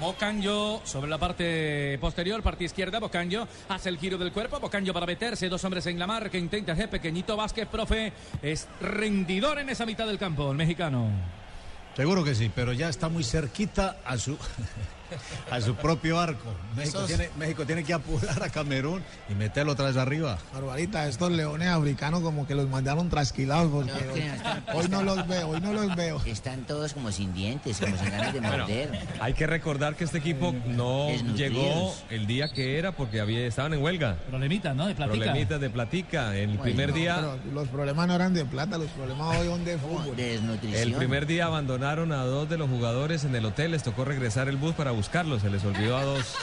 Bocanjo 0.01 0.81
sobre 0.83 1.09
la 1.09 1.19
parte 1.19 1.97
posterior, 1.99 2.41
parte 2.41 2.63
izquierda. 2.63 2.99
Bocanjo 2.99 3.47
hace 3.69 3.89
el 3.89 3.99
giro 3.99 4.17
del 4.17 4.31
cuerpo. 4.31 4.59
Bocanjo 4.59 4.93
para 4.93 5.05
meterse. 5.05 5.47
Dos 5.47 5.63
hombres 5.63 5.85
en 5.85 5.99
la 5.99 6.07
marca. 6.07 6.37
Intenta 6.39 6.71
ese 6.71 6.87
pequeñito 6.87 7.37
Vázquez, 7.37 7.67
profe. 7.67 8.11
Es 8.41 8.67
rendidor 8.79 9.59
en 9.59 9.69
esa 9.69 9.85
mitad 9.85 10.07
del 10.07 10.17
campo, 10.17 10.51
el 10.51 10.57
mexicano. 10.57 11.07
Seguro 11.95 12.23
que 12.23 12.33
sí, 12.33 12.49
pero 12.53 12.73
ya 12.73 12.89
está 12.89 13.09
muy 13.09 13.23
cerquita 13.23 13.97
a 14.03 14.17
su 14.17 14.37
a 15.49 15.61
su 15.61 15.75
propio 15.75 16.19
arco. 16.19 16.53
México 16.75 16.99
Esos- 16.99 17.07
tiene, 17.07 17.29
México 17.37 17.65
tiene 17.65 17.83
que 17.83 17.93
apurar 17.93 18.41
a 18.43 18.49
Camerún 18.49 19.01
y 19.29 19.33
meterlo 19.35 19.73
otra 19.73 19.87
vez 19.87 19.97
arriba. 19.97 20.37
Barbarita, 20.53 21.07
estos 21.07 21.31
leones 21.31 21.67
africanos 21.67 22.21
como 22.21 22.47
que 22.47 22.55
los 22.55 22.69
mandaron 22.69 23.09
trasquilados 23.09 23.71
porque 23.71 23.91
No, 23.91 24.13
hoy, 24.13 24.19
que 24.19 24.27
están- 24.27 24.63
hoy 24.73 24.87
no 24.89 25.03
los 25.03 25.27
veo, 25.27 25.47
hoy 25.49 25.61
no 25.61 25.73
los 25.73 25.95
veo. 25.95 26.21
Están 26.25 26.61
todos 26.65 26.93
como 26.93 27.11
sin 27.11 27.33
dientes, 27.33 27.79
como 27.79 27.97
sin 27.97 28.09
ganas 28.09 28.33
de 28.33 28.39
Bueno, 28.39 28.57
morder. 28.59 28.89
hay 29.19 29.33
que 29.33 29.47
recordar 29.47 29.95
que 29.95 30.03
este 30.03 30.17
equipo 30.19 30.53
no 30.67 31.07
Desnutridos. 31.07 31.37
llegó 31.37 31.95
el 32.09 32.27
día 32.27 32.49
que 32.51 32.77
era 32.79 32.91
porque 32.91 33.19
había, 33.19 33.45
estaban 33.47 33.73
en 33.73 33.81
huelga. 33.83 34.17
Problemitas, 34.29 34.75
¿no? 34.75 34.87
De 34.87 34.95
platica. 34.95 35.25
Problemitas 35.25 35.61
de 35.61 35.69
platica. 35.69 36.35
El 36.35 36.57
primer 36.59 36.89
No, 36.89 36.95
día, 36.95 37.35
los 37.53 37.67
problemas 37.67 38.07
no 38.07 38.15
eran 38.15 38.33
de 38.33 38.45
plata, 38.45 38.77
los 38.77 38.89
problemas 38.91 39.37
hoy 39.37 39.47
son 39.47 39.65
de 39.65 39.77
fútbol. 39.77 40.15
Desnutrición. 40.15 40.81
el 40.81 40.93
primer 40.93 41.25
día 41.25 41.45
abandonaron 41.45 42.11
a 42.11 42.23
dos 42.25 42.49
de 42.49 42.57
los 42.57 42.69
jugadores 42.69 43.23
en 43.23 43.35
el 43.35 43.45
hotel, 43.45 43.71
les 43.71 43.83
tocó 43.83 44.05
regresar 44.05 44.47
el 44.47 44.57
bus 44.57 44.73
para 44.75 44.91
buscarlos, 45.01 45.41
se 45.41 45.49
les 45.49 45.65
olvidó 45.65 45.97
a 45.97 46.03
dos 46.03 46.35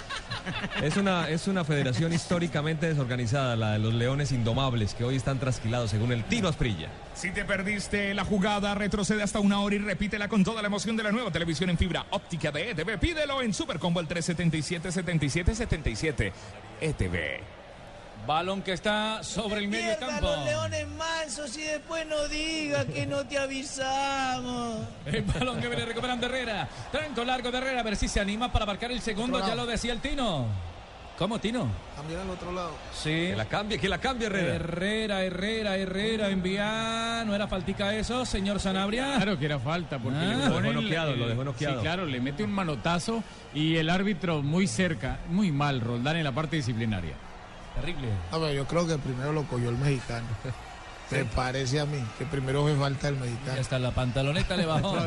Es 0.82 0.96
una, 0.96 1.28
es 1.28 1.46
una 1.46 1.62
federación 1.62 2.12
históricamente 2.12 2.88
desorganizada, 2.88 3.54
la 3.54 3.74
de 3.74 3.78
los 3.78 3.94
Leones 3.94 4.32
Indomables, 4.32 4.94
que 4.94 5.04
hoy 5.04 5.14
están 5.14 5.38
trasquilados 5.38 5.92
según 5.92 6.10
el 6.10 6.24
Tino 6.24 6.48
Asprilla. 6.48 6.88
Si 7.14 7.30
te 7.30 7.44
perdiste 7.44 8.14
la 8.14 8.24
jugada, 8.24 8.74
retrocede 8.74 9.22
hasta 9.22 9.38
una 9.38 9.60
hora 9.60 9.76
y 9.76 9.78
repítela 9.78 10.28
con 10.28 10.42
toda 10.42 10.60
la 10.60 10.66
emoción 10.66 10.96
de 10.96 11.04
la 11.04 11.12
nueva 11.12 11.30
televisión 11.30 11.70
en 11.70 11.78
fibra 11.78 12.06
óptica 12.10 12.50
de 12.50 12.70
ETV. 12.70 12.98
Pídelo 12.98 13.42
en 13.42 13.54
Supercombo 13.54 14.00
el 14.00 14.08
377-7777. 14.08 16.32
ETV. 16.80 17.57
Balón 18.26 18.60
que 18.60 18.72
está 18.72 19.22
sobre 19.22 19.60
el 19.60 19.68
medio 19.68 19.98
campo. 19.98 20.26
los 20.26 20.44
leones 20.44 20.86
mansos 20.88 21.56
y 21.56 21.62
después 21.62 22.06
no 22.06 22.28
diga 22.28 22.84
que 22.84 23.06
no 23.06 23.24
te 23.26 23.38
avisamos. 23.38 24.80
El 25.06 25.22
balón 25.22 25.60
que 25.60 25.68
viene 25.68 25.86
recuperando 25.86 26.26
Herrera. 26.26 26.68
Tranco 26.92 27.24
largo 27.24 27.50
de 27.50 27.56
Herrera, 27.58 27.80
a 27.80 27.82
ver 27.82 27.96
si 27.96 28.06
se 28.06 28.20
anima 28.20 28.52
para 28.52 28.66
marcar 28.66 28.92
el 28.92 29.00
segundo. 29.00 29.38
Ya 29.46 29.54
lo 29.54 29.64
decía 29.64 29.92
el 29.94 30.00
Tino. 30.00 30.44
¿Cómo, 31.16 31.40
Tino? 31.40 31.66
También 31.96 32.20
al 32.20 32.30
otro 32.30 32.52
lado. 32.52 32.70
Sí. 32.94 33.08
Que 33.10 33.34
la 33.34 33.46
cambie, 33.46 33.78
que 33.78 33.88
la 33.88 33.98
cambie 33.98 34.26
Herrera. 34.26 34.54
Herrera, 34.54 35.22
Herrera, 35.24 35.76
Herrera, 35.76 36.28
envía. 36.28 37.24
¿No 37.26 37.34
era 37.34 37.48
faltica 37.48 37.92
eso, 37.94 38.24
señor 38.26 38.60
Sanabria? 38.60 39.14
Claro 39.16 39.36
que 39.38 39.46
era 39.46 39.58
falta, 39.58 39.98
porque 39.98 40.18
Ah. 40.18 40.22
le 40.24 40.36
Lo 40.48 40.60
dejó 40.60 40.72
noqueado, 40.82 41.16
lo 41.16 41.28
dejó 41.28 41.44
noqueado. 41.44 41.76
Sí, 41.76 41.82
claro, 41.82 42.04
le 42.04 42.20
mete 42.20 42.44
un 42.44 42.52
manotazo 42.52 43.24
y 43.54 43.76
el 43.76 43.88
árbitro 43.90 44.42
muy 44.42 44.66
cerca, 44.68 45.18
muy 45.30 45.50
mal, 45.50 45.80
Roldán 45.80 46.18
en 46.18 46.24
la 46.24 46.32
parte 46.32 46.54
disciplinaria. 46.56 47.14
Terrible. 47.80 48.08
A 48.32 48.38
ver, 48.38 48.54
yo 48.54 48.66
creo 48.66 48.86
que 48.86 48.98
primero 48.98 49.32
lo 49.32 49.44
cogió 49.44 49.70
el 49.70 49.76
mexicano. 49.78 50.26
Me 51.10 51.24
parece 51.24 51.80
a 51.80 51.86
mí 51.86 52.04
que 52.18 52.26
primero 52.26 52.62
fue 52.62 52.76
falta 52.76 53.08
el 53.08 53.16
mexicano. 53.16 53.58
Hasta 53.60 53.78
la 53.78 53.92
pantaloneta 53.92 54.56
le 54.56 54.66
bajó. 54.66 54.94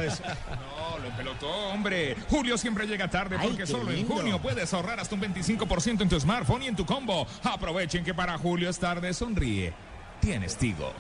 No, 0.91 0.97
lo 0.97 1.15
pelotó, 1.15 1.47
hombre. 1.69 2.15
Julio 2.29 2.57
siempre 2.57 2.85
llega 2.85 3.07
tarde 3.07 3.37
Ay, 3.39 3.47
porque 3.49 3.65
solo 3.65 3.91
en 3.91 4.07
junio 4.07 4.41
puedes 4.41 4.73
ahorrar 4.73 4.99
hasta 4.99 5.15
un 5.15 5.21
25% 5.21 6.01
en 6.01 6.09
tu 6.09 6.19
smartphone 6.19 6.63
y 6.63 6.67
en 6.67 6.75
tu 6.75 6.85
combo. 6.85 7.25
Aprovechen 7.43 8.03
que 8.03 8.13
para 8.13 8.37
Julio 8.37 8.69
es 8.69 8.77
tarde, 8.79 9.13
sonríe. 9.13 9.73
Tienes 10.19 10.57
Tigo. 10.57 10.91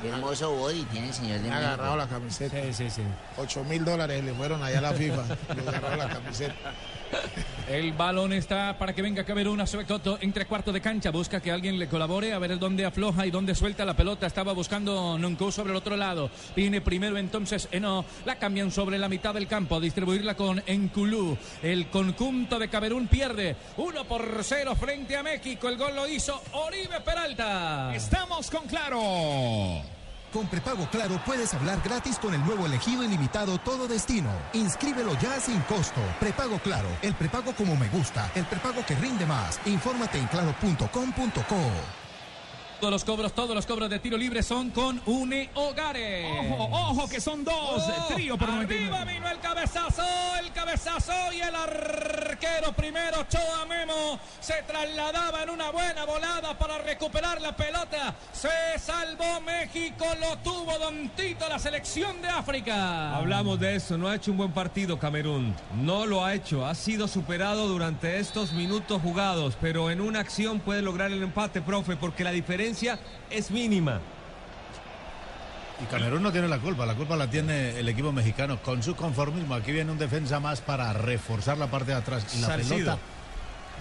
Qué 0.00 0.08
hermoso 0.08 0.50
body 0.52 0.84
tiene 0.84 1.08
el 1.08 1.14
señor 1.14 1.40
de 1.40 1.48
Me 1.48 1.54
ha 1.54 1.58
agarrado 1.58 1.96
México. 1.96 1.96
la 1.96 2.18
camiseta. 2.18 2.56
Sí, 2.62 2.72
sí, 2.72 2.90
sí. 2.90 3.02
8 3.36 3.64
mil 3.64 3.84
dólares 3.84 4.24
le 4.24 4.32
fueron 4.32 4.62
allá 4.62 4.78
a 4.78 4.82
la 4.82 4.92
FIFA. 4.92 5.22
Le 5.54 5.68
agarró 5.68 5.96
la 5.96 6.08
camiseta. 6.08 6.54
El 7.68 7.92
balón 7.92 8.32
está 8.32 8.76
para 8.78 8.92
que 8.92 9.00
venga 9.00 9.22
Camerún 9.22 9.60
a 9.60 9.66
Sobecoto 9.66 10.18
entre 10.20 10.46
cuartos 10.46 10.74
de 10.74 10.80
cancha. 10.80 11.12
Busca 11.12 11.40
que 11.40 11.52
alguien 11.52 11.78
le 11.78 11.86
colabore 11.86 12.32
a 12.32 12.38
ver 12.40 12.58
dónde 12.58 12.84
afloja 12.84 13.26
y 13.26 13.30
dónde 13.30 13.54
suelta 13.54 13.84
la 13.84 13.94
pelota. 13.94 14.26
Estaba 14.26 14.52
buscando 14.52 15.16
Nuncu 15.16 15.52
sobre 15.52 15.70
el 15.70 15.76
otro 15.76 15.96
lado. 15.96 16.30
Viene 16.56 16.80
primero 16.80 17.16
entonces 17.16 17.68
Eno. 17.70 18.04
La 18.24 18.36
cambian 18.36 18.72
sobre 18.72 18.98
la 18.98 19.08
mitad 19.08 19.34
del 19.34 19.46
campo. 19.46 19.78
Distribuirla 19.78 20.34
con 20.34 20.60
Enculú. 20.66 21.38
El 21.62 21.88
conjunto 21.90 22.58
de 22.58 22.68
Camerún 22.68 23.06
pierde 23.06 23.54
1 23.76 24.04
por 24.04 24.40
0 24.42 24.74
frente 24.74 25.16
a 25.16 25.22
México. 25.22 25.68
El 25.68 25.76
gol 25.76 25.94
lo 25.94 26.08
hizo 26.08 26.42
Oribe 26.52 27.00
Peralta. 27.04 27.94
Estamos 27.94 28.50
con 28.50 28.66
Claro. 28.66 29.99
Con 30.32 30.46
prepago 30.46 30.88
Claro 30.90 31.20
puedes 31.26 31.52
hablar 31.54 31.80
gratis 31.84 32.18
con 32.18 32.32
el 32.34 32.44
nuevo 32.44 32.66
elegido 32.66 33.02
ilimitado 33.02 33.58
Todo 33.58 33.88
Destino. 33.88 34.30
Inscríbelo 34.52 35.14
ya 35.18 35.40
sin 35.40 35.60
costo. 35.62 36.00
Prepago 36.20 36.58
Claro, 36.60 36.88
el 37.02 37.14
prepago 37.14 37.52
como 37.54 37.74
me 37.76 37.88
gusta, 37.88 38.30
el 38.34 38.44
prepago 38.44 38.84
que 38.86 38.94
rinde 38.94 39.26
más. 39.26 39.60
Infórmate 39.66 40.18
en 40.18 40.26
claro.com.co. 40.26 41.99
Todos 42.80 42.92
los 42.92 43.04
cobros, 43.04 43.34
todos 43.34 43.54
los 43.54 43.66
cobros 43.66 43.90
de 43.90 43.98
tiro 43.98 44.16
libre 44.16 44.42
son 44.42 44.70
con 44.70 45.02
Une 45.04 45.50
Hogares. 45.52 46.26
Ojo, 46.48 46.68
ojo, 46.72 47.08
que 47.10 47.20
son 47.20 47.44
dos. 47.44 47.54
Oh, 47.54 48.14
Trío 48.14 48.38
por 48.38 48.48
Arriba 48.48 49.04
99. 49.04 49.12
vino 49.12 49.28
el 49.28 49.38
cabezazo, 49.38 50.02
el 50.40 50.50
cabezazo 50.52 51.12
y 51.34 51.42
el 51.42 51.54
arquero 51.54 52.72
primero, 52.72 53.26
Choa 53.28 53.66
Memo, 53.68 54.18
se 54.40 54.62
trasladaba 54.66 55.42
en 55.42 55.50
una 55.50 55.70
buena 55.70 56.06
volada 56.06 56.56
para 56.56 56.78
recuperar 56.78 57.42
la 57.42 57.54
pelota. 57.54 58.14
Se 58.32 58.48
salvó 58.78 59.42
México, 59.42 60.06
lo 60.18 60.38
tuvo 60.38 60.78
Don 60.78 61.10
Tito, 61.10 61.46
la 61.50 61.58
selección 61.58 62.22
de 62.22 62.28
África. 62.28 63.14
Hablamos 63.14 63.60
de 63.60 63.76
eso, 63.76 63.98
no 63.98 64.08
ha 64.08 64.14
hecho 64.14 64.30
un 64.30 64.38
buen 64.38 64.52
partido 64.52 64.98
Camerún, 64.98 65.54
no 65.82 66.06
lo 66.06 66.24
ha 66.24 66.32
hecho, 66.32 66.64
ha 66.64 66.74
sido 66.74 67.08
superado 67.08 67.68
durante 67.68 68.18
estos 68.18 68.52
minutos 68.54 69.02
jugados, 69.02 69.58
pero 69.60 69.90
en 69.90 70.00
una 70.00 70.20
acción 70.20 70.60
puede 70.60 70.80
lograr 70.80 71.12
el 71.12 71.22
empate, 71.22 71.60
profe, 71.60 71.96
porque 71.96 72.24
la 72.24 72.30
diferencia 72.30 72.69
es 73.30 73.50
mínima. 73.50 74.00
Y 75.82 75.84
Camerún 75.86 76.22
no 76.22 76.30
tiene 76.30 76.46
la 76.48 76.58
culpa, 76.58 76.84
la 76.84 76.94
culpa 76.94 77.16
la 77.16 77.28
tiene 77.30 77.78
el 77.78 77.88
equipo 77.88 78.12
mexicano 78.12 78.58
con 78.62 78.82
su 78.82 78.94
conformismo. 78.94 79.54
Aquí 79.54 79.72
viene 79.72 79.90
un 79.90 79.98
defensa 79.98 80.38
más 80.38 80.60
para 80.60 80.92
reforzar 80.92 81.56
la 81.56 81.68
parte 81.68 81.92
de 81.92 81.96
atrás 81.98 82.26
y 82.36 82.40
la 82.40 82.48
Salcido. 82.48 82.76
pelota. 82.76 82.98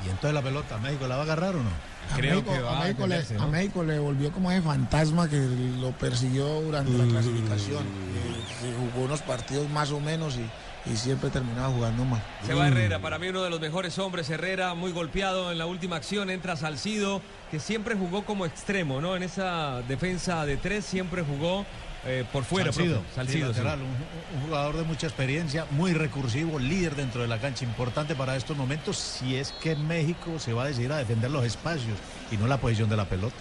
Y 0.05 0.09
entonces 0.09 0.33
la 0.33 0.41
pelota, 0.41 0.77
¿México 0.77 1.07
la 1.07 1.15
va 1.15 1.21
a 1.21 1.25
agarrar 1.25 1.55
o 1.55 1.63
no? 1.63 1.69
A 2.13 2.15
Creo 2.15 2.35
México, 2.35 2.53
que 2.53 2.61
va 2.61 2.71
a 2.71 2.77
a 2.77 2.83
México 2.83 3.05
le, 3.05 3.15
defenderse, 3.17 3.35
a 3.35 3.45
¿no? 3.45 3.51
México 3.51 3.83
le 3.83 3.99
volvió 3.99 4.31
como 4.31 4.49
ese 4.49 4.61
fantasma 4.61 5.29
que 5.29 5.37
lo 5.81 5.91
persiguió 5.91 6.61
durante 6.61 6.91
la 6.93 7.03
clasificación. 7.05 7.83
que- 7.83 8.65
que 8.65 8.73
jugó 8.75 9.05
unos 9.05 9.21
partidos 9.21 9.69
más 9.69 9.91
o 9.91 9.99
menos 9.99 10.35
y, 10.37 10.49
y 10.85 10.95
siempre 10.95 11.29
terminaba 11.29 11.69
jugando 11.69 12.05
mal. 12.05 12.21
Se 12.45 12.53
va 12.53 12.67
Herrera, 12.67 12.99
para 12.99 13.19
mí 13.19 13.27
uno 13.27 13.43
de 13.43 13.49
los 13.49 13.59
mejores 13.59 13.97
hombres, 13.99 14.29
Herrera, 14.29 14.73
muy 14.73 14.91
golpeado 14.91 15.51
en 15.51 15.57
la 15.57 15.65
última 15.65 15.97
acción, 15.97 16.29
entra 16.29 16.55
Salcido, 16.55 17.21
que 17.51 17.59
siempre 17.59 17.95
jugó 17.95 18.23
como 18.25 18.45
extremo, 18.45 19.01
¿no? 19.01 19.15
En 19.15 19.23
esa 19.23 19.81
defensa 19.87 20.45
de 20.45 20.57
tres 20.57 20.85
siempre 20.85 21.23
jugó 21.23 21.65
eh, 22.05 22.23
por 22.31 22.43
fuera. 22.45 22.71
Salcido. 22.71 23.03
Salcido, 23.13 23.49
sí, 23.49 23.59
sí. 23.59 23.63
lateral, 23.63 23.81
un, 23.81 24.37
un 24.39 24.45
jugador 24.47 24.77
de 24.77 24.83
mucha 24.83 25.07
experiencia, 25.07 25.65
muy 25.71 25.93
recursivo, 25.93 26.57
líder 26.59 26.95
dentro 26.95 27.21
de 27.21 27.27
la 27.27 27.39
cancha, 27.39 27.65
importante 27.65 28.15
para 28.15 28.35
estos 28.35 28.55
momentos 28.55 28.97
si 28.97 29.35
es 29.35 29.51
que 29.51 29.75
México 29.75 30.39
se 30.39 30.53
va 30.53 30.63
a 30.63 30.67
decidir 30.67 30.91
a 30.93 30.97
defender 30.97 31.29
los 31.29 31.43
espacios 31.45 31.97
y 32.31 32.37
no 32.37 32.47
la 32.47 32.57
posición 32.57 32.89
de 32.89 32.97
la 32.97 33.05
pelota. 33.05 33.35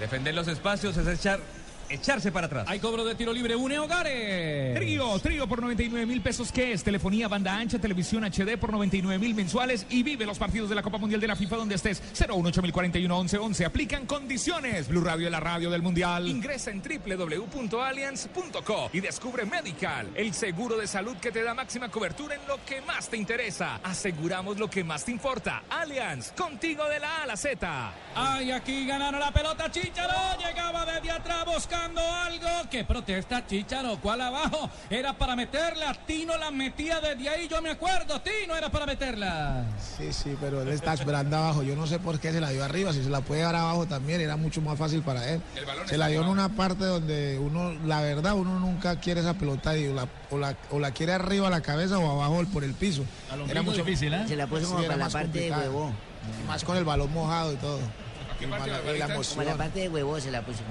Defender 0.00 0.34
los 0.34 0.48
espacios 0.48 0.96
es 0.96 1.06
echar, 1.06 1.40
echarse 1.90 2.32
para 2.32 2.46
atrás. 2.46 2.64
Hay 2.68 2.78
cobro 2.78 3.04
de 3.04 3.14
tiro 3.14 3.32
libre, 3.32 3.56
Une 3.56 3.78
Hogares. 3.78 4.74
Trío, 4.74 5.18
trío 5.18 5.48
por 5.48 5.60
99 5.60 6.06
mil 6.06 6.20
pesos. 6.20 6.52
¿Qué 6.52 6.72
es? 6.72 6.84
Telefonía, 6.84 7.28
banda 7.28 7.56
ancha, 7.56 7.78
televisión 7.78 8.24
HD 8.24 8.58
por 8.58 8.72
99 8.72 9.18
mil 9.18 9.34
mensuales 9.34 9.86
y 9.90 10.02
vive 10.02 10.26
los 10.26 10.38
partidos 10.38 10.68
de 10.68 10.74
la 10.74 10.82
Copa 10.82 10.98
Mundial 10.98 11.20
de 11.20 11.26
la 11.26 11.36
FIFA 11.36 11.56
donde 11.56 11.74
estés. 11.74 12.02
018 12.14 12.62
11 13.40 13.64
Aplican 13.64 14.06
condiciones. 14.06 14.88
Blue 14.88 15.02
Radio 15.02 15.26
es 15.26 15.32
la 15.32 15.40
radio 15.40 15.70
del 15.70 15.82
Mundial. 15.82 16.28
Ingresa 16.28 16.70
en 16.70 16.82
www.allianz.co 16.82 18.90
y 18.92 19.00
descubre 19.00 19.44
Medical, 19.44 20.08
el 20.14 20.32
seguro 20.32 20.76
de 20.76 20.86
salud 20.86 21.16
que 21.16 21.32
te 21.32 21.42
da 21.42 21.54
máxima 21.54 21.88
cobertura 21.88 22.36
en 22.36 22.46
lo 22.46 22.64
que 22.64 22.80
más 22.82 23.08
te 23.08 23.16
interesa. 23.16 23.80
Aseguramos 23.82 24.58
lo 24.58 24.70
que 24.70 24.84
más 24.84 25.04
te 25.04 25.10
importa. 25.12 25.62
Allianz, 25.70 26.32
contigo 26.32 26.84
de 26.88 27.00
la 27.00 27.16
A 27.16 27.22
a 27.22 27.26
la 27.26 27.36
Z. 27.36 27.92
Ay, 28.14 28.52
aquí 28.52 28.86
ganaron 28.86 29.20
la 29.20 29.32
pelota 29.32 29.70
Chicharo. 29.70 30.38
Llegaba 30.38 30.86
desde 30.86 31.10
atrás 31.10 31.44
buscando 31.46 31.79
algo. 31.88 32.70
Que 32.70 32.84
protesta 32.84 33.46
Chicharo. 33.46 33.98
¿Cuál 34.00 34.20
abajo? 34.20 34.70
Era 34.88 35.12
para 35.16 35.34
meterla. 35.36 35.94
Tino 36.06 36.36
la 36.36 36.50
metía 36.50 37.00
desde 37.00 37.28
ahí. 37.28 37.48
Yo 37.48 37.60
me 37.62 37.70
acuerdo. 37.70 38.20
Tino 38.20 38.54
era 38.56 38.70
para 38.70 38.86
meterla. 38.86 39.64
Sí, 39.96 40.12
sí, 40.12 40.36
pero 40.40 40.62
él 40.62 40.68
está 40.68 40.94
esperando 40.94 41.36
abajo. 41.36 41.62
Yo 41.62 41.74
no 41.76 41.86
sé 41.86 41.98
por 41.98 42.18
qué 42.20 42.32
se 42.32 42.40
la 42.40 42.50
dio 42.50 42.64
arriba. 42.64 42.92
Si 42.92 43.02
se 43.02 43.10
la 43.10 43.20
puede 43.20 43.42
dar 43.42 43.56
abajo 43.56 43.86
también, 43.86 44.20
era 44.20 44.36
mucho 44.36 44.60
más 44.60 44.78
fácil 44.78 45.02
para 45.02 45.28
él. 45.28 45.40
El 45.56 45.64
balón 45.64 45.88
Se 45.88 45.98
la 45.98 46.08
dio 46.08 46.22
en 46.22 46.28
una 46.28 46.48
parte 46.50 46.84
donde 46.84 47.38
uno, 47.38 47.72
la 47.86 48.00
verdad, 48.02 48.34
uno 48.34 48.58
nunca 48.60 48.98
quiere 49.00 49.20
esa 49.20 49.34
pelota 49.34 49.76
y 49.76 49.86
o 49.88 49.94
la, 49.94 50.06
o 50.30 50.38
la, 50.38 50.56
o 50.70 50.78
la 50.78 50.90
quiere 50.92 51.12
arriba 51.12 51.48
a 51.48 51.50
la 51.50 51.60
cabeza 51.60 51.98
o 51.98 52.10
abajo 52.22 52.44
por 52.52 52.64
el 52.64 52.74
piso. 52.74 53.04
Era 53.48 53.62
mucho 53.62 53.78
difícil, 53.84 54.12
¿eh? 54.14 54.24
Se 54.28 54.36
la 54.36 54.46
puso 54.46 54.62
Sí, 54.62 54.66
como 54.72 54.82
para 54.82 54.96
la 54.96 55.04
más 55.04 55.12
parte 55.12 55.38
de 55.40 55.50
huevo. 55.50 55.92
Y 56.42 56.46
más 56.46 56.62
con 56.64 56.76
el 56.76 56.84
balón 56.84 57.12
mojado 57.12 57.52
y 57.52 57.56
todo. 57.56 57.78
Y 58.40 58.46
la- 58.46 58.58
la 58.58 58.66
Barbarita? 58.78 59.14
Como 59.14 59.42
la 59.42 59.54
parte 59.56 59.80
de 59.80 59.88
huevo 59.88 60.18
se 60.20 60.30
la 60.30 60.42
puso. 60.42 60.60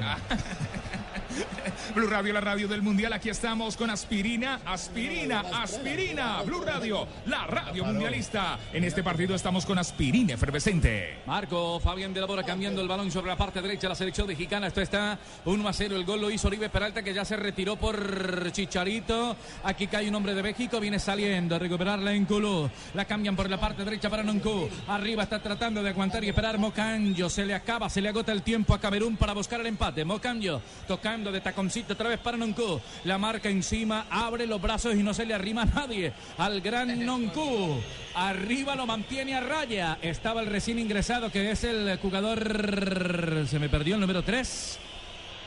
Blue 1.95 2.07
Radio, 2.07 2.33
la 2.33 2.41
radio 2.41 2.67
del 2.67 2.81
mundial. 2.81 3.13
Aquí 3.13 3.29
estamos 3.29 3.77
con 3.77 3.89
aspirina, 3.89 4.59
aspirina, 4.65 5.41
aspirina. 5.61 6.41
Blue 6.43 6.61
Radio, 6.61 7.07
la 7.25 7.45
radio 7.47 7.85
mundialista. 7.85 8.59
En 8.73 8.83
este 8.83 9.03
partido 9.03 9.35
estamos 9.35 9.65
con 9.65 9.77
aspirina 9.77 10.33
efervescente. 10.33 11.19
Marco 11.25 11.79
Fabián 11.79 12.13
de 12.13 12.21
la 12.21 12.27
Bora 12.27 12.43
cambiando 12.43 12.81
el 12.81 12.87
balón 12.87 13.11
sobre 13.11 13.27
la 13.27 13.37
parte 13.37 13.61
derecha 13.61 13.81
de 13.81 13.89
la 13.89 13.95
selección 13.95 14.27
mexicana. 14.27 14.67
Esto 14.67 14.81
está 14.81 15.19
1 15.45 15.67
a 15.67 15.73
0. 15.73 15.95
El 15.95 16.05
gol 16.05 16.21
lo 16.21 16.31
hizo 16.31 16.47
Oribe 16.47 16.69
Peralta 16.69 17.03
que 17.03 17.13
ya 17.13 17.25
se 17.25 17.35
retiró 17.35 17.75
por 17.75 18.51
Chicharito. 18.51 19.35
Aquí 19.63 19.87
cae 19.87 20.09
un 20.09 20.15
hombre 20.15 20.33
de 20.33 20.43
México. 20.43 20.79
Viene 20.79 20.99
saliendo 20.99 21.55
a 21.55 21.59
recuperarla 21.59 22.13
en 22.13 22.25
Culú. 22.25 22.69
La 22.93 23.05
cambian 23.05 23.35
por 23.35 23.49
la 23.49 23.59
parte 23.59 23.83
derecha 23.83 24.09
para 24.09 24.23
Noncu. 24.23 24.69
Arriba 24.87 25.23
está 25.23 25.41
tratando 25.41 25.83
de 25.83 25.89
aguantar 25.89 26.23
y 26.23 26.29
esperar 26.29 26.57
Mocanjo. 26.57 27.29
Se 27.29 27.45
le 27.45 27.53
acaba, 27.53 27.89
se 27.89 28.01
le 28.01 28.09
agota 28.09 28.31
el 28.31 28.41
tiempo 28.41 28.73
a 28.73 28.79
Camerún 28.79 29.17
para 29.17 29.33
buscar 29.33 29.59
el 29.59 29.67
empate. 29.67 30.05
Mocanjo 30.05 30.61
tocando 30.87 31.18
de 31.25 31.41
taconcito 31.41 31.93
otra 31.93 32.09
vez 32.09 32.19
para 32.19 32.37
Noncu. 32.37 32.79
La 33.03 33.17
marca 33.17 33.49
encima, 33.49 34.05
abre 34.09 34.47
los 34.47 34.61
brazos 34.61 34.95
y 34.95 35.03
no 35.03 35.13
se 35.13 35.25
le 35.25 35.33
arrima 35.33 35.63
a 35.63 35.65
nadie. 35.65 36.13
Al 36.37 36.61
gran 36.61 37.05
Noncu. 37.05 37.81
Arriba 38.15 38.75
lo 38.75 38.85
mantiene 38.85 39.35
a 39.35 39.41
raya. 39.41 39.97
Estaba 40.01 40.41
el 40.41 40.47
recién 40.47 40.79
ingresado 40.79 41.31
que 41.31 41.51
es 41.51 41.63
el 41.63 41.97
jugador. 41.99 43.45
Se 43.47 43.59
me 43.59 43.69
perdió 43.69 43.95
el 43.95 44.01
número 44.01 44.23
3 44.23 44.79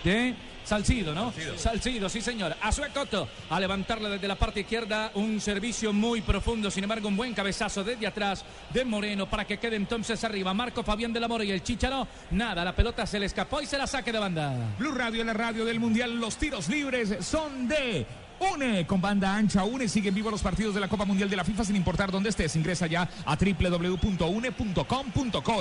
de 0.04 0.34
Salcido, 0.64 1.14
¿no? 1.14 1.32
Salcido. 1.56 2.08
sí 2.08 2.20
señor. 2.20 2.56
A 2.60 2.70
Coto 2.92 3.28
a 3.50 3.60
levantarle 3.60 4.08
desde 4.08 4.28
la 4.28 4.36
parte 4.36 4.60
izquierda 4.60 5.10
un 5.14 5.40
servicio 5.40 5.92
muy 5.92 6.20
profundo, 6.20 6.70
sin 6.70 6.84
embargo 6.84 7.08
un 7.08 7.16
buen 7.16 7.34
cabezazo 7.34 7.84
desde 7.84 8.06
atrás 8.06 8.44
de 8.72 8.84
Moreno 8.84 9.28
para 9.28 9.46
que 9.46 9.58
quede 9.58 9.76
entonces 9.76 10.22
arriba 10.24 10.52
Marco 10.54 10.82
Fabián 10.82 11.12
de 11.12 11.20
la 11.20 11.28
Mora 11.28 11.44
y 11.44 11.52
el 11.52 11.62
Chicharo. 11.62 12.06
Nada, 12.30 12.64
la 12.64 12.74
pelota 12.74 13.06
se 13.06 13.18
le 13.18 13.26
escapó 13.26 13.60
y 13.60 13.66
se 13.66 13.78
la 13.78 13.86
saque 13.86 14.12
de 14.12 14.18
banda. 14.18 14.54
Blue 14.78 14.92
Radio, 14.92 15.24
la 15.24 15.32
radio 15.32 15.64
del 15.64 15.80
Mundial, 15.80 16.18
los 16.18 16.36
tiros 16.36 16.68
libres 16.68 17.16
son 17.20 17.68
de 17.68 18.06
UNE 18.54 18.86
con 18.86 19.00
banda 19.00 19.34
ancha. 19.34 19.64
UNE 19.64 19.88
siguen 19.88 20.14
vivos 20.14 20.32
los 20.32 20.42
partidos 20.42 20.74
de 20.74 20.80
la 20.80 20.88
Copa 20.88 21.04
Mundial 21.04 21.30
de 21.30 21.36
la 21.36 21.44
FIFA 21.44 21.64
sin 21.64 21.76
importar 21.76 22.10
dónde 22.10 22.30
estés. 22.30 22.56
Ingresa 22.56 22.86
ya 22.86 23.08
a 23.24 23.36
www.une.com.co 23.36 24.08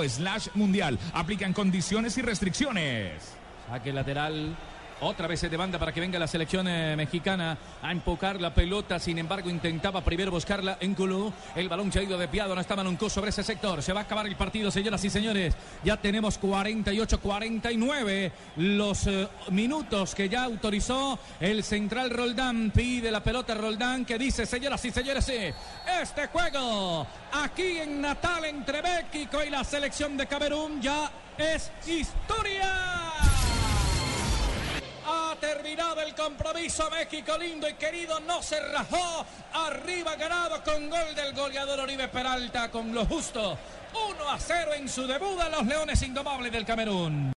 slash 0.08 0.48
mundial. 0.54 0.98
Aplican 1.14 1.52
condiciones 1.52 2.18
y 2.18 2.22
restricciones. 2.22 3.36
Saque 3.68 3.92
lateral 3.92 4.56
otra 5.02 5.26
vez 5.26 5.40
se 5.40 5.48
de 5.48 5.56
banda 5.56 5.78
para 5.78 5.92
que 5.92 6.00
venga 6.00 6.18
la 6.18 6.26
selección 6.26 6.66
eh, 6.68 6.94
mexicana 6.96 7.58
a 7.82 7.90
empujar 7.92 8.40
la 8.40 8.54
pelota. 8.54 8.98
Sin 8.98 9.18
embargo, 9.18 9.50
intentaba 9.50 10.00
primero 10.02 10.30
buscarla 10.30 10.78
en 10.80 10.94
Culú. 10.94 11.32
El 11.56 11.68
balón 11.68 11.90
se 11.92 11.98
ha 11.98 12.02
ido 12.02 12.16
desviado. 12.16 12.54
No 12.54 12.60
estaba 12.60 12.84
Nunco 12.84 13.10
sobre 13.10 13.30
ese 13.30 13.42
sector. 13.42 13.82
Se 13.82 13.92
va 13.92 14.00
a 14.00 14.04
acabar 14.04 14.26
el 14.26 14.36
partido, 14.36 14.70
señoras 14.70 15.04
y 15.04 15.10
señores. 15.10 15.54
Ya 15.82 15.96
tenemos 15.96 16.40
48-49 16.40 18.32
los 18.56 19.06
eh, 19.08 19.28
minutos 19.50 20.14
que 20.14 20.28
ya 20.28 20.44
autorizó 20.44 21.18
el 21.40 21.64
central 21.64 22.10
Roldán. 22.10 22.70
Pide 22.70 23.10
la 23.10 23.22
pelota 23.22 23.54
Roldán 23.54 24.04
que 24.04 24.18
dice, 24.18 24.46
señoras 24.46 24.84
y 24.84 24.90
señores, 24.92 25.28
este 26.00 26.26
juego 26.28 27.06
aquí 27.32 27.78
en 27.78 28.00
Natal 28.00 28.44
entre 28.44 28.82
México 28.82 29.42
y 29.44 29.50
la 29.50 29.64
selección 29.64 30.16
de 30.16 30.26
Camerún 30.26 30.80
ya 30.80 31.10
es 31.38 31.72
historia. 31.86 33.31
Terminado 35.42 36.00
el 36.02 36.14
compromiso. 36.14 36.88
México 36.88 37.36
lindo 37.36 37.68
y 37.68 37.74
querido 37.74 38.20
no 38.20 38.40
se 38.44 38.60
rajó. 38.60 39.26
Arriba 39.52 40.14
ganado 40.14 40.62
con 40.62 40.88
gol 40.88 41.16
del 41.16 41.34
goleador 41.34 41.80
Oribe 41.80 42.06
Peralta 42.06 42.70
con 42.70 42.94
lo 42.94 43.04
justo. 43.06 43.58
1 43.92 44.30
a 44.30 44.38
0 44.38 44.74
en 44.74 44.88
su 44.88 45.04
debut 45.04 45.40
a 45.40 45.48
los 45.48 45.66
Leones 45.66 46.00
Indomables 46.02 46.52
del 46.52 46.64
Camerún. 46.64 47.30